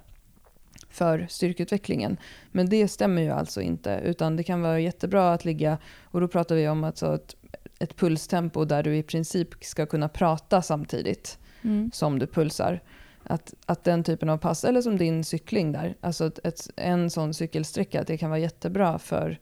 för 0.91 1.27
styrkeutvecklingen. 1.31 2.17
Men 2.53 2.69
det 2.69 2.89
stämmer 2.89 3.23
ju 3.23 3.31
alltså 3.31 3.61
inte, 3.61 4.01
utan 4.05 4.37
det 4.37 4.43
kan 4.43 4.63
vara 4.63 4.81
jättebra 4.81 5.33
att 5.33 5.45
ligga, 5.45 5.79
och 6.05 6.21
då 6.21 6.29
pratar 6.29 6.55
vi 6.55 6.69
om 6.69 6.85
alltså 6.85 7.15
ett, 7.15 7.37
ett 7.79 7.97
pulstempo 7.97 8.65
där 8.65 8.83
du 8.83 8.97
i 8.97 9.03
princip 9.03 9.65
ska 9.65 9.87
kunna 9.87 10.09
prata 10.09 10.63
samtidigt 10.63 11.39
Mm. 11.65 11.91
som 11.93 12.19
du 12.19 12.27
pulsar. 12.27 12.81
Att, 13.23 13.55
att 13.67 13.85
den 13.85 14.05
typen 14.05 14.29
av 14.29 14.39
pass, 14.39 14.65
eller 14.65 14.83
som 14.83 14.99
din 14.99 15.25
cykling 15.25 15.73
där, 15.73 15.97
alltså 16.01 16.27
ett, 16.27 16.39
ett, 16.45 16.71
en 16.77 17.11
sån 17.11 17.35
cykelsträcka, 17.35 18.01
att 18.01 18.07
det 18.07 18.19
kan 18.19 18.31
vara 18.31 18.41
jättebra 18.41 18.99
för 18.99 19.39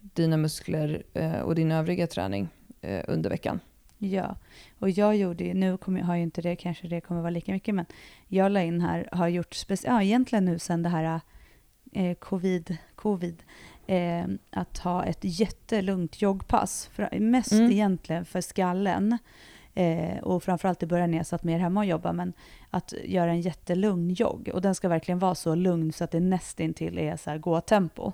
dina 0.00 0.36
muskler 0.36 1.02
eh, 1.14 1.40
och 1.40 1.54
din 1.54 1.72
övriga 1.72 2.06
träning 2.06 2.48
eh, 2.80 3.04
under 3.08 3.30
veckan. 3.30 3.60
Ja, 3.98 4.36
och 4.78 4.90
jag 4.90 5.16
gjorde 5.16 5.44
ju, 5.44 5.54
nu 5.54 5.76
kommer, 5.76 6.00
har 6.00 6.16
ju 6.16 6.22
inte 6.22 6.42
det, 6.42 6.56
kanske 6.56 6.88
det 6.88 7.00
kommer 7.00 7.20
vara 7.20 7.30
lika 7.30 7.52
mycket, 7.52 7.74
men 7.74 7.86
jag 8.28 8.52
la 8.52 8.62
in 8.62 8.80
här, 8.80 9.08
har 9.12 9.28
gjort 9.28 9.54
speciellt, 9.54 9.94
ja 9.94 10.02
egentligen 10.02 10.44
nu 10.44 10.58
sen 10.58 10.82
det 10.82 10.88
här 10.88 11.20
eh, 11.92 12.14
covid, 12.14 12.76
covid 12.94 13.42
eh, 13.86 14.24
att 14.50 14.78
ha 14.78 15.04
ett 15.04 15.20
jättelugnt 15.20 16.22
joggpass, 16.22 16.90
för, 16.92 17.18
mest 17.20 17.52
Mm. 17.52 17.70
egentligen 17.72 18.24
för 18.24 18.40
skallen. 18.40 19.18
Eh, 19.74 20.18
och 20.18 20.42
framförallt 20.42 20.82
i 20.82 20.86
början 20.86 21.10
när 21.10 21.18
jag 21.18 21.26
satt 21.26 21.44
mer 21.44 21.58
hemma 21.58 21.80
och 21.80 21.86
jobbade, 21.86 22.14
men 22.14 22.32
att 22.70 22.94
göra 23.04 23.30
en 23.30 23.40
jättelugn 23.40 24.10
jogg. 24.10 24.50
Och 24.54 24.62
den 24.62 24.74
ska 24.74 24.88
verkligen 24.88 25.18
vara 25.18 25.34
så 25.34 25.54
lugn 25.54 25.92
så 25.92 26.04
att 26.04 26.10
det 26.10 26.20
nästintill 26.20 26.98
är 26.98 27.16
så 27.16 27.30
här 27.30 27.38
gåtempo. 27.38 28.12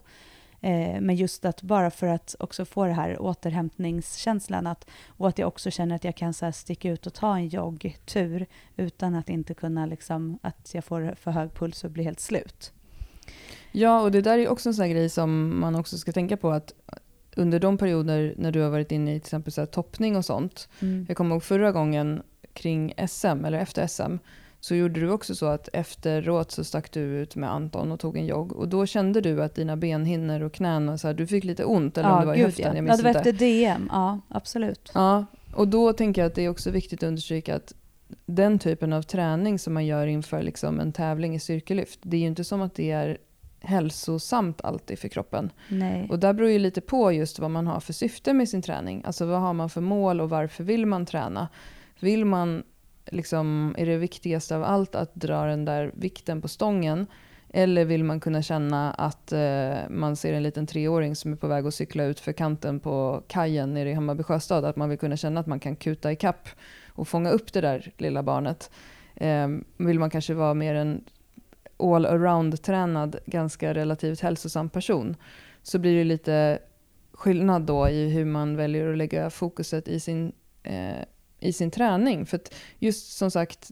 Eh, 0.64 1.00
men 1.00 1.16
just 1.16 1.44
att 1.44 1.62
bara 1.62 1.90
för 1.90 2.06
att 2.06 2.34
också 2.38 2.64
få 2.64 2.86
det 2.86 2.92
här 2.92 3.22
återhämtningskänslan 3.22 4.66
att, 4.66 4.90
och 5.08 5.28
att 5.28 5.38
jag 5.38 5.48
också 5.48 5.70
känner 5.70 5.96
att 5.96 6.04
jag 6.04 6.16
kan 6.16 6.34
så 6.34 6.44
här 6.44 6.52
sticka 6.52 6.90
ut 6.90 7.06
och 7.06 7.14
ta 7.14 7.36
en 7.36 7.48
joggtur 7.48 8.46
utan 8.76 9.14
att 9.14 9.28
inte 9.28 9.54
kunna 9.54 9.86
liksom, 9.86 10.38
att 10.42 10.70
jag 10.74 10.84
får 10.84 11.14
för 11.20 11.30
hög 11.30 11.54
puls 11.54 11.84
och 11.84 11.90
blir 11.90 12.04
helt 12.04 12.20
slut. 12.20 12.72
Ja, 13.72 14.00
och 14.00 14.10
det 14.10 14.20
där 14.20 14.38
är 14.38 14.48
också 14.48 14.68
en 14.68 14.74
sån 14.74 14.82
här 14.84 14.92
grej 14.92 15.08
som 15.08 15.60
man 15.60 15.74
också 15.74 15.98
ska 15.98 16.12
tänka 16.12 16.36
på 16.36 16.50
att 16.50 16.72
under 17.36 17.60
de 17.60 17.78
perioder 17.78 18.34
när 18.36 18.52
du 18.52 18.60
har 18.60 18.70
varit 18.70 18.92
inne 18.92 19.14
i 19.14 19.20
till 19.20 19.26
exempel 19.26 19.52
så 19.52 19.66
toppning 19.66 20.16
och 20.16 20.24
sånt. 20.24 20.68
Jag 21.08 21.16
kommer 21.16 21.34
ihåg 21.34 21.42
förra 21.42 21.72
gången 21.72 22.22
kring 22.52 22.94
SM, 23.08 23.44
eller 23.44 23.58
efter 23.58 23.86
SM, 23.86 24.16
så 24.64 24.74
gjorde 24.74 25.00
du 25.00 25.10
också 25.10 25.34
så 25.34 25.46
att 25.46 25.68
efteråt 25.72 26.50
så 26.50 26.64
stack 26.64 26.92
du 26.92 27.00
ut 27.00 27.36
med 27.36 27.52
Anton 27.52 27.92
och 27.92 28.00
tog 28.00 28.16
en 28.16 28.26
jogg. 28.26 28.52
Och 28.52 28.68
då 28.68 28.86
kände 28.86 29.20
du 29.20 29.42
att 29.42 29.54
dina 29.54 29.76
benhinnor 29.76 30.40
och 30.40 30.52
knän, 30.52 30.88
och 30.88 31.00
så 31.00 31.06
här, 31.06 31.14
du 31.14 31.26
fick 31.26 31.44
lite 31.44 31.64
ont, 31.64 31.98
eller 31.98 32.10
om 32.10 32.20
det 32.20 32.26
var 32.26 32.34
i 32.34 32.42
höften, 32.42 32.76
ja. 32.76 32.82
jag 32.82 32.88
ja, 32.88 32.96
det 32.96 33.02
var 33.02 33.10
efter 33.10 33.32
DM, 33.32 33.88
ja 33.92 34.20
absolut. 34.28 34.90
Ja, 34.94 35.26
och 35.54 35.68
då 35.68 35.92
tänker 35.92 36.22
jag 36.22 36.28
att 36.28 36.34
det 36.34 36.44
är 36.44 36.48
också 36.48 36.70
viktigt 36.70 37.02
att 37.02 37.08
understryka 37.08 37.56
att 37.56 37.74
den 38.26 38.58
typen 38.58 38.92
av 38.92 39.02
träning 39.02 39.58
som 39.58 39.74
man 39.74 39.86
gör 39.86 40.06
inför 40.06 40.42
liksom 40.42 40.80
en 40.80 40.92
tävling 40.92 41.34
i 41.34 41.40
styrkelyft, 41.40 42.00
det 42.02 42.16
är 42.16 42.20
ju 42.20 42.26
inte 42.26 42.44
som 42.44 42.62
att 42.62 42.74
det 42.74 42.90
är 42.90 43.18
hälsosamt 43.60 44.60
alltid 44.60 44.98
för 44.98 45.08
kroppen. 45.08 45.50
Nej. 45.68 46.06
Och 46.10 46.18
där 46.18 46.32
beror 46.32 46.50
ju 46.50 46.58
lite 46.58 46.80
på 46.80 47.12
just 47.12 47.38
vad 47.38 47.50
man 47.50 47.66
har 47.66 47.80
för 47.80 47.92
syfte 47.92 48.32
med 48.32 48.48
sin 48.48 48.62
träning. 48.62 49.02
Alltså 49.04 49.26
vad 49.26 49.40
har 49.40 49.52
man 49.52 49.70
för 49.70 49.80
mål 49.80 50.20
och 50.20 50.30
varför 50.30 50.64
vill 50.64 50.86
man 50.86 51.06
träna? 51.06 51.48
Vill 52.00 52.24
man, 52.24 52.62
liksom, 53.06 53.74
är 53.78 53.86
det 53.86 53.96
viktigaste 53.96 54.56
av 54.56 54.64
allt 54.64 54.94
att 54.94 55.14
dra 55.14 55.44
den 55.44 55.64
där 55.64 55.92
vikten 55.94 56.42
på 56.42 56.48
stången? 56.48 57.06
Eller 57.48 57.84
vill 57.84 58.04
man 58.04 58.20
kunna 58.20 58.42
känna 58.42 58.92
att 58.92 59.32
eh, 59.32 59.74
man 59.88 60.16
ser 60.16 60.32
en 60.32 60.42
liten 60.42 60.66
treåring 60.66 61.16
som 61.16 61.32
är 61.32 61.36
på 61.36 61.46
väg 61.46 61.66
att 61.66 61.74
cykla 61.74 62.04
ut 62.04 62.20
för 62.20 62.32
kanten 62.32 62.80
på 62.80 63.22
kajen 63.28 63.74
nere 63.74 63.90
i 63.90 63.94
Hammarby 63.94 64.22
sjöstad? 64.22 64.64
Att 64.64 64.76
man 64.76 64.88
vill 64.88 64.98
kunna 64.98 65.16
känna 65.16 65.40
att 65.40 65.46
man 65.46 65.60
kan 65.60 65.76
kuta 65.76 66.12
i 66.12 66.16
kapp 66.16 66.48
och 66.88 67.08
fånga 67.08 67.30
upp 67.30 67.52
det 67.52 67.60
där 67.60 67.92
lilla 67.98 68.22
barnet. 68.22 68.70
Eh, 69.14 69.48
vill 69.76 69.98
man 69.98 70.10
kanske 70.10 70.34
vara 70.34 70.54
mer 70.54 70.74
en 70.74 71.04
all 71.76 72.06
around-tränad, 72.06 73.16
ganska 73.26 73.74
relativt 73.74 74.20
hälsosam 74.20 74.68
person 74.68 75.16
så 75.62 75.78
blir 75.78 75.98
det 75.98 76.04
lite 76.04 76.58
skillnad 77.12 77.62
då 77.62 77.88
i 77.88 78.08
hur 78.08 78.24
man 78.24 78.56
väljer 78.56 78.90
att 78.90 78.98
lägga 78.98 79.30
fokuset 79.30 79.88
i 79.88 80.00
sin, 80.00 80.32
eh, 80.62 81.04
i 81.44 81.52
sin 81.52 81.70
träning. 81.70 82.26
För 82.26 82.36
att 82.36 82.54
just 82.78 83.16
som 83.16 83.30
sagt, 83.30 83.70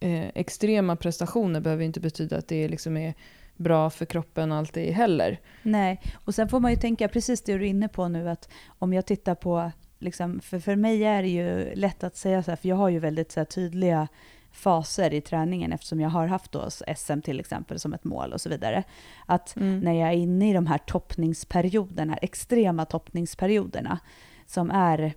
eh, 0.00 0.28
extrema 0.34 0.96
prestationer 0.96 1.60
behöver 1.60 1.84
inte 1.84 2.00
betyda 2.00 2.36
att 2.38 2.48
det 2.48 2.68
liksom 2.68 2.96
är 2.96 3.14
bra 3.56 3.90
för 3.90 4.04
kroppen 4.04 4.52
alltid 4.52 4.92
heller. 4.92 5.40
Nej, 5.62 6.00
och 6.14 6.34
sen 6.34 6.48
får 6.48 6.60
man 6.60 6.70
ju 6.70 6.76
tänka 6.76 7.08
precis 7.08 7.42
det 7.42 7.52
du 7.58 7.64
är 7.64 7.68
inne 7.68 7.88
på 7.88 8.08
nu, 8.08 8.28
att 8.28 8.48
om 8.78 8.92
jag 8.92 9.06
tittar 9.06 9.34
på, 9.34 9.72
liksom, 9.98 10.40
för, 10.40 10.58
för 10.60 10.76
mig 10.76 11.04
är 11.04 11.22
det 11.22 11.28
ju 11.28 11.74
lätt 11.74 12.04
att 12.04 12.16
säga 12.16 12.42
så 12.42 12.50
här, 12.50 12.56
för 12.56 12.68
jag 12.68 12.76
har 12.76 12.88
ju 12.88 12.98
väldigt 12.98 13.32
så 13.32 13.40
här, 13.40 13.44
tydliga 13.44 14.08
faser 14.52 15.14
i 15.14 15.20
träningen 15.20 15.72
eftersom 15.72 16.00
jag 16.00 16.08
har 16.10 16.26
haft 16.26 16.52
då 16.52 16.68
SM 16.96 17.20
till 17.20 17.40
exempel 17.40 17.78
som 17.78 17.94
ett 17.94 18.04
mål 18.04 18.32
och 18.32 18.40
så 18.40 18.48
vidare. 18.48 18.82
Att 19.26 19.56
Mm. 19.56 19.80
när 19.80 19.92
jag 19.92 20.08
är 20.08 20.16
inne 20.16 20.50
i 20.50 20.52
de 20.52 20.66
här 20.66 20.78
toppningsperioderna, 20.78 22.16
extrema 22.16 22.84
toppningsperioderna, 22.84 23.98
som 24.46 24.70
är 24.70 25.14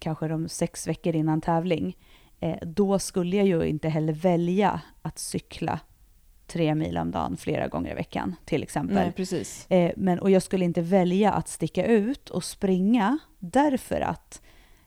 kanske 0.00 0.28
de 0.28 0.48
sex 0.48 0.86
veckor 0.86 1.14
innan 1.14 1.40
tävling, 1.40 1.96
eh, 2.40 2.56
då 2.62 2.98
skulle 2.98 3.36
jag 3.36 3.46
ju 3.46 3.64
inte 3.64 3.88
heller 3.88 4.12
välja 4.12 4.80
att 5.02 5.18
cykla 5.18 5.80
tre 6.46 6.74
mil 6.74 6.98
om 6.98 7.10
dagen 7.10 7.36
flera 7.36 7.68
gånger 7.68 7.90
i 7.90 7.94
veckan 7.94 8.36
till 8.44 8.62
exempel. 8.62 8.94
Nej, 8.94 9.12
precis. 9.12 9.70
Eh, 9.70 9.92
men, 9.96 10.18
och 10.18 10.30
jag 10.30 10.42
skulle 10.42 10.64
inte 10.64 10.82
välja 10.82 11.32
att 11.32 11.48
sticka 11.48 11.86
ut 11.86 12.30
och 12.30 12.44
springa 12.44 13.18
därför 13.38 14.00
att 14.00 14.42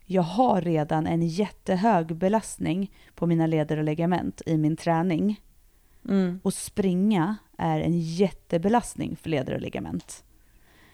jag 0.06 0.22
har 0.22 0.62
redan 0.62 1.08
en 1.08 1.28
jättehög 1.28 2.16
belastning 2.16 2.92
på 3.16 3.28
mina 3.28 3.48
leder 3.48 3.78
och 3.78 3.84
ligament 3.84 4.42
i 4.46 4.58
min 4.58 4.76
träning. 4.76 5.42
Mm. 6.10 6.40
Och 6.44 6.54
springa 6.54 7.36
är 7.58 7.80
en 7.80 8.00
jättebelastning 8.00 9.16
för 9.16 9.30
leder 9.30 9.54
och 9.54 9.62
ligament. 9.62 10.24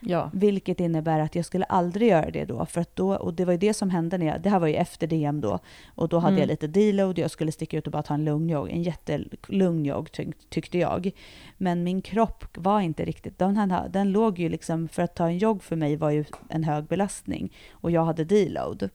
Ja. 0.05 0.29
Vilket 0.33 0.79
innebär 0.79 1.19
att 1.19 1.35
jag 1.35 1.45
skulle 1.45 1.65
aldrig 1.65 2.09
göra 2.09 2.31
det 2.31 2.45
då. 2.45 2.65
För 2.65 2.81
att 2.81 2.95
då 2.95 3.15
och 3.15 3.33
det 3.33 3.45
var 3.45 3.51
ju 3.53 3.57
det 3.59 3.73
som 3.73 3.89
hände 3.89 4.17
när 4.17 4.25
jag, 4.25 4.41
det 4.41 4.49
här 4.49 4.59
var 4.59 4.67
ju 4.67 4.75
efter 4.75 5.07
DM 5.07 5.41
då. 5.41 5.59
Och 5.95 6.09
då 6.09 6.19
hade 6.19 6.31
Mm. 6.33 6.39
jag 6.41 6.47
lite 6.47 6.67
deload, 6.67 7.17
jag 7.19 7.31
skulle 7.31 7.51
sticka 7.51 7.77
ut 7.77 7.85
och 7.87 7.91
bara 7.91 8.03
ta 8.03 8.13
en 8.13 8.25
lugn 8.25 8.49
jogg. 8.49 8.69
En 8.69 8.83
jättelugn 8.83 9.85
jogg 9.85 10.11
tyck, 10.11 10.49
tyckte 10.49 10.77
jag. 10.77 11.11
Men 11.57 11.83
min 11.83 12.01
kropp 12.01 12.45
var 12.57 12.81
inte 12.81 13.05
riktigt, 13.05 13.39
den, 13.39 13.57
här, 13.57 13.89
den 13.89 14.11
låg 14.11 14.39
ju 14.39 14.49
liksom, 14.49 14.87
för 14.87 15.03
att 15.03 15.15
ta 15.15 15.25
en 15.27 15.37
jogg 15.37 15.63
för 15.63 15.75
mig 15.75 15.95
var 15.95 16.09
ju 16.11 16.25
en 16.49 16.63
hög 16.63 16.85
belastning. 16.85 17.53
Och 17.71 17.91
jag 17.91 18.05
hade 18.05 18.23
deload. 18.23 18.89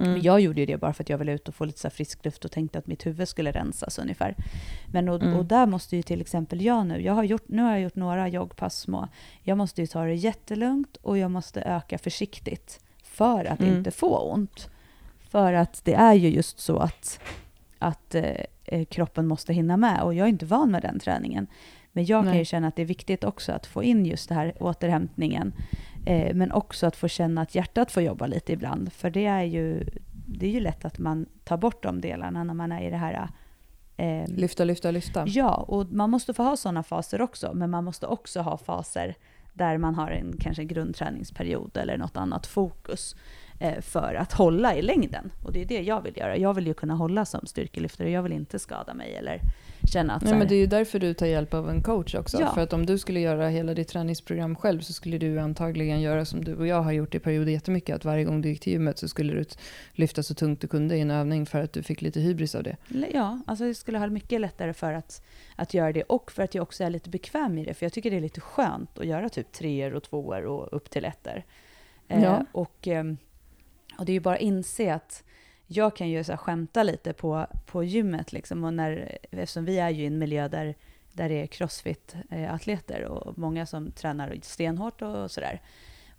Mm. 0.00 0.12
Men 0.12 0.22
jag 0.22 0.40
gjorde 0.40 0.60
ju 0.60 0.66
det 0.66 0.76
bara 0.76 0.92
för 0.92 1.04
att 1.04 1.08
jag 1.08 1.18
ville 1.18 1.32
ut 1.32 1.48
och 1.48 1.54
få 1.54 1.64
lite 1.64 1.78
så 1.80 1.90
frisk 1.90 2.24
luft 2.24 2.44
och 2.44 2.50
tänkte 2.52 2.78
att 2.78 2.86
mitt 2.86 3.06
huvud 3.06 3.28
skulle 3.28 3.52
rensas 3.52 3.98
ungefär. 3.98 4.34
Men 4.92 5.08
och, 5.08 5.22
Mm. 5.22 5.36
och 5.36 5.44
där 5.44 5.66
måste 5.66 5.96
ju 5.96 6.02
till 6.02 6.20
exempel 6.20 6.60
jag 6.62 6.86
nu, 6.86 7.00
jag 7.02 7.12
har 7.12 7.24
gjort, 7.24 7.48
nu 7.48 7.62
har 7.62 7.70
jag 7.70 7.80
gjort 7.80 7.94
några 7.96 8.28
joggpass 8.28 8.78
små. 8.78 9.08
Jag 9.42 9.58
måste 9.58 9.80
ju 9.80 9.86
ta 9.86 10.04
det 10.04 10.14
jättelugnt 10.14 10.96
och 11.02 11.18
jag 11.18 11.30
måste 11.30 11.62
öka 11.62 11.98
försiktigt 11.98 12.80
för 13.02 13.44
att 13.44 13.60
Mm. 13.60 13.76
inte 13.76 13.90
få 13.90 14.18
ont. 14.32 14.70
För 15.30 15.52
att 15.52 15.84
det 15.84 15.94
är 15.94 16.14
ju 16.14 16.28
just 16.28 16.60
så 16.60 16.78
att, 16.78 17.20
att 17.78 18.14
eh, 18.14 18.24
eh, 18.64 18.84
kroppen 18.84 19.26
måste 19.26 19.52
hinna 19.52 19.76
med 19.76 20.02
och 20.02 20.14
jag 20.14 20.24
är 20.24 20.28
inte 20.28 20.46
van 20.46 20.70
med 20.70 20.82
den 20.82 20.98
träningen. 20.98 21.46
Men 21.98 22.04
jag 22.06 22.24
kan 22.24 22.30
Nej. 22.30 22.38
ju 22.38 22.44
känna 22.44 22.68
att 22.68 22.76
det 22.76 22.82
är 22.82 22.86
viktigt 22.86 23.24
också 23.24 23.52
att 23.52 23.66
få 23.66 23.82
in 23.82 24.06
just 24.06 24.28
det 24.28 24.34
här 24.34 24.54
återhämtningen. 24.60 25.52
Eh, 26.06 26.34
men 26.34 26.52
också 26.52 26.86
att 26.86 26.96
få 26.96 27.08
känna 27.08 27.42
att 27.42 27.54
hjärtat 27.54 27.92
får 27.92 28.02
jobba 28.02 28.26
lite 28.26 28.52
ibland. 28.52 28.92
För 28.92 29.10
det 29.10 29.26
är 29.26 29.42
ju, 29.42 29.84
det 30.26 30.46
är 30.46 30.50
ju 30.50 30.60
lätt 30.60 30.84
att 30.84 30.98
man 30.98 31.26
tar 31.44 31.56
bort 31.56 31.82
de 31.82 32.00
delarna 32.00 32.44
när 32.44 32.54
man 32.54 32.72
är 32.72 32.86
i 32.86 32.90
det 32.90 32.96
här... 32.96 33.28
Eh, 33.96 34.28
Lyfta, 34.28 34.64
lyfta, 34.64 34.90
lyfta. 34.90 35.24
ja, 35.26 35.54
och 35.54 35.92
man 35.92 36.10
måste 36.10 36.34
få 36.34 36.42
ha 36.42 36.56
sådana 36.56 36.82
faser 36.82 37.20
också. 37.20 37.50
Men 37.54 37.70
man 37.70 37.84
måste 37.84 38.06
också 38.06 38.40
ha 38.40 38.58
faser 38.58 39.14
där 39.52 39.78
man 39.78 39.94
har 39.94 40.10
en 40.10 40.36
kanske 40.40 40.64
grundträningsperiod 40.64 41.76
eller 41.76 41.98
något 41.98 42.16
annat 42.16 42.46
fokus 42.46 43.16
eh, 43.60 43.80
för 43.80 44.14
att 44.14 44.32
hålla 44.32 44.74
i 44.74 44.82
längden. 44.82 45.30
Och 45.44 45.52
det 45.52 45.60
är 45.62 45.66
det 45.66 45.82
jag 45.82 46.02
vill 46.02 46.16
göra. 46.16 46.36
Jag 46.36 46.54
vill 46.54 46.66
ju 46.66 46.74
kunna 46.74 46.94
hålla 46.94 47.24
som 47.24 47.46
styrkelyftare. 47.46 48.10
Jag 48.10 48.22
vill 48.22 48.32
inte 48.32 48.58
skada 48.58 48.94
mig 48.94 49.16
eller 49.16 49.40
känna 49.84 50.14
att... 50.14 50.22
Nej, 50.22 50.34
men 50.34 50.48
det 50.48 50.54
är 50.54 50.58
ju 50.58 50.66
därför 50.66 50.98
du 50.98 51.14
tar 51.14 51.26
hjälp 51.26 51.54
av 51.54 51.70
en 51.70 51.82
coach 51.82 52.14
också. 52.14 52.40
Ja. 52.40 52.54
För 52.54 52.60
att 52.60 52.72
om 52.72 52.86
du 52.86 52.98
skulle 52.98 53.20
göra 53.20 53.48
hela 53.48 53.74
ditt 53.74 53.88
träningsprogram 53.88 54.56
själv 54.56 54.80
så 54.80 54.92
skulle 54.92 55.18
du 55.18 55.38
antagligen 55.38 56.00
göra 56.00 56.24
som 56.24 56.44
du 56.44 56.54
och 56.56 56.66
jag 56.66 56.82
har 56.82 56.92
gjort 56.92 57.14
i 57.14 57.18
perioder 57.18 57.52
jättemycket. 57.52 57.96
Att 57.96 58.04
varje 58.04 58.24
gång 58.24 58.40
du 58.40 58.48
gick 58.48 58.60
till 58.60 58.72
gymmet 58.72 58.98
så 58.98 59.08
skulle 59.08 59.32
du 59.32 59.44
lyfta 59.92 60.22
så 60.22 60.34
tungt 60.34 60.60
du 60.60 60.68
kunde 60.68 60.96
i 60.96 61.00
en 61.00 61.10
övning 61.10 61.46
för 61.46 61.60
att 61.62 61.72
du 61.72 61.82
fick 61.82 62.02
lite 62.02 62.20
hybris 62.20 62.54
av 62.54 62.62
det. 62.62 62.76
Ja, 63.14 63.40
alltså 63.46 63.66
jag 63.66 63.76
skulle 63.76 63.98
ha 63.98 64.06
mycket 64.06 64.40
lättare 64.40 64.72
för 64.72 64.92
att, 64.92 65.22
att 65.56 65.74
göra 65.74 65.92
det 65.92 66.02
och 66.02 66.32
för 66.32 66.42
att 66.42 66.54
jag 66.54 66.62
också 66.62 66.84
är 66.84 66.90
lite 66.90 67.10
bekväm 67.10 67.58
i 67.58 67.64
det. 67.64 67.74
För 67.74 67.86
jag 67.86 67.92
tycker 67.92 68.10
det 68.10 68.16
är 68.16 68.20
lite 68.20 68.40
skönt 68.40 68.98
att 68.98 69.06
göra 69.06 69.28
typ 69.28 69.52
treor 69.52 69.94
och 69.94 70.02
tvåor 70.02 70.44
och 70.44 70.68
upp 70.72 70.90
till 70.90 71.04
ettor. 71.04 71.42
Eh, 72.08 72.22
Ja. 72.22 72.44
och, 72.52 72.88
ehm, 72.88 73.16
och 73.98 74.04
det 74.04 74.12
är 74.12 74.14
ju 74.14 74.20
bara 74.20 74.34
att 74.34 74.40
inse 74.40 74.94
att 74.94 75.24
jag 75.70 75.96
kan 75.96 76.08
ju 76.08 76.24
så 76.24 76.32
här 76.32 76.36
skämta 76.36 76.82
lite 76.82 77.12
på, 77.12 77.46
på 77.66 77.84
gymmet 77.84 78.32
liksom. 78.32 78.64
Och 78.64 78.74
när, 78.74 79.18
eftersom 79.30 79.64
vi 79.64 79.78
är 79.78 79.90
ju 79.90 80.02
i 80.02 80.06
en 80.06 80.18
miljö 80.18 80.48
där, 80.48 80.74
där 81.12 81.28
det 81.28 81.34
är 81.42 81.46
crossfit-atleter 81.46 83.02
och 83.04 83.38
många 83.38 83.66
som 83.66 83.92
tränar 83.92 84.38
stenhårt 84.42 85.02
och 85.02 85.30
sådär. 85.30 85.60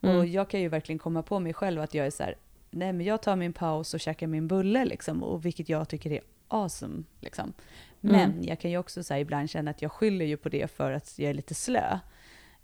Och 0.02 0.10
Mm. 0.10 0.32
jag 0.32 0.50
kan 0.50 0.62
ju 0.62 0.68
verkligen 0.68 1.00
komma 1.00 1.24
på 1.24 1.40
mig 1.40 1.54
själv 1.54 1.82
att 1.82 1.94
jag 1.94 2.06
är 2.06 2.12
så 2.12 2.24
här, 2.24 2.36
nej 2.72 2.94
men 2.94 3.06
jag 3.06 3.22
tar 3.22 3.36
min 3.36 3.54
paus 3.54 3.94
och 3.94 4.00
käkar 4.00 4.28
min 4.28 4.48
bulle 4.48 4.86
liksom, 4.86 5.24
och 5.24 5.46
vilket 5.46 5.70
jag 5.70 5.90
tycker 5.90 6.12
är 6.12 6.22
awesome. 6.48 7.04
Liksom. 7.20 7.54
Men 8.00 8.32
Mm. 8.32 8.44
jag 8.44 8.60
kan 8.60 8.72
ju 8.72 8.78
också 8.78 9.04
så 9.04 9.14
här, 9.14 9.22
ibland 9.22 9.50
känna 9.50 9.72
att 9.72 9.82
jag 9.82 9.92
skyller 9.92 10.26
ju 10.26 10.38
på 10.38 10.50
det 10.50 10.72
för 10.72 10.92
att 10.92 11.20
jag 11.20 11.30
är 11.30 11.34
lite 11.34 11.54
slö. 11.54 12.00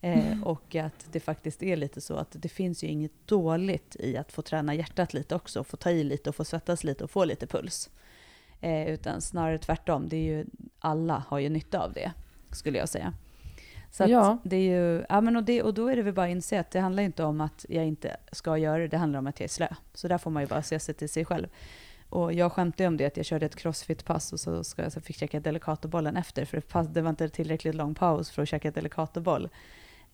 Eh, 0.06 0.43
och 0.43 0.76
att 0.76 1.08
det 1.12 1.20
faktiskt 1.20 1.64
är 1.64 1.76
lite 1.76 2.01
så 2.01 2.16
att 2.16 2.28
det 2.32 2.49
finns 2.49 2.84
ju 2.84 2.88
inget 2.88 3.12
dåligt 3.26 3.95
i 3.99 4.18
att 4.18 4.32
få 4.32 4.41
träna 4.41 4.76
hjärtat 4.76 5.14
lite 5.14 5.36
också, 5.36 5.64
få 5.64 5.78
ta 5.78 5.91
i 5.91 6.03
lite 6.03 6.30
och 6.30 6.36
få 6.36 6.43
svettas 6.43 6.84
lite 6.84 7.03
och 7.03 7.12
få 7.12 7.26
lite 7.26 7.47
puls. 7.47 7.89
Eh, 8.62 8.88
utan 8.88 9.22
snarare 9.22 9.58
tvärtom, 9.58 10.10
det 10.10 10.16
är 10.18 10.24
ju, 10.24 10.45
alla 10.80 11.24
har 11.28 11.39
ju 11.39 11.49
nytta 11.49 11.80
av 11.80 11.93
det, 11.93 12.12
skulle 12.51 12.78
jag 12.78 12.89
säga. 12.89 13.14
Så 13.91 14.03
Ja. 14.08 14.38
det 14.43 14.56
är 14.56 14.62
ju, 14.62 15.06
ja 15.10 15.22
men 15.22 15.36
och, 15.36 15.43
det, 15.43 15.64
och 15.64 15.74
då 15.74 15.88
är 15.88 15.95
det 15.95 16.01
väl 16.01 16.14
bara 16.14 16.26
att 16.26 16.32
inse 16.32 16.60
att 16.60 16.72
det 16.72 16.80
handlar 16.80 17.03
inte 17.03 17.24
om 17.24 17.41
att 17.41 17.66
jag 17.70 17.86
inte 17.86 18.18
ska 18.32 18.58
göra 18.58 18.78
det, 18.78 18.88
det 18.88 18.97
handlar 18.97 19.20
om 19.20 19.28
att 19.28 19.39
jag 19.39 19.45
är 19.45 19.49
slö. 19.49 19.68
Så 19.93 20.08
där 20.08 20.18
får 20.18 20.32
man 20.32 20.43
ju 20.43 20.47
bara 20.47 20.62
se 20.64 20.80
sig 20.80 20.95
till 20.95 21.10
sig 21.10 21.26
själv. 21.26 21.47
Och 22.10 22.34
jag 22.34 22.51
skämtade 22.51 22.88
om 22.88 22.97
det 22.97 23.06
att 23.06 23.18
jag 23.18 23.26
körde 23.26 23.45
ett 23.45 23.56
crossfit-pass 23.56 24.34
och 24.34 24.39
så, 24.39 24.64
ska 24.64 24.84
jag, 24.84 24.91
så 24.91 25.01
fick 25.01 25.16
jag 25.16 25.20
käka 25.20 25.39
Delicatobollen 25.39 26.18
efter, 26.18 26.45
för 26.45 26.58
det, 26.58 26.62
pass, 26.68 26.88
det 26.88 27.01
var 27.01 27.10
inte 27.10 27.30
tillräckligt 27.30 27.76
lång 27.76 27.95
paus 27.95 28.32
för 28.32 28.41
att 28.41 28.49
käka 28.49 28.72
Delicatoboll. 28.72 29.49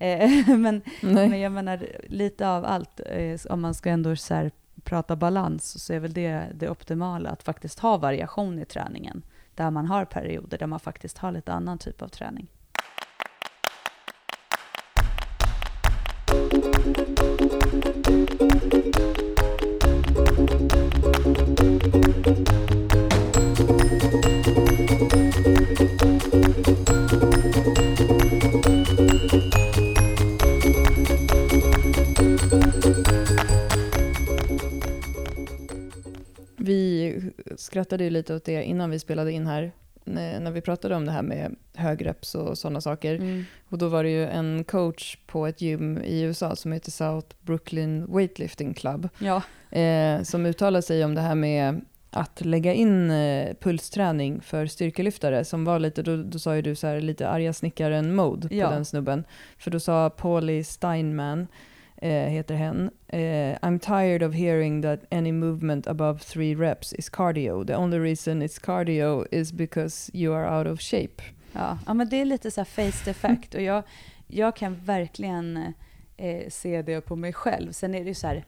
Eh, 0.02 0.48
men, 0.58 0.82
Nej. 1.02 1.30
men 1.30 1.40
jag 1.40 1.52
menar, 1.52 1.88
lite 2.08 2.50
av 2.50 2.66
allt, 2.66 3.00
eh, 3.06 3.40
om 3.50 3.62
man 3.62 3.74
ska 3.74 3.90
ändå 3.90 4.16
så 4.16 4.52
prata 4.84 5.16
balans, 5.16 5.84
så 5.86 5.94
är 5.94 6.00
väl 6.00 6.14
det 6.14 6.46
det 6.54 6.70
optimala, 6.70 7.30
att 7.30 7.44
faktiskt 7.44 7.80
ha 7.80 7.98
variation 7.98 8.60
i 8.60 8.66
träningen. 8.66 9.22
Där 9.56 9.72
man 9.72 9.86
har 9.86 10.06
perioder 10.06 10.58
där 10.58 10.68
man 10.68 10.80
faktiskt 10.80 11.18
har 11.18 11.32
lite 11.32 11.54
annan 11.54 11.78
typ 11.78 12.02
av 12.02 12.08
träning. 12.08 12.48
Skrattade 37.82 38.04
ju 38.04 38.10
lite 38.10 38.36
åt 38.36 38.46
det 38.46 38.64
innan 38.64 38.90
vi 38.90 39.00
spelade 39.00 39.32
in 39.32 39.48
här, 39.48 39.72
när 40.04 40.52
vi 40.52 40.62
pratade 40.62 40.96
om 40.96 41.06
det 41.06 41.12
här 41.12 41.22
med 41.22 41.56
högreps 41.76 42.36
och 42.36 42.58
sådana 42.58 42.82
saker. 42.82 43.46
Och 43.70 43.78
då 43.78 43.88
var 43.88 44.04
det 44.04 44.10
ju 44.10 44.26
en 44.28 44.64
coach 44.64 45.18
på 45.28 45.48
ett 45.48 45.62
gym 45.62 45.98
i 46.04 46.22
USA 46.22 46.56
som 46.56 46.72
heter 46.72 46.92
South 46.92 47.28
Brooklyn 47.42 48.06
Weightlifting 48.16 48.74
Club, 48.74 49.10
Ja, 49.20 49.42
eh, 49.78 50.22
som 50.24 50.46
uttalade 50.46 50.82
sig 50.82 51.06
om 51.06 51.16
det 51.16 51.22
här 51.22 51.36
med 51.36 51.82
att 52.12 52.46
lägga 52.46 52.74
in 52.74 53.12
eh, 53.12 53.54
pulsträning 53.60 54.42
för 54.42 54.66
styrkelyftare, 54.66 55.46
som 55.46 55.66
var 55.66 55.80
lite, 55.80 56.02
då, 56.04 56.18
då 56.24 56.40
sa 56.40 56.56
ju 56.56 56.62
du 56.62 56.76
så 56.76 56.88
här 56.88 57.02
lite 57.02 57.30
arga 57.30 57.54
snickaren-mode 57.54 58.48
på 58.50 58.56
Ja. 58.56 58.70
den 58.70 58.86
snubben. 58.86 59.24
För 59.58 59.72
då 59.72 59.80
sa 59.80 60.10
Paulie 60.10 60.64
Steinman, 60.64 61.48
Eh, 62.04 62.30
heter 62.30 62.56
hen, 62.56 62.92
eh, 63.08 63.58
I'm 63.62 63.80
tired 63.80 64.24
of 64.24 64.34
hearing 64.34 64.82
that 64.82 65.00
any 65.12 65.32
movement 65.32 65.88
above 65.88 66.20
three 66.20 66.56
reps 66.56 66.94
is 66.94 67.10
cardio. 67.10 67.64
The 67.66 67.76
only 67.76 68.00
reason 68.00 68.42
it's 68.42 68.60
cardio 68.60 69.26
is 69.32 69.54
because 69.54 70.12
you 70.14 70.34
are 70.34 70.60
out 70.60 70.68
of 70.68 70.82
shape. 70.82 71.24
Ja, 71.54 71.78
ja 71.86 71.94
men 71.94 72.10
det 72.10 72.22
är 72.22 72.26
lite 72.26 72.52
så 72.52 72.66
face 72.66 73.10
effect 73.12 73.56
och 73.56 73.62
jag, 73.62 73.84
jag 74.28 74.56
kan 74.56 74.76
verkligen 74.76 75.74
eh, 76.18 76.50
se 76.50 76.82
det 76.82 77.02
på 77.02 77.16
mig 77.16 77.34
själv. 77.34 77.72
Sen 77.72 77.96
är 77.96 78.00
det 78.00 78.08
ju 78.08 78.14
så 78.14 78.28
här, 78.28 78.46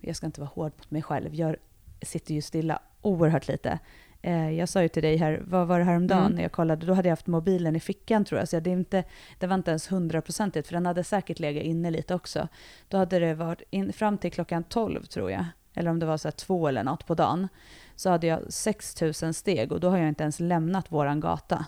jag 0.00 0.16
ska 0.16 0.26
inte 0.26 0.40
vara 0.40 0.50
hård 0.54 0.72
mot 0.78 0.90
mig 0.90 1.02
själv, 1.02 1.34
jag 1.34 1.56
sitter 2.02 2.34
ju 2.34 2.42
stilla 2.42 2.78
oerhört 3.02 3.48
lite. 3.48 3.78
Eh, 4.22 4.50
jag 4.50 4.68
sa 4.68 4.82
ju 4.82 4.88
till 4.88 5.02
dig 5.02 5.16
här, 5.16 5.42
vad 5.46 5.66
var 5.66 5.78
det 5.78 5.84
häromdagen 5.84 6.22
Mm. 6.22 6.36
när 6.36 6.42
jag 6.42 6.52
kollade, 6.52 6.86
då 6.86 6.94
hade 6.94 7.08
jag 7.08 7.12
haft 7.12 7.26
mobilen 7.26 7.76
i 7.76 7.80
fickan 7.80 8.24
tror 8.24 8.38
jag, 8.38 8.48
så 8.48 8.60
det, 8.60 8.70
är 8.70 8.72
inte, 8.72 9.04
det 9.38 9.46
var 9.46 9.54
inte 9.54 9.70
ens 9.70 9.92
hundraprocentigt, 9.92 10.68
för 10.68 10.74
den 10.74 10.86
hade 10.86 11.04
säkert 11.04 11.38
legat 11.38 11.64
inne 11.64 11.90
lite 11.90 12.14
också. 12.14 12.48
Då 12.88 12.96
hade 12.96 13.18
det 13.18 13.34
varit 13.34 13.62
in, 13.70 13.92
fram 13.92 14.18
till 14.18 14.32
klockan 14.32 14.64
12 14.64 15.04
tror 15.04 15.30
jag, 15.30 15.44
eller 15.74 15.90
om 15.90 15.98
det 15.98 16.06
var 16.06 16.16
så 16.16 16.28
här 16.28 16.32
två 16.32 16.68
eller 16.68 16.84
något 16.84 17.06
på 17.06 17.14
dagen, 17.14 17.48
så 17.96 18.10
hade 18.10 18.26
jag 18.26 18.52
6000 18.52 19.34
steg 19.34 19.72
och 19.72 19.80
då 19.80 19.88
har 19.90 19.98
jag 19.98 20.08
inte 20.08 20.22
ens 20.22 20.40
lämnat 20.40 20.92
våran 20.92 21.20
gata. 21.20 21.66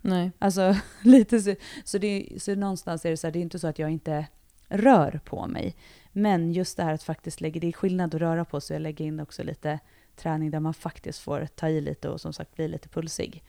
Nej. 0.00 0.32
Alltså 0.38 0.76
lite 1.02 1.40
så, 1.40 1.54
så, 1.84 1.98
det, 1.98 2.28
så 2.38 2.54
någonstans 2.54 3.04
är 3.04 3.10
det 3.10 3.16
så 3.16 3.26
här, 3.26 3.32
det 3.32 3.38
är 3.38 3.42
inte 3.42 3.58
så 3.58 3.66
att 3.66 3.78
jag 3.78 3.90
inte 3.90 4.26
rör 4.68 5.20
på 5.24 5.46
mig. 5.46 5.76
Men 6.12 6.52
just 6.52 6.76
det 6.76 6.82
här 6.82 6.92
att 6.92 7.02
faktiskt 7.02 7.40
lägga, 7.40 7.60
det 7.60 7.68
är 7.68 7.72
skillnad 7.72 8.14
att 8.14 8.20
röra 8.20 8.44
på 8.44 8.60
sig, 8.60 8.74
jag 8.74 8.82
lägger 8.82 9.04
in 9.04 9.20
också 9.20 9.42
lite 9.42 9.78
träning 10.16 10.50
där 10.50 10.60
man 10.60 10.74
faktiskt 10.74 11.18
får 11.18 11.46
ta 11.54 11.68
i 11.68 11.80
lite 11.80 12.08
och 12.08 12.20
som 12.20 12.32
sagt 12.32 12.54
bli 12.54 12.68
lite 12.68 12.88
pulsig. 12.88 13.42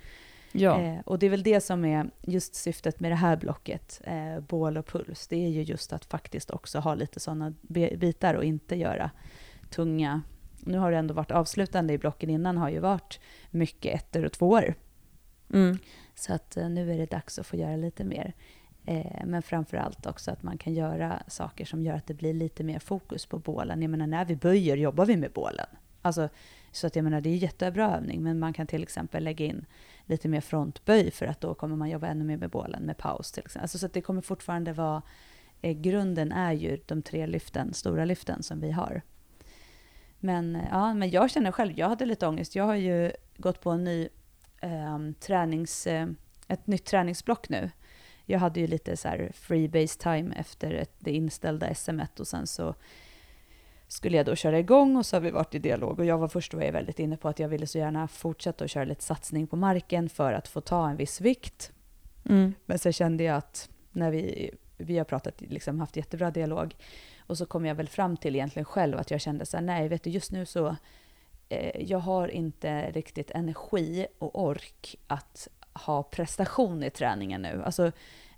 Ja. 0.51 0.81
Eh, 0.81 0.99
och 1.05 1.19
det 1.19 1.25
är 1.25 1.29
väl 1.29 1.43
det 1.43 1.61
som 1.61 1.85
är 1.85 2.09
just 2.21 2.55
syftet 2.55 2.99
med 2.99 3.11
det 3.11 3.15
här 3.15 3.37
blocket, 3.37 4.01
eh, 4.03 4.39
bål 4.39 4.77
och 4.77 4.85
puls. 4.85 5.27
Det 5.27 5.45
är 5.45 5.49
ju 5.49 5.61
just 5.61 5.93
att 5.93 6.05
faktiskt 6.05 6.51
också 6.51 6.79
ha 6.79 6.95
lite 6.95 7.19
sådana 7.19 7.53
bitar 7.97 8.33
och 8.33 8.43
inte 8.43 8.75
göra 8.75 9.11
tunga... 9.69 10.21
Nu 10.59 10.77
har 10.77 10.91
det 10.91 10.97
ändå 10.97 11.13
varit 11.13 11.31
avslutande 11.31 11.93
i 11.93 11.97
blocken 11.97 12.29
innan, 12.29 12.57
har 12.57 12.69
ju 12.69 12.79
varit 12.79 13.19
mycket 13.51 13.95
ettor 13.95 14.25
och 14.25 14.31
tvåor. 14.31 14.73
Mm. 15.53 15.77
Så 16.15 16.33
att 16.33 16.57
eh, 16.57 16.69
nu 16.69 16.91
är 16.91 16.97
det 16.97 17.11
dags 17.11 17.39
att 17.39 17.47
få 17.47 17.55
göra 17.55 17.75
lite 17.75 18.03
mer. 18.03 18.33
Eh, 18.85 19.25
men 19.25 19.41
framför 19.41 19.77
allt 19.77 20.05
också 20.05 20.31
att 20.31 20.43
man 20.43 20.57
kan 20.57 20.73
göra 20.73 21.23
saker 21.27 21.65
som 21.65 21.83
gör 21.83 21.93
att 21.93 22.07
det 22.07 22.13
blir 22.13 22.33
lite 22.33 22.63
mer 22.63 22.79
fokus 22.79 23.25
på 23.25 23.39
bålen. 23.39 23.81
Jag 23.81 23.91
menar, 23.91 24.07
när 24.07 24.25
vi 24.25 24.35
böjer 24.35 24.77
jobbar 24.77 25.05
vi 25.05 25.17
med 25.17 25.31
bålen. 25.31 25.67
Alltså, 26.07 26.29
så 26.71 26.87
att 26.87 26.95
jag 26.95 27.03
menar, 27.03 27.21
det 27.21 27.29
är 27.29 27.31
en 27.31 27.37
jättebra 27.37 27.95
övning, 27.95 28.23
men 28.23 28.39
man 28.39 28.53
kan 28.53 28.67
till 28.67 28.83
exempel 28.83 29.23
lägga 29.23 29.45
in 29.45 29.65
lite 30.05 30.27
mer 30.27 30.41
frontböj 30.41 31.11
för 31.11 31.25
att 31.25 31.41
då 31.41 31.53
kommer 31.53 31.75
man 31.75 31.89
jobba 31.89 32.07
ännu 32.07 32.23
mer 32.23 32.37
med 32.37 32.49
bålen, 32.49 32.83
med 32.83 32.97
paus 32.97 33.31
till 33.31 33.43
exempel. 33.43 33.61
Alltså, 33.61 33.77
så 33.77 33.85
att 33.85 33.93
det 33.93 34.01
kommer 34.01 34.21
fortfarande 34.21 34.73
vara... 34.73 35.01
Eh, 35.61 35.71
grunden 35.71 36.31
är 36.31 36.53
ju 36.53 36.79
de 36.85 37.01
tre 37.01 37.27
lyften, 37.27 37.73
stora 37.73 38.05
lyften 38.05 38.43
som 38.43 38.59
vi 38.59 38.71
har. 38.71 39.01
Men, 40.19 40.55
eh, 40.55 40.65
ja, 40.71 40.93
men 40.93 41.09
jag 41.09 41.31
känner 41.31 41.51
själv, 41.51 41.79
jag 41.79 41.89
hade 41.89 42.05
lite 42.05 42.27
ångest. 42.27 42.55
Jag 42.55 42.63
har 42.63 42.75
ju 42.75 43.11
gått 43.37 43.61
på 43.61 43.71
en 43.71 43.83
ny 43.83 44.09
eh, 44.61 44.99
tränings, 45.19 45.87
eh, 45.87 46.07
ett 46.47 46.67
nytt 46.67 46.85
träningsblock 46.85 47.49
nu. 47.49 47.69
Jag 48.25 48.39
hade 48.39 48.59
ju 48.59 48.67
lite 48.67 48.97
så 48.97 49.07
här 49.07 49.31
free 49.33 49.69
base 49.69 49.99
time 49.99 50.35
efter 50.35 50.73
ett, 50.73 50.95
det 50.99 51.11
inställda 51.11 51.75
SM 51.75 52.01
och 52.19 52.27
sen 52.27 52.47
så 52.47 52.75
skulle 53.87 54.17
jag 54.17 54.25
då 54.25 54.35
köra 54.35 54.59
igång 54.59 54.95
och 54.95 55.05
så 55.05 55.15
har 55.15 55.21
vi 55.21 55.31
varit 55.31 55.55
i 55.55 55.59
dialog 55.59 55.99
och 55.99 56.05
jag 56.05 56.17
var 56.17 56.27
först 56.27 56.53
var 56.53 56.61
jag 56.61 56.71
väldigt 56.71 56.99
inne 56.99 57.17
på 57.17 57.29
att 57.29 57.39
jag 57.39 57.49
ville 57.49 57.67
så 57.67 57.77
gärna 57.77 58.07
fortsätta 58.07 58.63
att 58.63 58.71
köra 58.71 58.83
lite 58.83 59.03
satsning 59.03 59.47
på 59.47 59.55
marken 59.55 60.09
för 60.09 60.33
att 60.33 60.47
få 60.47 60.61
ta 60.61 60.89
en 60.89 60.95
viss 60.95 61.21
vikt. 61.21 61.71
Mm. 62.29 62.53
Men 62.65 62.79
sen 62.79 62.93
kände 62.93 63.23
jag 63.23 63.35
att 63.35 63.69
när 63.91 64.11
vi, 64.11 64.51
vi 64.77 64.97
har 64.97 65.05
pratat, 65.05 65.41
liksom 65.41 65.79
haft 65.79 65.95
jättebra 65.95 66.31
dialog 66.31 66.75
och 67.19 67.37
så 67.37 67.45
kom 67.45 67.65
jag 67.65 67.75
väl 67.75 67.87
fram 67.87 68.17
till 68.17 68.35
egentligen 68.35 68.65
själv 68.65 68.97
att 68.97 69.11
jag 69.11 69.21
kände 69.21 69.45
så 69.45 69.57
här, 69.57 69.63
nej 69.63 69.87
vet 69.87 70.03
du 70.03 70.09
just 70.09 70.31
nu 70.31 70.45
så 70.45 70.75
eh, 71.49 71.81
jag 71.81 71.99
har 71.99 72.27
inte 72.27 72.91
riktigt 72.91 73.31
energi 73.31 74.07
och 74.19 74.43
ork 74.43 74.95
att 75.07 75.47
ha 75.73 76.03
prestation 76.03 76.83
i 76.83 76.89
träningen 76.89 77.41
nu. 77.41 77.61
Alltså, 77.65 77.91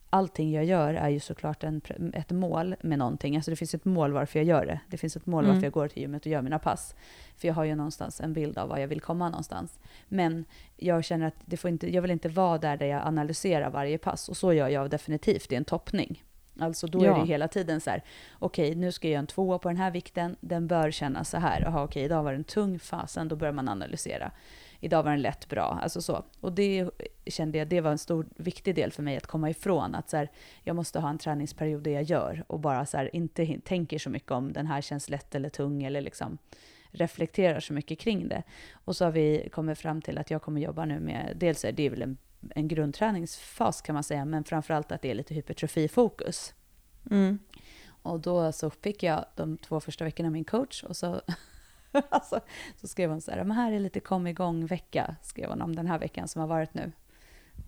allting 0.10 0.52
jag 0.52 0.66
gör 0.66 0.94
är 0.94 1.10
ju 1.10 1.20
såklart 1.20 1.64
en, 1.64 1.82
ett 2.14 2.32
mål 2.32 2.76
med 2.82 3.00
någonting. 3.00 3.36
Alltså 3.36 3.52
det 3.52 3.56
finns 3.58 3.74
ett 3.76 3.86
mål 3.86 4.12
varför 4.12 4.40
jag 4.40 4.46
gör 4.46 4.66
det. 4.66 4.80
Det 4.88 4.98
finns 4.98 5.16
ett 5.16 5.26
mål 5.26 5.44
Mm. 5.44 5.56
varför 5.56 5.66
jag 5.66 5.74
går 5.74 5.88
till 5.88 6.02
gymmet 6.02 6.26
och 6.26 6.32
gör 6.32 6.42
mina 6.42 6.60
pass. 6.60 6.96
För 7.38 7.48
jag 7.48 7.56
har 7.56 7.64
ju 7.64 7.76
någonstans 7.76 8.22
en 8.22 8.34
bild 8.34 8.58
av 8.58 8.70
var 8.70 8.78
jag 8.78 8.88
vill 8.88 9.02
komma 9.02 9.30
någonstans. 9.30 9.80
Men 10.08 10.46
jag 10.78 11.04
känner 11.04 11.28
att 11.28 11.36
det 11.46 11.58
får 11.58 11.70
inte, 11.70 11.94
jag 11.94 12.02
vill 12.02 12.12
inte 12.12 12.30
vara 12.30 12.58
där 12.58 12.78
där 12.78 12.86
jag 12.86 13.08
analyserar 13.08 13.70
varje 13.70 13.98
pass. 13.98 14.30
Och 14.30 14.38
så 14.38 14.54
gör 14.54 14.68
jag 14.70 14.90
definitivt 14.90 15.52
i 15.52 15.56
en 15.56 15.66
toppning. 15.66 16.24
Alltså 16.60 16.88
då 16.88 17.02
är 17.02 17.06
Ja. 17.06 17.18
det 17.20 17.26
hela 17.26 17.48
tiden 17.48 17.82
så 17.82 17.90
här, 17.90 18.04
okej 18.40 18.76
nu 18.76 18.92
ska 18.92 19.08
jag 19.08 19.12
göra 19.12 19.20
en 19.20 19.28
tvåa 19.28 19.60
på 19.60 19.70
den 19.70 19.78
här 19.78 19.92
vikten, 19.92 20.36
den 20.40 20.68
bör 20.68 20.92
kännas 20.92 21.30
så 21.30 21.38
här. 21.38 21.62
Jaha 21.62 21.84
okej, 21.84 22.04
idag 22.04 22.24
var 22.24 22.32
den 22.34 22.44
tung, 22.44 22.80
fasen, 22.80 23.28
då 23.28 23.36
börjar 23.36 23.54
man 23.54 23.70
analysera. 23.70 24.32
Idag 24.80 25.04
var 25.04 25.12
den 25.12 25.22
lätt 25.22 25.50
bra, 25.50 25.80
alltså 25.82 26.02
så. 26.02 26.24
Och 26.40 26.54
det 26.54 26.90
kände 27.26 27.58
jag, 27.58 27.68
det 27.68 27.82
var 27.82 27.92
en 27.92 27.98
stor, 27.98 28.26
viktig 28.36 28.76
del 28.76 28.92
för 28.92 29.04
mig 29.04 29.18
att 29.18 29.28
komma 29.28 29.50
ifrån. 29.50 29.96
Att 29.96 30.10
så 30.10 30.18
här, 30.18 30.30
jag 30.64 30.76
måste 30.76 31.00
ha 31.00 31.10
en 31.10 31.18
träningsperiod 31.18 31.84
där 31.84 31.92
jag 31.92 32.04
gör 32.04 32.44
och 32.48 32.60
bara 32.60 32.86
så 32.86 32.98
här, 32.98 33.16
inte 33.16 33.60
tänker 33.60 34.00
så 34.00 34.10
mycket 34.10 34.32
om 34.32 34.54
den 34.54 34.68
här 34.68 34.82
känns 34.82 35.10
lätt 35.10 35.36
eller 35.36 35.50
tung 35.50 35.84
eller 35.84 36.02
liksom 36.02 36.38
reflekterar 36.92 37.60
så 37.60 37.74
mycket 37.74 38.00
kring 38.00 38.28
det. 38.28 38.44
Och 38.74 38.96
så 38.96 39.06
har 39.06 39.12
vi 39.12 39.50
kommit 39.52 39.80
fram 39.80 40.02
till 40.02 40.18
att 40.18 40.32
jag 40.32 40.42
kommer 40.42 40.62
jobba 40.62 40.86
nu 40.86 41.00
med, 41.00 41.34
dels 41.36 41.66
är 41.66 41.72
det 41.72 41.90
väl 41.90 42.02
en, 42.02 42.18
en 42.56 42.68
grundträningsfas 42.68 43.82
kan 43.82 43.94
man 43.94 44.04
säga, 44.04 44.26
men 44.26 44.44
framförallt 44.44 44.92
att 44.92 45.02
det 45.02 45.12
är 45.12 45.16
lite 45.16 45.34
hypertrofifokus. 45.34 46.54
Mm. 47.12 47.40
Och 48.02 48.20
då 48.20 48.52
så 48.52 48.70
fick 48.70 49.04
jag 49.04 49.26
de 49.36 49.58
två 49.58 49.80
första 49.80 50.06
veckorna 50.06 50.30
min 50.30 50.44
coach 50.44 50.84
och 50.84 50.98
så, 50.98 51.22
alltså, 52.10 52.40
så 52.76 52.88
skrev 52.88 53.10
hon 53.10 53.22
så 53.22 53.32
här, 53.32 53.44
men 53.44 53.52
här 53.58 53.72
är 53.72 53.80
lite 53.80 54.00
kom 54.00 54.28
igång-vecka, 54.28 55.16
skrev 55.22 55.50
hon 55.50 55.62
om 55.62 55.76
den 55.76 55.88
här 55.88 56.00
veckan 56.00 56.28
som 56.28 56.40
har 56.42 56.48
varit 56.48 56.74
nu. 56.74 56.92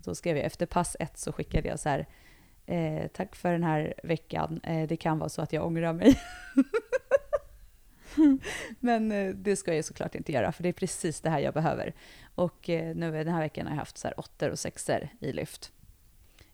Då 0.04 0.16
skrev 0.16 0.38
jag, 0.38 0.46
efter 0.46 0.66
pass 0.66 0.98
ett 1.00 1.18
så 1.18 1.32
skickade 1.32 1.68
jag 1.68 1.80
så 1.80 1.90
här, 1.90 2.08
Eh, 2.66 3.08
tack 3.08 3.36
för 3.36 3.52
den 3.52 3.64
här 3.64 3.94
veckan. 4.04 4.60
Eh, 4.64 4.88
det 4.88 4.98
kan 4.98 5.20
vara 5.20 5.30
så 5.30 5.42
att 5.42 5.54
jag 5.54 5.66
ångrar 5.66 5.94
mig. 5.94 6.20
Men 8.80 9.12
eh, 9.12 9.34
det 9.36 9.56
ska 9.56 9.76
jag 9.76 9.86
såklart 9.86 10.16
inte 10.16 10.32
göra, 10.32 10.52
för 10.52 10.64
det 10.64 10.70
är 10.70 10.74
precis 10.74 11.22
det 11.22 11.30
här 11.30 11.40
jag 11.40 11.54
behöver. 11.54 11.94
Och 12.36 12.70
eh, 12.70 12.96
nu 12.96 13.12
den 13.12 13.34
här 13.34 13.42
veckan 13.42 13.66
har 13.66 13.74
jag 13.74 13.80
haft 13.80 13.98
så 13.98 14.08
här 14.08 14.20
åttor 14.20 14.50
och 14.50 14.60
sexer 14.60 15.10
i 15.20 15.32
lyft. 15.32 15.72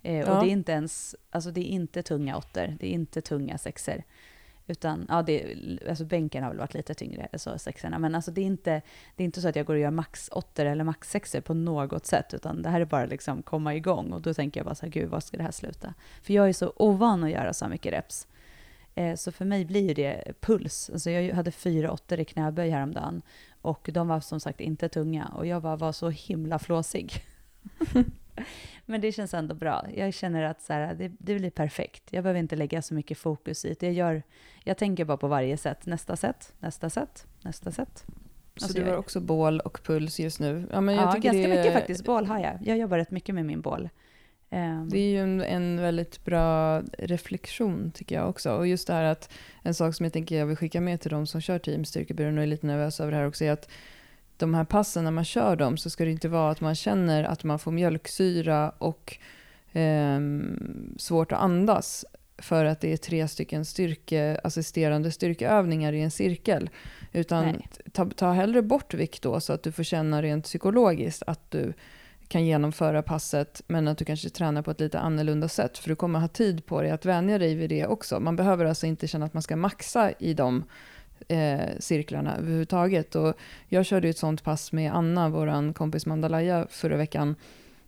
Eh, 0.03 0.17
Ja. 0.19 0.31
Och 0.37 0.43
det 0.43 0.49
är 0.49 0.53
inte 0.53 0.71
ens, 0.71 1.15
alltså 1.29 1.51
det 1.51 1.61
är 1.61 1.71
inte 1.71 2.03
tunga 2.03 2.37
åttor, 2.37 2.75
det 2.79 2.87
är 2.87 2.91
inte 2.91 3.21
tunga 3.21 3.57
sexer. 3.57 4.03
Utan, 4.67 5.05
ja, 5.09 5.21
det, 5.21 5.55
alltså 5.89 6.05
bänken 6.05 6.43
har 6.43 6.49
väl 6.49 6.59
varit 6.59 6.73
lite 6.73 6.93
tyngre, 6.93 7.27
alltså 7.33 7.51
så 7.51 7.59
sexerna. 7.59 7.99
Men 7.99 8.15
alltså 8.15 8.31
det 8.31 8.41
är, 8.41 8.45
inte, 8.45 8.81
det 9.15 9.23
är 9.23 9.25
inte 9.25 9.41
så 9.41 9.47
att 9.47 9.55
jag 9.55 9.65
går 9.65 9.73
och 9.73 9.79
gör 9.79 9.91
max 9.91 10.29
åttor 10.33 10.65
eller 10.65 10.83
max 10.83 11.11
sexer 11.11 11.41
på 11.41 11.53
något 11.53 12.05
sätt, 12.05 12.33
utan 12.33 12.61
det 12.61 12.69
här 12.69 12.81
är 12.81 12.85
bara 12.85 13.05
liksom 13.05 13.41
komma 13.41 13.75
igång. 13.75 14.13
Och 14.13 14.21
då 14.21 14.33
tänker 14.33 14.59
jag 14.59 14.65
bara 14.65 14.75
så 14.75 14.85
här, 14.85 14.91
gud, 14.91 15.09
vad 15.09 15.23
ska 15.23 15.37
det 15.37 15.43
här 15.43 15.51
sluta? 15.51 15.93
För 16.21 16.33
jag 16.33 16.49
är 16.49 16.53
så 16.53 16.73
ovan 16.75 17.23
att 17.23 17.31
göra 17.31 17.53
så 17.53 17.67
mycket 17.67 17.93
reps. 17.93 18.27
Eh, 18.95 19.15
så 19.15 19.31
för 19.31 19.45
mig 19.45 19.65
blir 19.65 19.87
ju 19.87 19.93
det 19.93 20.33
puls. 20.39 20.89
Alltså 20.93 21.09
jag 21.09 21.35
hade 21.35 21.51
fyra 21.51 21.91
åttor 21.91 22.19
i 22.19 22.25
knäböj 22.25 22.69
häromdagen. 22.69 23.21
Och 23.61 23.89
de 23.93 24.07
var 24.07 24.19
som 24.19 24.39
sagt 24.39 24.61
inte 24.61 24.89
tunga. 24.89 25.25
Och 25.35 25.47
jag 25.47 25.61
bara 25.61 25.75
var 25.75 25.91
så 25.91 26.09
himla 26.09 26.59
flåsig. 26.59 27.23
Men 28.85 29.01
det 29.01 29.11
känns 29.11 29.33
ändå 29.33 29.55
bra. 29.55 29.85
Jag 29.95 30.13
känner 30.13 30.43
att 30.43 30.61
så 30.61 30.73
här, 30.73 30.93
det, 30.95 31.11
det 31.19 31.35
blir 31.39 31.49
perfekt. 31.49 32.03
Jag 32.09 32.23
behöver 32.23 32.39
inte 32.39 32.55
lägga 32.55 32.81
så 32.81 32.93
mycket 32.93 33.17
fokus 33.17 33.65
i 33.65 33.75
det. 33.79 33.85
Jag, 33.85 33.93
gör, 33.93 34.23
jag 34.63 34.77
tänker 34.77 35.05
bara 35.05 35.17
på 35.17 35.27
varje 35.27 35.57
set. 35.57 35.85
Nästa 35.85 36.15
set, 36.15 36.53
nästa 36.59 36.89
set, 36.89 37.25
nästa 37.41 37.71
set. 37.71 38.05
Så 38.55 38.65
Alltså, 38.65 38.79
du 38.79 38.85
jag- 38.85 38.91
har 38.91 38.97
också 38.97 39.19
bål 39.19 39.59
och 39.59 39.79
puls 39.83 40.19
just 40.19 40.39
nu? 40.39 40.67
Ja, 40.71 40.81
men 40.81 40.95
jag 40.95 41.03
ja, 41.03 41.11
ganska 41.11 41.31
det 41.31 41.47
mycket 41.47 41.73
faktiskt. 41.73 42.05
Bål 42.05 42.25
har 42.25 42.39
jag. 42.39 42.57
Jag 42.65 42.77
jobbar 42.77 42.97
rätt 42.97 43.11
mycket 43.11 43.35
med 43.35 43.45
min 43.45 43.61
bål. 43.61 43.89
Ehm, 44.49 44.89
Det 44.89 44.99
är 44.99 45.09
ju 45.09 45.19
en, 45.19 45.41
en 45.41 45.81
väldigt 45.81 46.25
bra 46.25 46.81
reflektion 46.97 47.91
tycker 47.91 48.15
jag 48.15 48.29
också. 48.29 48.51
Och 48.53 48.67
just 48.67 48.87
det 48.87 48.93
här 48.93 49.03
att 49.03 49.33
en 49.63 49.73
sak 49.73 49.95
som 49.95 50.03
jag 50.03 50.13
tänker 50.13 50.37
jag 50.39 50.45
vill 50.45 50.57
skicka 50.57 50.81
med 50.81 51.01
till 51.01 51.11
de 51.11 51.27
som 51.27 51.41
kör 51.41 51.59
team 51.59 51.85
Styrkebyrån 51.85 52.37
och 52.37 52.43
är 52.43 52.47
lite 52.47 52.67
nervösa 52.67 53.03
över 53.03 53.11
det 53.11 53.17
här 53.17 53.27
också 53.27 53.43
är 53.45 53.51
att 53.51 53.69
de 54.37 54.53
här 54.53 54.63
passen 54.63 55.03
när 55.03 55.11
man 55.11 55.25
kör 55.25 55.55
dem 55.55 55.77
så 55.77 55.89
ska 55.89 56.05
det 56.05 56.11
inte 56.11 56.29
vara 56.29 56.51
att 56.51 56.61
man 56.61 56.75
känner 56.75 57.23
att 57.23 57.43
man 57.43 57.59
får 57.59 57.71
mjölksyra 57.71 58.69
och 58.69 59.17
ehm, 59.73 60.95
svårt 60.97 61.31
att 61.31 61.39
andas 61.39 62.05
för 62.37 62.65
att 62.65 62.81
det 62.81 62.93
är 62.93 62.97
tre 62.97 63.27
stycken 63.27 63.65
styrke, 63.65 64.39
assisterande 64.43 65.11
styrkeövningar 65.11 65.93
i 65.93 66.01
en 66.01 66.11
cirkel. 66.11 66.69
Utan 67.13 67.45
Nej. 67.45 67.67
ta, 67.91 68.09
ta 68.09 68.31
hellre 68.31 68.61
bort 68.61 68.93
vikt 68.93 69.21
då 69.21 69.39
så 69.39 69.53
att 69.53 69.63
du 69.63 69.71
får 69.71 69.83
känna 69.83 70.21
rent 70.21 70.45
psykologiskt 70.45 71.23
att 71.27 71.51
du 71.51 71.73
kan 72.27 72.45
genomföra 72.45 73.01
passet 73.01 73.61
men 73.67 73.87
att 73.87 73.97
du 73.97 74.05
kanske 74.05 74.29
tränar 74.29 74.61
på 74.61 74.71
ett 74.71 74.79
lite 74.79 74.99
annorlunda 74.99 75.47
sätt 75.47 75.77
för 75.77 75.89
du 75.89 75.95
kommer 75.95 76.19
ha 76.19 76.27
tid 76.27 76.65
på 76.65 76.81
dig 76.81 76.91
att 76.91 77.05
vänja 77.05 77.37
dig 77.37 77.55
vid 77.55 77.69
det 77.69 77.87
också. 77.87 78.19
Man 78.19 78.35
behöver 78.35 78.65
alltså 78.65 78.85
inte 78.85 79.07
känna 79.07 79.25
att 79.25 79.33
man 79.33 79.43
ska 79.43 79.55
maxa 79.55 80.11
i 80.11 80.33
de 80.33 80.63
eh, 81.27 81.69
cirklarna 81.79 82.37
överhuvudtaget. 82.37 83.15
Och 83.15 83.33
jag 83.67 83.85
körde 83.85 84.09
ett 84.09 84.17
sånt 84.17 84.43
pass 84.43 84.71
med 84.71 84.93
Anna, 84.93 85.29
vår 85.29 85.73
kompis 85.73 86.05
Mandalaya, 86.05 86.67
förra 86.69 86.97
veckan 86.97 87.35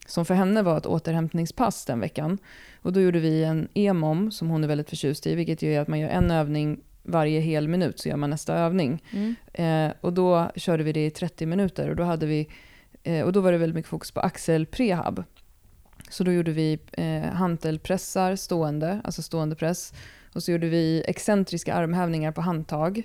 som 0.07 0.25
för 0.25 0.33
henne 0.33 0.61
var 0.61 0.77
ett 0.77 0.85
återhämtningspass 0.85 1.85
den 1.85 1.99
veckan. 1.99 2.37
Och 2.81 2.93
då 2.93 3.01
gjorde 3.01 3.19
vi 3.19 3.43
en 3.43 3.67
EMOM 3.73 4.31
som 4.31 4.49
hon 4.49 4.63
är 4.63 4.67
väldigt 4.67 4.89
förtjust 4.89 5.27
i, 5.27 5.35
vilket 5.35 5.61
gör 5.61 5.81
att 5.81 5.87
man 5.87 5.99
gör 5.99 6.09
en 6.09 6.31
övning 6.31 6.79
varje 7.03 7.39
hel 7.39 7.67
minut 7.67 7.99
så 7.99 8.09
gör 8.09 8.17
man 8.17 8.29
nästa 8.29 8.55
övning. 8.55 9.03
mm. 9.11 9.35
Eh, 9.53 9.93
och 10.01 10.13
då 10.13 10.51
körde 10.55 10.83
vi 10.83 10.91
det 10.91 11.05
i 11.05 11.11
30 11.11 11.45
minuter 11.45 11.89
och 11.89 11.95
då, 11.95 12.03
hade 12.03 12.25
vi, 12.25 12.49
eh, 13.03 13.25
och 13.25 13.33
då 13.33 13.41
var 13.41 13.51
det 13.51 13.57
väldigt 13.57 13.75
mycket 13.75 13.89
fokus 13.89 14.11
på 14.11 14.19
axelprehab. 14.19 15.23
Så 16.09 16.23
då 16.23 16.31
gjorde 16.31 16.51
vi 16.51 16.79
eh, 16.91 17.33
hantelpressar 17.33 18.35
stående, 18.35 19.01
alltså 19.03 19.21
stående 19.21 19.55
press. 19.55 19.93
Och 20.33 20.43
så 20.43 20.51
gjorde 20.51 20.67
vi 20.69 21.03
excentriska 21.07 21.73
armhävningar 21.73 22.31
på 22.31 22.41
handtag. 22.41 23.03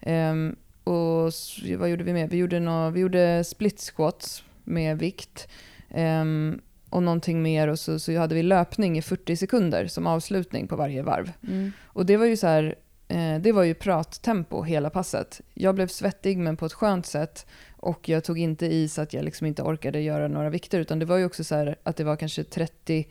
Ehm, 0.00 0.56
och 0.84 1.28
s- 1.28 1.58
vad 1.78 1.88
gjorde 1.90 2.04
vi 2.04 2.12
mer? 2.12 2.28
Vi 2.28 2.36
gjorde, 2.36 2.60
nå, 2.60 2.90
vi 2.90 3.00
gjorde 3.00 3.44
split 3.44 3.80
squats 3.80 4.44
med 4.64 4.98
vikt. 4.98 5.48
Ehm, 5.90 6.60
och 6.90 7.02
någonting 7.02 7.42
mer 7.42 7.68
och 7.68 7.78
så, 7.78 7.98
så 7.98 8.16
hade 8.18 8.34
vi 8.34 8.42
löpning 8.42 8.98
i 8.98 9.02
40 9.02 9.36
sekunder 9.36 9.86
som 9.86 10.06
avslutning 10.06 10.68
på 10.68 10.76
varje 10.76 11.02
varv. 11.02 11.32
Mm. 11.48 11.72
Och 11.84 12.06
det 12.06 12.16
var 12.16 12.26
ju 12.26 12.36
så 12.36 12.46
här, 12.46 12.74
eh, 13.08 13.38
det 13.40 13.52
var 13.52 13.62
ju 13.62 13.74
prattempo 13.74 14.62
hela 14.62 14.90
passet. 14.90 15.40
Jag 15.54 15.74
blev 15.74 15.86
svettig 15.86 16.38
men 16.38 16.56
på 16.56 16.66
ett 16.66 16.72
skönt 16.72 17.06
sätt 17.06 17.46
och 17.76 18.08
jag 18.08 18.24
tog 18.24 18.38
inte 18.38 18.66
i 18.66 18.88
så 18.88 19.02
att 19.02 19.12
jag 19.14 19.24
liksom 19.24 19.46
inte 19.46 19.62
orkade 19.62 20.00
göra 20.00 20.28
några 20.28 20.50
vikter 20.50 20.80
utan 20.80 20.98
det 20.98 21.04
var 21.06 21.16
ju 21.16 21.24
också 21.24 21.44
så 21.44 21.54
här 21.54 21.76
att 21.82 21.96
det 21.96 22.04
var 22.04 22.16
kanske 22.16 22.44
30 22.44 23.08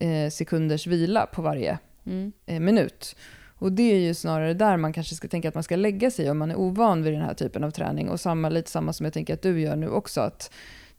eh, 0.00 0.30
sekunders 0.30 0.86
vila 0.86 1.26
på 1.26 1.42
varje 1.42 1.78
Mm. 2.06 2.32
eh, 2.46 2.60
minut. 2.60 3.16
Och 3.58 3.72
det 3.72 3.82
är 3.82 3.98
ju 3.98 4.14
snarare 4.14 4.54
där 4.54 4.76
man 4.76 4.92
kanske 4.92 5.14
ska 5.14 5.28
tänka 5.28 5.48
att 5.48 5.54
man 5.54 5.62
ska 5.62 5.76
lägga 5.76 6.10
sig 6.10 6.30
om 6.30 6.38
man 6.38 6.50
är 6.50 6.56
ovan 6.56 7.02
vid 7.02 7.12
den 7.12 7.22
här 7.22 7.34
typen 7.34 7.64
av 7.64 7.70
träning. 7.70 8.08
Och 8.08 8.20
samma, 8.20 8.48
lite 8.48 8.70
samma 8.70 8.92
som 8.92 9.04
jag 9.04 9.12
tänker 9.12 9.34
att 9.34 9.42
du 9.42 9.60
gör 9.60 9.76
nu 9.76 9.88
också. 9.88 10.20
att 10.20 10.50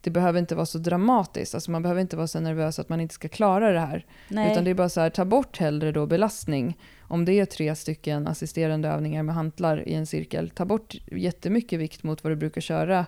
det 0.02 0.12
behöver 0.12 0.40
inte 0.40 0.56
vara 0.56 0.66
så 0.66 0.78
dramatiskt. 0.78 1.56
Alltså 1.56 1.72
man 1.72 1.82
behöver 1.82 2.02
inte 2.02 2.16
vara 2.16 2.28
så 2.28 2.40
nervös 2.40 2.80
att 2.80 2.90
man 2.90 3.02
inte 3.02 3.14
ska 3.14 3.28
klara 3.28 3.72
det 3.72 3.80
här. 3.80 4.06
Nej. 4.28 4.52
Utan 4.52 4.64
det 4.64 4.70
är 4.70 4.76
bara 4.76 4.90
så 4.90 5.02
här, 5.02 5.10
ta 5.10 5.26
bort 5.26 5.58
hellre 5.58 5.92
då 5.92 6.06
belastning. 6.06 6.78
Om 7.02 7.26
det 7.26 7.34
är 7.34 7.46
tre 7.46 7.76
stycken 7.76 8.28
assisterande 8.28 8.90
övningar 8.90 9.24
med 9.24 9.36
hantlar 9.36 9.88
i 9.88 9.94
en 9.94 10.06
cirkel, 10.06 10.50
ta 10.50 10.66
bort 10.66 10.96
jättemycket 11.12 11.80
vikt 11.80 12.04
mot 12.04 12.24
vad 12.24 12.32
du 12.32 12.36
brukar 12.36 12.62
köra 12.62 13.06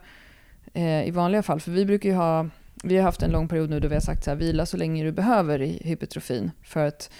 eh, 0.73 1.07
i 1.07 1.11
vanliga 1.11 1.43
fall. 1.43 1.59
För 1.59 1.71
vi 1.71 1.85
brukar 1.85 2.09
ju 2.09 2.15
ha, 2.15 2.49
vi 2.83 2.97
har 2.97 3.03
haft 3.03 3.21
en 3.21 3.31
lång 3.31 3.47
period 3.47 3.69
nu 3.69 3.79
då 3.79 3.87
vi 3.87 3.95
har 3.95 4.01
sagt 4.01 4.23
så 4.23 4.29
här, 4.31 4.37
vila 4.37 4.65
så 4.65 4.77
länge 4.77 5.03
du 5.03 5.11
behöver 5.11 5.61
i 5.61 5.81
hypertrofin. 5.83 6.51
För 6.63 6.85
att 6.85 7.11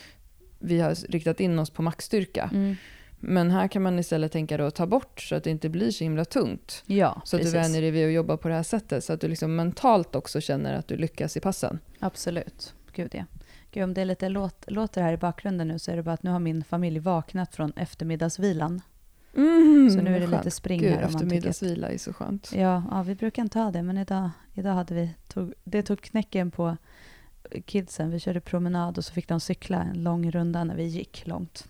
vi 0.60 0.80
har 0.80 0.96
riktat 0.96 1.40
in 1.40 1.60
oss 1.60 1.70
på 1.70 1.82
maxstyrka. 1.82 2.50
Mm. 2.54 2.76
Men 3.22 3.52
här 3.52 3.68
kan 3.68 3.82
man 3.82 4.00
istället 4.00 4.32
tänka 4.32 4.58
då 4.58 4.72
ta 4.72 4.86
bort 4.88 5.22
så 5.22 5.36
att 5.36 5.44
det 5.44 5.50
inte 5.50 5.70
blir 5.70 5.92
så 5.92 6.04
himla 6.04 6.26
tungt. 6.26 6.84
Ja, 6.86 7.22
Så 7.26 7.36
att 7.36 7.40
precis. 7.40 7.54
du 7.54 7.60
vänjer 7.60 7.82
dig 7.82 7.92
vid 7.92 8.06
att 8.08 8.14
jobba 8.14 8.38
på 8.38 8.48
det 8.48 8.54
här 8.56 8.64
sättet. 8.64 9.04
Så 9.04 9.14
att 9.14 9.22
du 9.22 9.28
liksom 9.28 9.56
mentalt 9.56 10.16
också 10.16 10.42
känner 10.42 10.74
att 10.74 10.88
du 10.88 10.98
lyckas 10.98 11.38
i 11.38 11.40
passen. 11.40 11.80
Absolut. 12.00 12.74
Gud 12.94 13.10
ja. 13.16 13.24
Gud, 13.72 13.84
om 13.84 13.94
det 13.94 14.02
är 14.02 14.06
lite 14.06 14.30
låt, 14.30 14.66
låter 14.72 15.02
här 15.02 15.14
i 15.14 15.18
bakgrunden 15.18 15.68
nu 15.68 15.80
så 15.80 15.92
är 15.92 15.96
det 15.96 16.04
bara 16.04 16.14
att 16.14 16.24
nu 16.24 16.32
har 16.32 16.40
min 16.40 16.64
familj 16.64 17.00
vaknat 17.00 17.56
från 17.56 17.74
eftermiddagsvilan. 17.76 18.82
Mm, 19.36 19.90
Så 19.90 20.02
nu 20.02 20.16
är 20.16 20.20
det 20.20 20.26
vad 20.26 20.30
lite 20.30 20.44
skönt. 20.44 20.54
spring 20.54 20.80
Gud, 20.80 20.92
här 20.94 21.02
eftermiddagsvila 21.04 21.90
är 21.90 21.98
så 21.98 22.14
skönt. 22.14 22.52
Ja, 22.56 22.84
ja, 22.92 23.04
vi 23.04 23.16
brukar 23.16 23.42
inte 23.44 23.60
ha 23.60 23.72
det, 23.72 23.84
men 23.84 23.98
idag, 23.98 24.30
idag 24.54 24.74
hade 24.74 24.94
vi... 24.96 25.10
Tog, 25.28 25.54
det 25.64 25.84
tog 25.84 26.02
knäcken 26.02 26.52
på 26.52 26.78
kidsen. 27.66 28.12
Vi 28.12 28.20
körde 28.20 28.42
promenad 28.42 28.98
och 28.98 29.06
så 29.06 29.14
fick 29.14 29.28
de 29.28 29.40
cykla 29.40 29.84
en 29.84 30.04
lång 30.04 30.32
runda 30.32 30.64
när 30.64 30.76
vi 30.76 30.84
gick 30.84 31.28
långt. 31.28 31.68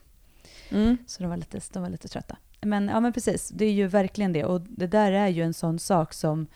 Mm. 0.70 0.98
Så 1.08 1.24
de 1.24 1.30
var 1.30 1.38
lite, 1.38 1.60
de 1.74 1.82
var 1.82 1.90
lite 1.90 2.08
trötta. 2.08 2.38
Men, 2.62 2.88
ja, 2.88 3.00
men 3.00 3.14
precis, 3.14 3.50
det 3.50 3.66
är 3.66 3.72
ju 3.72 3.88
verkligen 3.88 4.34
det. 4.34 4.46
Och 4.46 4.62
det 4.62 4.88
där 4.88 5.12
är 5.12 5.28
ju 5.28 5.44
en 5.44 5.54
sån 5.54 5.80
sak 5.80 6.14
som, 6.14 6.48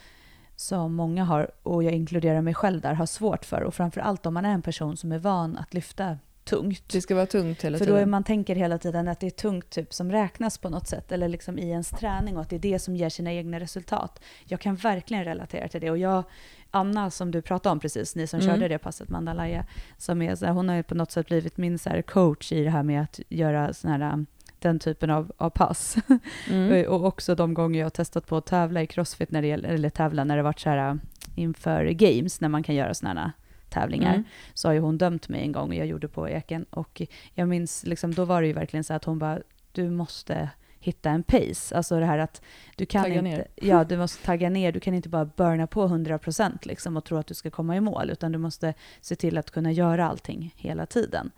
som 0.55 0.93
många 0.93 1.23
har, 1.23 1.51
och 1.63 1.83
jag 1.83 1.93
inkluderar 1.93 2.41
mig 2.41 2.53
själv 2.53 2.81
där, 2.81 2.93
har 2.93 3.05
svårt 3.05 3.45
för. 3.45 3.61
Och 3.61 3.73
framför 3.73 4.01
allt 4.01 4.25
om 4.25 4.33
man 4.33 4.45
är 4.45 4.53
en 4.53 4.61
person 4.61 4.97
som 4.97 5.11
är 5.11 5.19
van 5.19 5.57
att 5.57 5.73
lyfta 5.73 6.17
tungt. 6.43 6.83
Det 6.91 7.01
ska 7.01 7.15
vara 7.15 7.25
tungt 7.25 7.61
hela 7.63 7.77
För 7.77 7.85
då 7.85 7.91
tiden. 7.91 8.01
är 8.01 8.05
man 8.05 8.23
tänker 8.23 8.55
hela 8.55 8.77
tiden 8.77 9.07
att 9.07 9.19
det 9.19 9.25
är 9.25 9.31
tungt 9.31 9.69
typ 9.69 9.93
som 9.93 10.11
räknas 10.11 10.57
på 10.57 10.69
något 10.69 10.87
sätt, 10.87 11.11
eller 11.11 11.27
liksom 11.27 11.59
i 11.59 11.69
ens 11.69 11.89
träning 11.89 12.35
och 12.35 12.41
att 12.41 12.49
det 12.49 12.55
är 12.55 12.59
det 12.59 12.79
som 12.79 12.95
ger 12.95 13.09
sina 13.09 13.33
egna 13.33 13.59
resultat. 13.59 14.23
Jag 14.45 14.59
kan 14.59 14.75
verkligen 14.75 15.23
relatera 15.23 15.67
till 15.67 15.81
det. 15.81 15.91
Och 15.91 15.97
jag, 15.97 16.23
Anna 16.71 17.09
som 17.11 17.31
du 17.31 17.41
pratade 17.41 17.71
om 17.73 17.79
precis, 17.79 18.15
ni 18.15 18.27
som 18.27 18.39
Mm. 18.39 18.51
körde 18.53 18.67
det 18.67 18.77
passet, 18.77 19.09
Mandalaya, 19.09 19.65
som 19.97 20.21
är 20.21 20.35
så 20.35 20.45
här, 20.45 20.53
hon 20.53 20.69
har 20.69 20.75
ju 20.75 20.83
på 20.83 20.95
något 20.95 21.11
sätt 21.11 21.27
blivit 21.27 21.57
min 21.57 21.79
så 21.79 21.89
här 21.89 22.01
coach 22.01 22.51
i 22.51 22.63
det 22.63 22.69
här 22.69 22.83
med 22.83 23.01
att 23.01 23.19
göra 23.29 23.73
såna 23.73 23.97
här, 23.97 24.25
den 24.59 24.79
typen 24.79 25.09
av, 25.09 25.31
av 25.37 25.49
pass. 25.49 25.95
Mm. 26.49 26.87
och 26.89 27.05
också 27.05 27.35
de 27.35 27.53
gånger 27.53 27.79
jag 27.79 27.85
har 27.85 27.89
testat 27.89 28.27
på 28.27 28.37
att 28.37 28.45
tävla 28.45 28.81
i 28.81 28.87
crossfit, 28.87 29.31
när 29.31 29.41
det 29.41 29.47
gäller, 29.47 29.69
eller 29.69 29.89
tävla 29.89 30.23
när 30.23 30.37
det 30.37 30.43
varit 30.43 30.59
så 30.59 30.69
här 30.69 30.99
inför 31.35 31.85
games, 31.85 32.41
när 32.41 32.49
man 32.49 32.63
kan 32.63 32.75
göra 32.75 32.93
sådana 32.93 33.21
här 33.21 33.31
tävlingar 33.73 34.13
Mm. 34.13 34.23
så 34.53 34.67
har 34.67 34.73
ju 34.73 34.79
hon 34.79 34.97
dömt 34.97 35.29
mig 35.29 35.41
en 35.41 35.51
gång 35.51 35.69
och 35.69 35.75
jag 35.75 35.87
gjorde 35.87 36.07
på 36.07 36.29
Eken. 36.29 36.65
Och 36.69 37.01
jag 37.33 37.47
minns, 37.47 37.83
liksom, 37.85 38.13
då 38.13 38.25
var 38.25 38.41
det 38.41 38.47
ju 38.47 38.53
verkligen 38.53 38.83
så 38.83 38.93
att 38.93 39.03
hon 39.05 39.19
bara, 39.19 39.39
du 39.71 39.89
måste 39.89 40.49
hitta 40.79 41.09
en 41.09 41.23
pace. 41.23 41.75
Alltså 41.77 41.99
det 41.99 42.05
här 42.05 42.17
att 42.17 42.41
du 42.75 42.85
kan 42.85 43.03
Tagga 43.03 43.15
inte, 43.15 43.29
ner. 43.29 43.47
ja 43.55 43.83
du 43.83 43.97
måste 43.97 44.25
tagga 44.25 44.49
ner, 44.49 44.71
du 44.71 44.79
kan 44.79 44.93
inte 44.93 45.09
bara 45.09 45.25
burna 45.25 45.67
på 45.67 45.87
100% 45.87 46.51
liksom 46.67 46.97
och 46.97 47.03
tro 47.05 47.17
att 47.17 47.27
du 47.27 47.33
ska 47.33 47.49
komma 47.49 47.75
i 47.75 47.79
mål, 47.79 48.09
utan 48.09 48.31
du 48.31 48.37
måste 48.37 48.73
se 49.01 49.15
till 49.15 49.37
att 49.37 49.51
kunna 49.51 49.71
göra 49.71 50.07
allting 50.09 50.53
hela 50.57 50.85
tiden. 50.85 51.31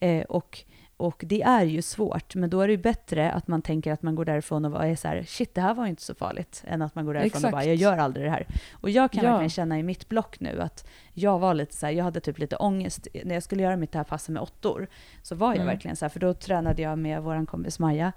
Eh, 0.00 0.22
och, 0.22 0.64
och 0.96 1.22
det 1.26 1.42
är 1.42 1.64
ju 1.64 1.82
svårt, 1.82 2.34
men 2.34 2.50
då 2.50 2.60
är 2.60 2.66
det 2.68 2.72
ju 2.72 2.78
bättre 2.78 3.30
att 3.32 3.48
man 3.48 3.62
tänker 3.62 3.92
att 3.92 4.02
man 4.02 4.14
går 4.14 4.24
därifrån 4.24 4.64
och 4.64 4.84
är 4.84 4.96
så 4.96 5.08
här, 5.08 5.22
shit 5.22 5.54
det 5.54 5.60
här 5.60 5.74
var 5.74 5.84
ju 5.84 5.90
inte 5.90 6.02
så 6.02 6.14
farligt, 6.14 6.64
än 6.66 6.82
att 6.82 6.94
man 6.94 7.04
går 7.06 7.14
därifrån 7.14 7.44
och 7.44 7.50
bara, 7.50 7.62
Exakt. 7.62 7.66
jag 7.66 7.76
gör 7.92 7.98
aldrig 7.98 8.26
det 8.26 8.30
här. 8.30 8.46
Och 8.72 8.90
jag 8.90 9.12
kan 9.12 9.24
Ja. 9.24 9.30
verkligen 9.30 9.50
känna 9.50 9.78
i 9.78 9.82
mitt 9.82 10.08
block 10.08 10.40
nu 10.40 10.60
att 10.60 10.88
jag 11.12 11.38
var 11.38 11.54
lite 11.54 11.74
så 11.76 11.86
här, 11.86 11.92
jag 11.92 12.04
hade 12.04 12.20
typ 12.20 12.38
lite 12.38 12.56
ångest 12.56 13.08
när 13.24 13.34
jag 13.34 13.42
skulle 13.42 13.62
göra 13.62 13.76
mitt 13.76 13.92
det 13.92 13.98
här 13.98 14.04
passet 14.04 14.28
med 14.28 14.42
åttor. 14.42 14.86
Så 15.22 15.34
var 15.34 15.48
jag 15.48 15.54
Mm. 15.54 15.66
verkligen 15.66 15.96
så 15.96 16.04
här, 16.04 16.10
för 16.10 16.20
då 16.20 16.34
tränade 16.34 16.82
jag 16.82 16.98
med 16.98 17.22
vår 17.22 17.46
kompis 17.46 17.78
Maja. 17.78 18.12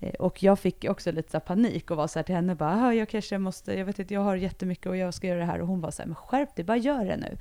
Eh, 0.00 0.14
Och 0.14 0.42
jag 0.42 0.58
fick 0.58 0.84
också 0.88 1.12
lite 1.12 1.30
så 1.30 1.40
panik 1.40 1.90
och 1.90 1.96
var 1.96 2.06
så 2.06 2.18
här 2.18 2.24
till 2.24 2.34
henne 2.34 2.54
bara, 2.54 2.86
"Ah, 2.86 2.92
jag 2.92 3.08
kanske 3.08 3.38
måste, 3.38 3.78
jag 3.78 3.84
vet 3.84 3.98
inte, 3.98 4.14
jag 4.14 4.20
har 4.20 4.36
jättemycket 4.36 4.86
och 4.86 4.96
jag 4.96 5.14
ska 5.14 5.26
göra 5.26 5.38
det 5.38 5.44
här. 5.46 5.60
Och 5.60 5.66
hon 5.68 5.80
var 5.80 5.90
så 5.90 6.02
här, 6.02 6.06
men 6.06 6.14
skärp 6.16 6.56
dig, 6.56 6.64
bara 6.64 6.76
gör 6.76 7.04
det 7.04 7.16
nu. 7.16 7.36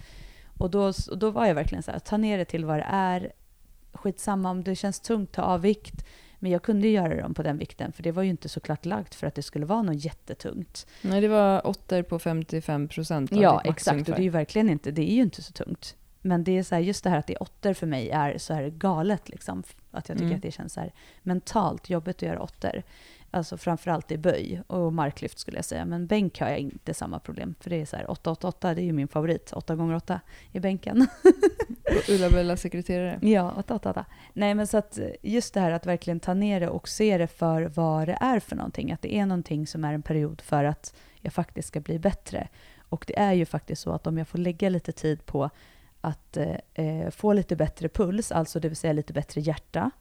Och 0.58 0.70
då, 0.70 0.82
och 1.12 1.18
då 1.18 1.30
var 1.32 1.46
jag 1.46 1.56
verkligen 1.56 1.84
så 1.84 1.92
här, 1.92 2.00
ta 2.00 2.18
ner 2.18 2.38
det 2.38 2.46
till 2.46 2.66
vad 2.66 2.78
det 2.80 2.88
är. 2.90 3.32
Skitsamma 3.96 4.50
om 4.52 4.64
det 4.64 4.76
känns 4.76 5.00
tungt, 5.00 5.32
ta 5.32 5.42
av 5.42 5.62
vikt. 5.62 6.06
Men 6.40 6.52
jag 6.52 6.64
kunde 6.64 6.88
göra 6.88 7.22
dem 7.22 7.34
på 7.34 7.44
den 7.44 7.58
vikten, 7.58 7.92
för 7.92 8.04
det 8.04 8.12
var 8.12 8.24
ju 8.24 8.30
inte 8.30 8.50
såklart 8.50 8.86
lagt 8.86 9.16
för 9.16 9.28
att 9.28 9.36
det 9.36 9.42
skulle 9.42 9.66
vara 9.66 9.82
något 9.82 10.06
jättetungt. 10.06 10.88
Nej, 11.02 11.22
det 11.22 11.28
var 11.28 11.68
åttor 11.68 12.02
på 12.04 12.20
55 12.20 12.88
procent 12.88 13.32
Ja, 13.32 13.62
exakt. 13.66 14.10
Och 14.10 14.16
det 14.16 14.22
är 14.22 14.24
ju 14.24 14.30
verkligen 14.30 14.70
inte, 14.70 14.92
det 14.92 15.12
är 15.12 15.16
ju 15.16 15.22
inte 15.22 15.44
så 15.44 15.52
tungt. 15.54 15.96
Men 16.22 16.44
det 16.44 16.58
är 16.58 16.64
så 16.64 16.76
här, 16.76 16.82
just 16.82 17.04
det 17.04 17.10
här 17.10 17.18
att 17.20 17.28
det 17.28 17.34
är 17.34 17.44
åttor 17.44 17.74
för 17.74 17.88
mig 17.88 18.10
är 18.10 18.38
så 18.38 18.54
här 18.54 18.70
galet 18.70 19.30
liksom. 19.30 19.64
Att 19.92 20.10
jag 20.10 20.18
tycker 20.18 20.26
Mm. 20.26 20.36
att 20.36 20.42
det 20.42 20.52
känns 20.52 20.74
så 20.74 20.80
här 20.80 20.94
mentalt 21.24 21.90
jobbigt 21.90 22.16
att 22.16 22.22
göra 22.22 22.42
åttor. 22.42 22.84
Alltså 23.32 23.58
framförallt 23.58 24.12
i 24.12 24.18
böj 24.18 24.62
och 24.68 24.94
marklyft 24.94 25.40
skulle 25.40 25.58
jag 25.58 25.66
säga. 25.66 25.86
Men 25.86 26.08
bänk 26.08 26.40
har 26.40 26.50
jag 26.50 26.60
inte 26.60 26.94
samma 26.94 27.20
problem. 27.20 27.56
För 27.60 27.70
det 27.70 27.82
är 27.82 27.86
så 27.86 27.96
här 27.96 28.12
888, 28.12 28.74
det 28.74 28.82
är 28.82 28.86
ju 28.86 28.94
min 28.94 29.08
favorit. 29.08 29.54
8 29.54 29.76
gånger 29.76 29.96
8 29.96 30.20
i 30.52 30.60
bänken. 30.60 31.08
Ulla-Bella 32.10 32.58
sekreterare. 32.58 33.20
Ja, 33.22 33.52
888. 33.52 34.06
Nej 34.34 34.56
men 34.56 34.68
så 34.68 34.78
att 34.78 35.00
just 35.22 35.54
det 35.54 35.60
här 35.60 35.72
att 35.72 35.86
verkligen 35.86 36.20
ta 36.20 36.34
ner 36.34 36.60
det 36.60 36.70
och 36.70 36.90
se 36.90 37.18
det 37.18 37.28
för 37.28 37.72
vad 37.76 38.08
det 38.08 38.18
är 38.22 38.40
för 38.40 38.56
någonting. 38.56 38.92
Att 38.92 39.02
det 39.02 39.16
är 39.16 39.26
någonting 39.26 39.68
som 39.68 39.86
är 39.86 39.94
en 39.94 40.02
period 40.02 40.42
för 40.42 40.64
att 40.64 40.96
jag 41.22 41.34
faktiskt 41.34 41.68
ska 41.68 41.80
bli 41.80 42.00
bättre. 42.00 42.48
Och 42.90 43.06
det 43.08 43.20
är 43.20 43.34
ju 43.34 43.46
faktiskt 43.46 43.82
så 43.82 43.92
att 43.92 44.08
om 44.08 44.18
jag 44.18 44.28
får 44.28 44.38
lägga 44.38 44.70
lite 44.70 44.92
tid 44.92 45.26
på 45.26 45.50
att 46.02 46.38
eh, 46.38 46.56
eh, 46.74 47.10
få 47.10 47.34
lite 47.34 47.56
bättre 47.56 47.90
puls, 47.90 48.32
alltså 48.32 48.60
det 48.60 48.68
vill 48.68 48.78
säga 48.78 48.94
lite 48.94 49.14
bättre 49.14 49.42
hjärta, 49.42 49.92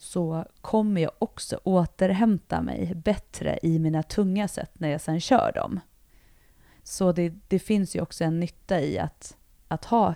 så 0.00 0.44
kommer 0.60 1.00
jag 1.00 1.12
också 1.18 1.60
återhämta 1.64 2.62
mig 2.62 2.94
bättre 2.94 3.58
i 3.62 3.78
mina 3.78 4.02
tunga 4.02 4.48
sätt 4.48 4.70
när 4.74 4.88
jag 4.88 5.00
sen 5.00 5.20
kör 5.20 5.52
dem. 5.54 5.80
Så 6.82 7.12
det, 7.12 7.34
det 7.48 7.58
finns 7.58 7.96
ju 7.96 8.00
också 8.00 8.24
en 8.24 8.40
nytta 8.40 8.80
i 8.80 8.98
att, 8.98 9.36
att 9.68 9.84
ha 9.84 10.08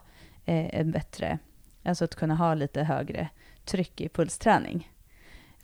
eh, 0.44 0.80
en 0.80 0.90
bättre, 0.90 1.38
alltså 1.82 2.04
att 2.04 2.14
kunna 2.14 2.34
ha 2.34 2.54
lite 2.54 2.82
högre 2.82 3.28
tryck 3.64 4.00
i 4.00 4.08
pulsträning. 4.08 4.92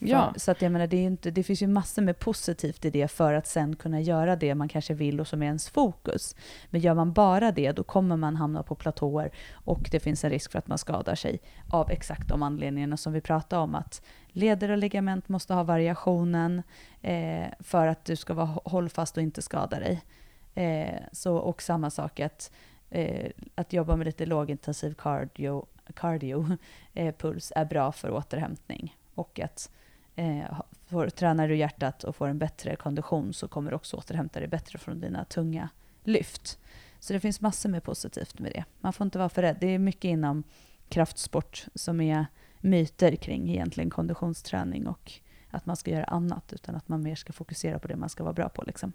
För, 0.01 0.07
Ja. 0.07 0.27
Liksom. 0.27 0.41
Så 0.41 0.51
att 0.51 0.63
jag 0.63 0.73
menar, 0.73 0.87
det, 0.87 0.97
är 0.97 1.07
inte, 1.07 1.31
det 1.31 1.43
finns 1.43 1.63
ju 1.63 1.67
massor 1.67 2.03
med 2.03 2.19
positivt 2.19 2.85
i 2.85 2.91
det 2.91 3.09
för 3.09 3.33
att 3.33 3.47
sen 3.47 3.77
kunna 3.77 4.01
göra 4.01 4.37
det 4.37 4.55
man 4.55 4.69
kanske 4.69 4.95
vill 4.95 5.21
och 5.21 5.27
som 5.27 5.43
är 5.43 5.47
ens 5.47 5.69
fokus. 5.69 6.37
Men 6.71 6.81
gör 6.81 6.95
man 6.95 7.13
bara 7.13 7.53
det, 7.53 7.73
då 7.73 7.83
kommer 7.83 8.17
man 8.17 8.37
hamna 8.37 8.63
på 8.63 8.75
platåer 8.75 9.31
och 9.53 9.89
det 9.91 10.01
finns 10.01 10.25
en 10.25 10.31
risk 10.31 10.53
för 10.53 10.59
att 10.59 10.69
man 10.69 10.79
skadar 10.79 11.15
sig 11.15 11.41
av 11.71 11.91
exakt 11.91 12.29
de 12.29 12.43
anledningarna 12.43 12.97
som 12.97 13.13
vi 13.13 13.21
pratade 13.21 13.63
om. 13.63 13.75
Att 13.75 14.03
leder 14.29 14.71
och 14.71 14.79
ligament 14.79 15.29
måste 15.29 15.55
ha 15.55 15.63
variationen 15.63 16.63
eh, 17.03 17.47
för 17.61 17.87
att 17.87 18.05
du 18.05 18.17
ska 18.17 18.35
vara 18.35 18.59
hållfast 18.65 19.17
och 19.17 19.23
inte 19.23 19.43
skada 19.43 19.81
dig. 19.81 20.03
Eh, 20.55 21.01
så, 21.13 21.37
och 21.37 21.63
samma 21.63 21.91
sak 21.91 22.21
att, 22.21 22.53
eh, 22.91 23.31
att 23.55 23.73
jobba 23.73 23.97
med 23.97 24.05
lite 24.05 24.27
lågintensiv 24.27 24.95
cardio, 24.95 25.67
cardio 25.95 26.57
eh, 26.95 27.15
puls 27.15 27.53
är 27.57 27.65
bra 27.65 27.93
för 27.93 28.11
återhämtning. 28.11 28.97
Och 29.15 29.41
att 29.41 29.71
eh, 30.21 30.61
får, 30.87 31.09
tränar 31.09 31.49
du 31.49 31.57
hjärtat 31.57 32.05
och 32.05 32.17
får 32.17 32.29
en 32.29 32.39
bättre 32.39 32.77
kondition 32.77 33.33
så 33.33 33.49
kommer 33.49 33.71
du 33.71 33.77
också 33.77 33.97
återhämta 33.97 34.41
dig 34.41 34.49
bättre 34.49 34.79
från 34.79 35.01
dina 35.01 35.25
tunga 35.25 35.69
lyft. 36.05 36.59
Så 36.99 37.13
det 37.13 37.21
finns 37.21 37.41
massor 37.41 37.69
med 37.69 37.83
positivt 37.83 38.39
med 38.39 38.53
det. 38.53 38.65
Man 38.81 38.93
får 38.93 39.05
inte 39.05 39.19
vara 39.19 39.29
för 39.29 39.43
rädd. 39.43 39.57
Det 39.61 39.67
är 39.67 39.79
mycket 39.79 40.05
inom 40.05 40.43
kraftsport 40.89 41.67
som 41.75 42.01
är 42.01 42.27
myter 42.59 43.17
kring 43.17 43.51
egentligen 43.51 43.91
konditionsträning 43.91 44.87
och 44.87 45.13
att 45.51 45.67
man 45.67 45.77
ska 45.77 45.91
göra 45.91 46.05
annat 46.05 46.53
utan 46.53 46.75
att 46.75 46.89
man 46.89 47.03
mer 47.03 47.15
ska 47.15 47.33
fokusera 47.33 47.79
på 47.79 47.89
det 47.89 47.97
man 47.97 48.09
ska 48.09 48.25
vara 48.25 48.35
bra 48.35 48.49
på. 48.49 48.63
Liksom. 48.67 48.93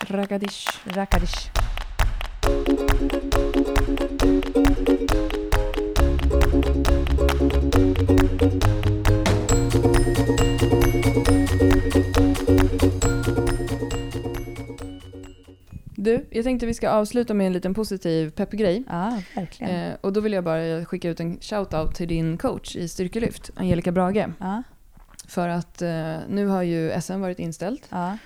Ragadish. 0.00 0.66
Rakadish. 0.86 1.50
Du, 16.08 16.26
jag 16.30 16.44
tänkte 16.44 16.66
vi 16.66 16.74
ska 16.74 16.90
avsluta 16.90 17.34
med 17.34 17.46
en 17.46 17.52
liten 17.52 17.74
positiv 17.74 18.30
peppgrej. 18.30 18.84
Ja, 18.88 19.22
verkligen. 19.36 19.90
Eh, 19.90 19.94
och 20.00 20.12
då 20.12 20.20
vill 20.20 20.32
jag 20.32 20.44
bara 20.44 20.84
skicka 20.84 21.08
ut 21.08 21.20
en 21.20 21.38
shout-out 21.38 21.92
till 21.92 22.08
din 22.08 22.38
coach 22.38 22.76
i 22.76 22.88
styrkelyft, 22.88 23.50
Angelica 23.54 23.92
Brage. 23.92 24.26
Ja, 24.38 24.62
För 25.26 25.48
att 25.48 25.82
eh, 25.82 26.16
nu 26.28 26.46
har 26.46 26.62
ju 26.62 27.00
SM 27.00 27.20
varit 27.20 27.38
inställt, 27.38 27.88
ja, 27.90 28.18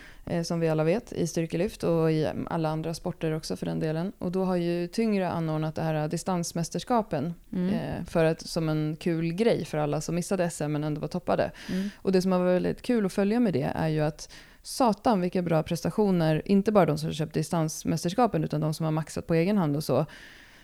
som 0.44 0.60
vi 0.60 0.68
alla 0.68 0.84
vet, 0.84 1.12
i 1.12 1.26
styrkelyft 1.26 1.82
och 1.84 2.12
i 2.12 2.30
alla 2.46 2.68
andra 2.68 2.94
sporter 2.94 3.32
också 3.32 3.56
för 3.56 3.66
den 3.66 3.80
delen. 3.80 4.12
Och 4.18 4.32
då 4.32 4.44
har 4.44 4.56
ju 4.56 4.86
Tyngre 4.86 5.28
anordnat 5.28 5.74
det 5.74 5.82
här 5.82 6.08
distansmästerskapen 6.08 7.34
mm. 7.52 7.74
eh, 7.74 8.04
för 8.04 8.24
att, 8.24 8.40
som 8.40 8.68
en 8.68 8.96
kul 9.00 9.32
grej 9.32 9.64
för 9.64 9.78
alla 9.78 10.00
som 10.00 10.14
missade 10.14 10.50
SM 10.50 10.64
men 10.64 10.84
ändå 10.84 11.00
var 11.00 11.08
toppade. 11.08 11.50
Mm. 11.70 11.90
Och 11.96 12.12
det 12.12 12.22
som 12.22 12.32
har 12.32 12.38
varit 12.38 12.54
väldigt 12.54 12.82
kul 12.82 13.06
att 13.06 13.12
följa 13.12 13.40
med 13.40 13.52
det 13.52 13.72
är 13.74 13.88
ju 13.88 14.00
att 14.00 14.32
satan 14.62 15.20
vilka 15.20 15.42
bra 15.42 15.62
prestationer, 15.62 16.42
inte 16.44 16.72
bara 16.72 16.86
de 16.86 16.98
som 16.98 17.08
har 17.08 17.14
köpt 17.14 17.34
distansmästerskapen 17.34 18.44
utan 18.44 18.60
de 18.60 18.74
som 18.74 18.84
har 18.84 18.92
maxat 18.92 19.26
på 19.26 19.34
egen 19.34 19.58
hand 19.58 19.76
och 19.76 19.84
så. 19.84 20.06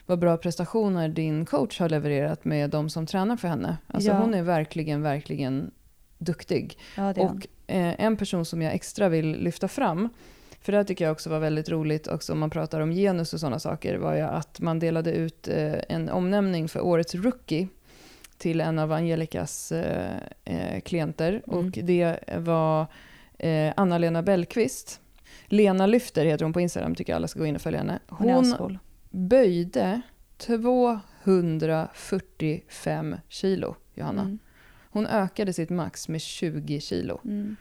Vad 0.07 0.19
bra 0.19 0.37
prestationer 0.37 1.09
din 1.09 1.47
coach 1.47 1.81
har 1.81 1.89
levererat 1.89 2.45
med 2.45 2.71
de 2.71 2.91
som 2.91 3.07
tränar 3.07 3.37
för 3.37 3.49
henne. 3.49 3.77
Alltså 3.87 4.11
Ja. 4.11 4.19
hon 4.19 4.35
är 4.35 4.43
verkligen, 4.43 5.03
verkligen 5.03 5.71
duktig. 6.19 6.79
ja. 6.97 7.11
Och 7.11 7.47
eh, 7.69 8.01
en 8.01 8.17
person 8.17 8.45
som 8.45 8.63
jag 8.63 8.75
extra 8.75 9.09
vill 9.09 9.37
lyfta 9.37 9.69
fram, 9.69 10.09
för 10.61 10.73
det 10.73 10.79
här 10.79 10.85
tycker 10.85 11.05
jag 11.05 11.13
också 11.13 11.31
var 11.31 11.39
väldigt 11.39 11.69
roligt 11.69 12.07
också 12.07 12.33
om 12.33 12.39
man 12.39 12.51
pratar 12.51 12.81
om 12.81 12.91
genus 12.91 13.35
och 13.35 13.41
sådana 13.41 13.59
saker, 13.59 13.97
var 13.97 14.15
ju 14.15 14.21
att 14.21 14.61
man 14.61 14.79
delade 14.79 15.13
ut 15.13 15.49
eh, 15.49 15.75
en 15.89 16.09
omnämning 16.09 16.69
för 16.69 16.81
årets 16.81 17.15
rookie 17.15 17.69
till 18.39 18.61
en 18.61 18.79
av 18.79 18.93
Angelicas 18.93 19.73
eh, 19.73 20.81
klienter. 20.85 21.43
Mm. 21.47 21.59
Och 21.59 21.71
det 21.71 22.17
var 22.37 22.87
Anna-Lena 23.77 24.23
Bellqvist. 24.23 25.01
Lena 25.47 25.87
Lyfter 25.87 26.25
heter 26.25 26.45
hon 26.45 26.53
på 26.53 26.61
Instagram, 26.61 26.95
tycker 26.95 27.13
jag 27.13 27.17
alla 27.17 27.29
ska 27.29 27.41
gå 27.41 27.47
in 27.47 27.55
och 27.55 27.63
följa 27.63 27.79
henne. 27.79 27.99
Hon 28.09 28.29
Hon 28.59 28.79
böjde 29.11 30.01
245 30.37 33.17
kilo, 33.29 33.77
Johanna. 33.95 34.23
Mm. 34.23 34.39
Hon 34.91 35.07
ökade 35.07 35.53
sitt 35.53 35.71
max 35.71 36.09
med 36.09 36.21
20 36.21 36.81
kilo. 36.81 37.21
Mm. 37.25 37.57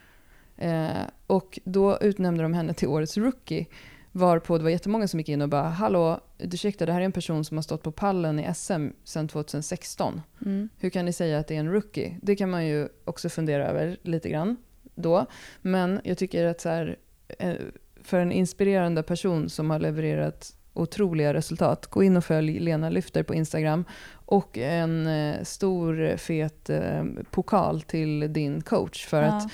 Eh, 0.57 1.07
och 1.27 1.59
då 1.63 1.97
utnämnde 2.01 2.43
de 2.43 2.53
henne 2.53 2.73
till 2.73 2.87
årets 2.87 3.17
rookie. 3.17 3.65
Varpå 4.11 4.57
det 4.57 4.63
var 4.63 4.69
jättemånga 4.69 5.07
som 5.07 5.19
gick 5.19 5.29
in 5.29 5.41
och 5.41 5.49
bara 5.49 5.69
“Hallå, 5.69 6.19
ursäkta 6.37 6.85
det 6.85 6.91
här 6.91 7.01
är 7.01 7.05
en 7.05 7.11
person 7.11 7.45
som 7.45 7.57
har 7.57 7.61
stått 7.61 7.83
på 7.83 7.91
pallen 7.91 8.39
i 8.39 8.53
SM 8.55 8.87
sedan 9.03 9.27
2016. 9.27 10.21
Mm. 10.45 10.69
Hur 10.77 10.89
kan 10.89 11.05
ni 11.05 11.13
säga 11.13 11.39
att 11.39 11.47
det 11.47 11.55
är 11.55 11.59
en 11.59 11.71
rookie?” 11.71 12.19
Det 12.21 12.35
kan 12.35 12.49
man 12.49 12.67
ju 12.67 12.87
också 13.05 13.29
fundera 13.29 13.67
över 13.67 13.97
lite 14.01 14.29
grann 14.29 14.57
då. 14.95 15.25
Men 15.61 16.01
jag 16.03 16.17
tycker 16.17 16.45
att 16.45 16.61
så 16.61 16.69
här, 16.69 16.97
eh, 17.39 17.55
för 18.01 18.19
en 18.19 18.31
inspirerande 18.31 19.03
person 19.03 19.49
som 19.49 19.69
har 19.69 19.79
levererat 19.79 20.53
otroliga 20.73 21.33
resultat, 21.33 21.85
gå 21.85 22.03
in 22.03 22.17
och 22.17 22.25
följ 22.25 22.59
Lena 22.59 22.89
Lyfter 22.89 23.23
på 23.23 23.35
Instagram. 23.35 23.85
Och 24.27 24.57
en 24.57 25.07
eh, 25.07 25.43
stor 25.43 26.17
fet 26.17 26.69
eh, 26.69 27.03
pokal 27.31 27.81
till 27.81 28.33
din 28.33 28.61
coach. 28.61 29.05
För 29.05 29.21
att 29.23 29.43
Ja. 29.43 29.49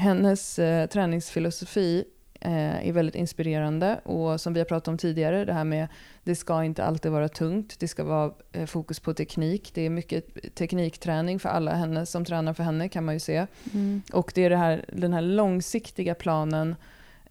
hennes 0.00 0.58
eh, 0.58 0.86
träningsfilosofi 0.86 2.04
eh, 2.40 2.88
är 2.88 2.92
väldigt 2.92 3.14
inspirerande 3.14 4.00
och 4.04 4.40
som 4.40 4.52
vi 4.52 4.60
har 4.60 4.64
pratat 4.64 4.88
om 4.88 4.98
tidigare, 4.98 5.44
det 5.44 5.52
här 5.52 5.64
med 5.64 5.88
det 6.24 6.34
ska 6.36 6.64
inte 6.64 6.84
alltid 6.84 7.12
vara 7.12 7.28
tungt, 7.28 7.76
det 7.80 7.88
ska 7.88 8.04
vara 8.04 8.32
eh, 8.52 8.66
fokus 8.66 9.00
på 9.00 9.14
teknik. 9.14 9.70
Det 9.74 9.82
är 9.82 9.90
mycket 9.90 10.54
teknikträning 10.54 11.38
för 11.38 11.48
alla 11.48 11.74
henne 11.74 12.06
som 12.06 12.24
tränar 12.24 12.54
för 12.54 12.62
henne 12.64 12.88
kan 12.88 13.04
man 13.04 13.14
ju 13.14 13.20
se. 13.20 13.46
Mm. 13.74 14.02
Och 14.12 14.32
det 14.34 14.44
är 14.44 14.50
det 14.50 14.56
här, 14.56 14.84
den 14.92 15.12
här 15.12 15.22
långsiktiga 15.22 16.14
planen 16.14 16.76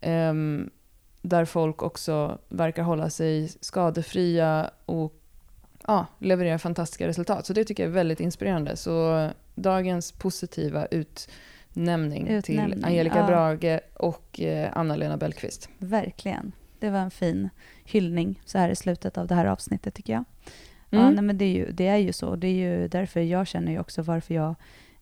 ehm, 0.01 0.69
där 1.21 1.45
folk 1.45 1.83
också 1.83 2.37
verkar 2.49 2.83
hålla 2.83 3.09
sig 3.09 3.49
skadefria 3.61 4.69
och 4.85 5.13
ja, 5.89 6.05
levererar 6.19 6.57
fantastiska 6.57 7.07
resultat. 7.07 7.45
Så 7.45 7.53
det 7.53 7.63
tycker 7.65 7.83
jag 7.83 7.89
är 7.89 7.93
väldigt 7.93 8.19
inspirerande. 8.19 8.75
Så 8.75 9.29
dagens 9.55 10.11
positiva 10.11 10.85
utnämning, 10.85 12.25
till 12.25 12.55
Utnämning, 12.55 12.83
Angelica 12.83 13.17
ja. 13.17 13.27
Brage 13.27 13.79
och 13.93 14.39
eh, 14.39 14.69
Anna-Lena 14.73 15.17
Bellqvist. 15.17 15.69
Verkligen. 15.77 16.51
Det 16.79 16.89
var 16.89 16.99
en 16.99 17.11
fin 17.11 17.49
hyllning 17.85 18.41
så 18.45 18.57
här 18.57 18.69
i 18.69 18.75
slutet 18.75 19.17
av 19.17 19.27
det 19.27 19.35
här 19.35 19.45
avsnittet 19.45 19.93
tycker 19.93 20.13
jag. 20.13 20.23
Ja, 20.89 20.99
Mm. 20.99 21.13
nej, 21.13 21.23
men 21.23 21.37
det, 21.37 21.45
är 21.45 21.53
ju, 21.53 21.71
det 21.71 21.87
är 21.87 21.97
ju 21.97 22.13
så. 22.13 22.35
Det 22.35 22.47
är 22.47 22.53
ju 22.53 22.87
därför 22.87 23.19
jag 23.19 23.47
känner 23.47 23.71
ju 23.71 23.79
också 23.79 24.01
varför 24.01 24.33
jag 24.33 24.55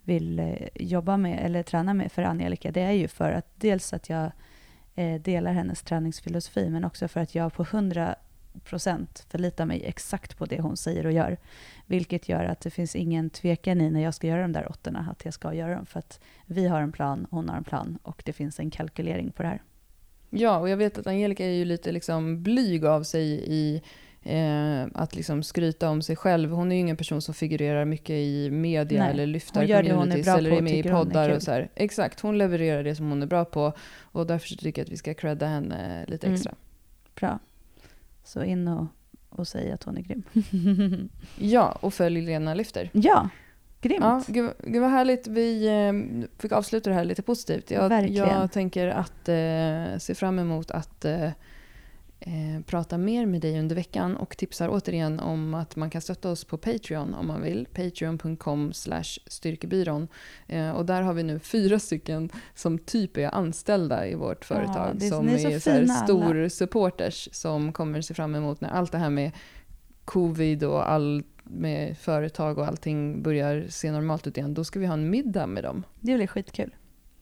vill 0.03 0.39
eh, 0.39 0.67
jobba 0.75 1.17
med 1.17 1.45
eller 1.45 1.63
träna 1.63 1.93
med 1.93 2.11
för 2.11 2.23
Angelica. 2.23 2.71
Det 2.71 2.81
är 2.81 2.91
ju 2.91 3.07
för 3.07 3.31
att 3.31 3.47
dels 3.55 3.93
att 3.93 4.09
jag 4.09 4.31
eh, 4.95 5.21
delar 5.21 5.51
hennes 5.53 5.81
träningsfilosofi 5.81 6.69
men 6.69 6.85
också 6.85 7.07
för 7.07 7.19
att 7.19 7.35
jag 7.35 7.53
på 7.53 7.63
100 7.63 8.15
procent 8.63 9.25
förlitar 9.29 9.65
mig 9.65 9.83
exakt 9.85 10.37
på 10.37 10.45
det 10.45 10.61
hon 10.61 10.77
säger 10.77 11.05
och 11.05 11.11
gör. 11.11 11.37
Vilket 11.85 12.29
gör 12.29 12.45
att 12.45 12.61
det 12.61 12.69
finns 12.69 12.95
ingen 12.95 13.29
tvekan 13.29 13.81
i 13.81 13.89
när 13.89 14.03
jag 14.03 14.13
ska 14.13 14.27
göra 14.27 14.41
de 14.41 14.51
där 14.53 14.67
åttorna 14.69 15.07
att 15.11 15.25
jag 15.25 15.33
ska 15.33 15.53
göra 15.53 15.75
dem. 15.75 15.85
För 15.85 15.99
att 15.99 16.19
vi 16.45 16.67
har 16.67 16.81
en 16.81 16.91
plan, 16.91 17.27
hon 17.29 17.49
har 17.49 17.57
en 17.57 17.63
plan 17.63 17.99
och 18.03 18.21
det 18.25 18.33
finns 18.33 18.59
en 18.59 18.71
kalkylering 18.71 19.31
på 19.31 19.43
det 19.43 19.49
här. 19.49 19.61
Ja, 20.29 20.57
och 20.57 20.69
jag 20.69 20.77
vet 20.77 20.97
att 20.97 21.07
Angelica 21.07 21.45
är 21.45 21.49
ju 21.49 21.65
lite 21.65 21.91
liksom 21.91 22.43
blyg 22.43 22.85
av 22.85 23.03
sig 23.03 23.27
i 23.47 23.81
eh, 24.23 24.87
att 24.93 25.15
liksom 25.15 25.43
skryta 25.43 25.89
om 25.89 26.01
sig 26.01 26.15
själv. 26.15 26.51
Hon 26.51 26.71
är 26.71 26.75
ju 26.75 26.81
ingen 26.81 26.97
person 26.97 27.21
som 27.21 27.33
figurerar 27.33 27.85
mycket 27.85 28.09
i 28.09 28.49
media 28.51 29.03
Nej, 29.03 29.11
eller 29.11 29.25
lyfter 29.25 29.59
hon 29.59 29.67
gör 29.67 29.83
det 29.83 29.93
hon 29.93 29.99
är 29.99 30.03
communities 30.03 30.25
bra 30.25 30.37
eller 30.37 30.49
på, 30.51 30.57
är 30.57 30.61
med 30.61 30.73
i 30.77 30.83
poddar 30.83 31.29
och 31.29 31.41
så 31.41 31.51
här. 31.51 31.69
Exakt, 31.75 32.19
hon 32.19 32.37
levererar 32.37 32.83
det 32.83 32.95
som 32.95 33.09
hon 33.09 33.21
är 33.23 33.27
bra 33.27 33.45
på 33.45 33.73
och 33.99 34.27
därför 34.27 34.47
tycker 34.47 34.81
jag 34.81 34.85
att 34.85 34.91
vi 34.91 34.97
ska 34.97 35.13
credda 35.13 35.45
henne 35.45 36.05
lite 36.07 36.27
Mm. 36.27 36.35
extra. 36.35 36.55
Bra. 37.15 37.39
Så 38.27 38.43
in 38.43 38.67
och, 38.67 38.85
och 39.29 39.47
säg 39.47 39.71
att 39.71 39.83
hon 39.83 39.97
är 39.97 40.01
grym. 40.01 40.23
Ja, 41.37 41.71
och 41.71 41.93
följ 41.93 42.21
Lena 42.21 42.53
Lyfter. 42.53 42.89
ja, 42.93 43.29
grymt. 43.81 44.03
Ja, 44.03 44.23
gud, 44.27 44.51
gud 44.63 44.81
vad 44.81 44.91
härligt. 44.91 45.27
Vi 45.27 45.67
eh, 45.67 46.27
fick 46.41 46.51
avsluta 46.51 46.89
det 46.89 46.95
här 46.95 47.05
lite 47.05 47.21
positivt. 47.21 47.71
Jag, 47.71 48.09
jag 48.09 48.51
tänker 48.51 48.87
att 48.87 49.29
eh, 49.29 49.97
se 49.99 50.15
fram 50.15 50.39
emot 50.39 50.71
att 50.71 51.05
eh, 51.05 51.29
eh, 52.19 52.61
prata 52.65 52.97
mer 52.97 53.25
med 53.25 53.41
dig 53.41 53.59
under 53.59 53.75
veckan 53.75 54.17
och 54.17 54.37
tipsar 54.37 54.69
återigen 54.71 55.19
om 55.19 55.53
att 55.53 55.75
man 55.75 55.89
kan 55.89 56.01
stötta 56.01 56.29
oss 56.31 56.43
på 56.45 56.57
Patreon 56.57 57.13
om 57.13 57.27
man 57.27 57.41
vill. 57.41 57.67
Patreon.com 57.73 58.73
styrkebyrån. 59.27 60.07
Eh, 60.47 60.71
och 60.71 60.85
där 60.85 61.01
har 61.01 61.13
vi 61.13 61.23
nu 61.23 61.39
fyra 61.39 61.79
stycken 61.79 62.29
som 62.55 62.77
typ 62.79 63.17
är 63.17 63.35
anställda 63.35 64.07
i 64.07 64.15
vårt 64.15 64.45
Ja, 64.49 64.55
företag. 64.55 64.95
det 64.99 65.05
är- 65.05 65.09
som 65.09 65.29
är 65.29 65.37
så 65.37 65.47
är 65.49 65.59
så 65.59 65.69
här 65.69 65.85
stor 65.85 66.47
supporters 66.49 67.29
som 67.31 67.73
kommer 67.73 68.01
se 68.01 68.13
fram 68.13 68.35
emot 68.35 68.61
när 68.61 68.69
allt 68.69 68.91
det 68.91 68.97
här 68.97 69.09
med 69.09 69.31
covid 70.05 70.63
och 70.63 70.89
all 70.91 71.23
med 71.43 71.97
företag 71.97 72.57
och 72.57 72.67
allting 72.67 73.21
börjar 73.23 73.65
se 73.69 73.91
normalt 73.91 74.27
ut 74.27 74.37
igen, 74.37 74.53
då 74.53 74.63
ska 74.63 74.79
vi 74.79 74.85
ha 74.85 74.93
en 74.93 75.09
middag 75.09 75.47
med 75.47 75.63
dem. 75.63 75.83
Det 75.99 76.15
blir 76.15 76.27
skitkul. 76.27 76.75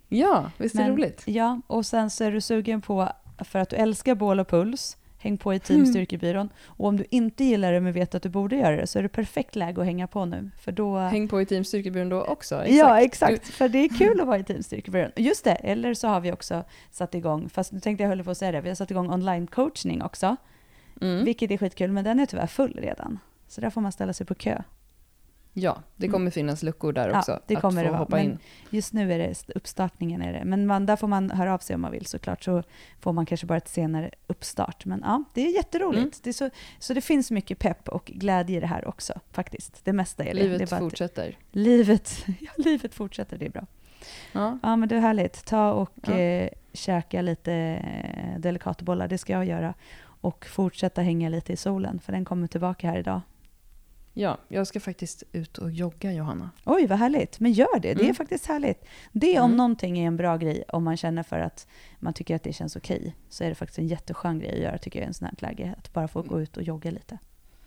Ja, 0.09 0.51
visst 0.57 0.75
är 0.75 0.83
det 0.83 0.89
roligt? 0.89 1.23
Ja, 1.25 1.61
och 1.67 1.85
sen 1.85 2.09
så 2.09 2.23
är 2.23 2.31
du 2.31 2.41
sugen 2.41 2.81
på, 2.81 3.09
för 3.39 3.59
att 3.59 3.69
du 3.69 3.75
älskar 3.75 4.15
bål 4.15 4.39
och 4.39 4.47
puls, 4.47 4.97
häng 5.17 5.37
på 5.37 5.53
i 5.53 5.59
Team 5.59 5.79
Mm. 5.79 5.91
Styrkebyrån. 5.91 6.49
Och 6.65 6.87
om 6.87 6.97
du 6.97 7.05
inte 7.09 7.43
gillar 7.43 7.71
det 7.71 7.79
men 7.79 7.93
vet 7.93 8.15
att 8.15 8.23
du 8.23 8.29
borde 8.29 8.55
göra 8.55 8.75
det 8.75 8.87
så 8.87 8.99
är 8.99 9.03
det 9.03 9.09
perfekt 9.09 9.55
läge 9.55 9.81
att 9.81 9.85
hänga 9.87 10.07
på 10.07 10.25
nu. 10.25 10.49
För 10.59 10.71
då... 10.71 10.97
Häng 10.97 11.27
på 11.27 11.41
i 11.41 11.45
Team 11.45 11.63
Styrkebyrån 11.63 12.09
då 12.09 12.21
också. 12.23 12.67
Ja, 12.67 13.01
exakt. 13.01 13.47
För 13.47 13.69
det 13.69 13.79
är 13.79 13.89
kul 13.89 14.19
att 14.21 14.27
vara 14.27 14.37
i 14.39 14.43
Team 14.43 14.63
Styrkebyrån. 14.63 15.11
Just 15.15 15.43
det, 15.43 15.51
eller 15.53 15.93
så 15.93 16.07
har 16.07 16.19
vi 16.21 16.31
också 16.31 16.63
satt 16.91 17.15
igång, 17.15 17.49
fast 17.49 17.71
nu 17.71 17.79
tänkte 17.79 18.03
jag 18.03 18.09
hålla 18.09 18.23
på 18.23 18.31
att 18.31 18.37
säga 18.37 18.51
det, 18.51 18.61
vi 18.61 18.69
har 18.69 18.75
satt 18.75 18.91
igång 18.91 19.09
online-coachning 19.11 20.03
också, 20.05 20.35
Mm. 21.01 21.25
vilket 21.25 21.51
är 21.51 21.57
skitkul, 21.57 21.91
men 21.91 22.03
den 22.03 22.19
är 22.19 22.25
tyvärr 22.25 22.47
full 22.47 22.73
redan. 22.81 23.19
Så 23.47 23.61
där 23.61 23.69
får 23.69 23.81
man 23.81 23.91
ställa 23.91 24.13
sig 24.13 24.25
på 24.25 24.35
kö. 24.35 24.61
Ja, 25.57 25.77
det 25.95 26.07
kommer 26.07 26.31
finnas 26.31 26.63
luckor 26.63 26.93
där 26.93 27.09
Ja, 27.09 27.19
också. 27.19 27.39
det 27.47 27.55
att 27.55 27.61
kommer 27.61 27.81
få 27.81 27.85
det 27.85 27.91
vara. 27.91 27.99
hoppa 27.99 28.15
Men- 28.15 28.25
in. 28.25 28.37
Just 28.69 28.93
nu 28.93 29.13
är 29.13 29.17
det 29.19 29.49
uppstartningen, 29.55 30.21
är 30.21 30.33
det. 30.33 30.45
men 30.45 30.67
man, 30.67 30.85
där 30.85 30.95
får 30.95 31.07
man 31.07 31.31
höra 31.31 31.53
av 31.53 31.57
sig 31.57 31.73
om 31.75 31.81
man 31.81 31.91
vill 31.91 32.05
såklart, 32.05 32.43
så 32.43 32.63
får 32.99 33.13
man 33.13 33.25
kanske 33.25 33.47
bara 33.47 33.57
ett 33.57 33.67
senare 33.67 34.09
uppstart. 34.27 34.85
Men 34.85 35.01
ja, 35.05 35.23
det 35.33 35.41
är 35.47 35.55
jätteroligt. 35.55 35.99
Mm. 36.01 36.11
Det 36.23 36.29
är 36.29 36.33
så, 36.33 36.49
så 36.79 36.93
det 36.93 37.01
finns 37.01 37.31
mycket 37.31 37.59
pepp 37.59 37.89
och 37.89 38.05
glädje 38.05 38.57
i 38.57 38.59
det 38.59 38.67
här 38.67 38.87
också, 38.87 39.13
faktiskt. 39.31 39.85
Det 39.85 39.93
mesta 39.93 40.23
är 40.23 40.33
det. 40.33 40.39
Livet 40.43 40.57
det 40.59 40.63
är 40.63 40.67
bara 40.67 40.75
att 40.75 40.81
fortsätter. 40.91 41.37
livet, 41.51 42.25
ja, 42.39 42.51
livet 42.57 42.93
fortsätter, 42.95 43.37
det 43.37 43.45
är 43.45 43.49
bra. 43.49 43.65
Ja. 44.31 44.59
Ja, 44.63 44.75
men 44.75 44.89
det 44.89 44.95
är 44.95 44.99
härligt. 44.99 45.45
Ta 45.45 45.71
och 45.71 45.91
Ja. 46.07 46.13
eh, 46.13 46.49
käka 46.73 47.21
lite 47.21 47.53
eh, 47.53 48.39
delikatbollar, 48.39 49.07
det 49.07 49.17
ska 49.17 49.33
jag 49.33 49.45
göra. 49.45 49.73
Och 50.21 50.45
fortsätta 50.45 51.01
hänga 51.01 51.29
lite 51.29 51.53
i 51.53 51.57
solen, 51.57 51.99
för 51.99 52.11
den 52.11 52.25
kommer 52.25 52.47
tillbaka 52.47 52.89
här 52.89 52.97
idag. 52.97 53.21
Ja, 54.17 54.37
jag 54.47 54.67
ska 54.67 54.79
faktiskt 54.79 55.23
ut 55.31 55.57
och 55.57 55.71
jogga 55.71 56.11
Johanna. 56.13 56.49
Oj, 56.65 56.87
vad 56.87 56.97
härligt. 56.99 57.39
Men 57.39 57.51
gör 57.51 57.79
det, 57.79 57.93
det 57.93 57.99
är 58.01 58.03
Mm. 58.03 58.15
faktiskt 58.15 58.45
härligt. 58.45 58.85
Det 59.11 59.39
om 59.39 59.45
Mm. 59.45 59.57
någonting 59.57 59.99
är 59.99 60.07
en 60.07 60.17
bra 60.17 60.37
grej, 60.37 60.63
om 60.67 60.83
man 60.83 60.97
känner 60.97 61.23
för 61.23 61.39
att 61.39 61.67
man 61.99 62.13
tycker 62.13 62.35
att 62.35 62.43
det 62.43 62.53
känns 62.53 62.75
okej, 62.75 63.15
så 63.29 63.43
är 63.43 63.49
det 63.49 63.55
faktiskt 63.55 63.79
en 63.79 63.87
jätteskön 63.87 64.39
grej 64.39 64.53
att 64.53 64.59
göra, 64.59 64.77
tycker 64.77 64.99
jag, 64.99 65.05
i 65.05 65.07
en 65.07 65.13
sån 65.13 65.25
här 65.25 65.35
läge. 65.47 65.75
Att 65.77 65.93
bara 65.93 66.07
få 66.07 66.21
gå 66.21 66.41
ut 66.41 66.57
och 66.57 66.63
jogga 66.63 66.91
lite. 66.91 67.17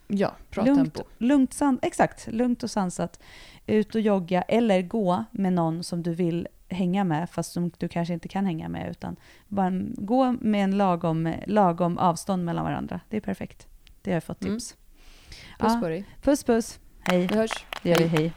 Ja, 0.07 0.31
bra 0.51 0.63
lugnt, 0.65 0.93
tempo. 0.95 1.09
lugnt, 1.17 1.53
san, 1.53 1.79
exakt, 1.81 2.27
lugnt 2.27 2.63
och 2.63 2.71
sansat. 2.71 3.19
Ut 3.67 3.95
och 3.95 4.01
jogga, 4.01 4.41
eller 4.41 4.81
gå 4.81 5.23
med 5.31 5.53
någon 5.53 5.83
som 5.83 6.03
du 6.03 6.13
vill 6.13 6.47
hänga 6.67 7.03
med, 7.03 7.29
fast 7.29 7.51
som 7.51 7.71
du 7.77 7.87
kanske 7.87 8.13
inte 8.13 8.27
kan 8.27 8.45
hänga 8.45 8.69
med, 8.69 8.89
utan 8.91 9.15
bara 9.47 9.71
gå 9.97 10.31
med 10.31 10.63
en 10.63 10.77
lagom, 10.77 11.33
lagom 11.47 11.97
avstånd 11.97 12.45
mellan 12.45 12.65
varandra. 12.65 12.99
Det 13.09 13.17
är 13.17 13.21
perfekt. 13.21 13.67
Det 14.01 14.11
har 14.11 14.15
jag 14.15 14.23
fått 14.23 14.41
Mm. 14.43 14.53
Puss 15.59 15.73
Ja. 15.73 15.79
på 15.81 15.89
dig. 15.89 16.05
Puss 16.21 16.43
puss, 16.43 16.79
hej. 17.01 17.27
Vi 17.27 17.35
hörs. 17.35 17.51
Det 17.83 17.89
gör 17.89 17.97
vi, 17.99 18.07
hej. 18.07 18.33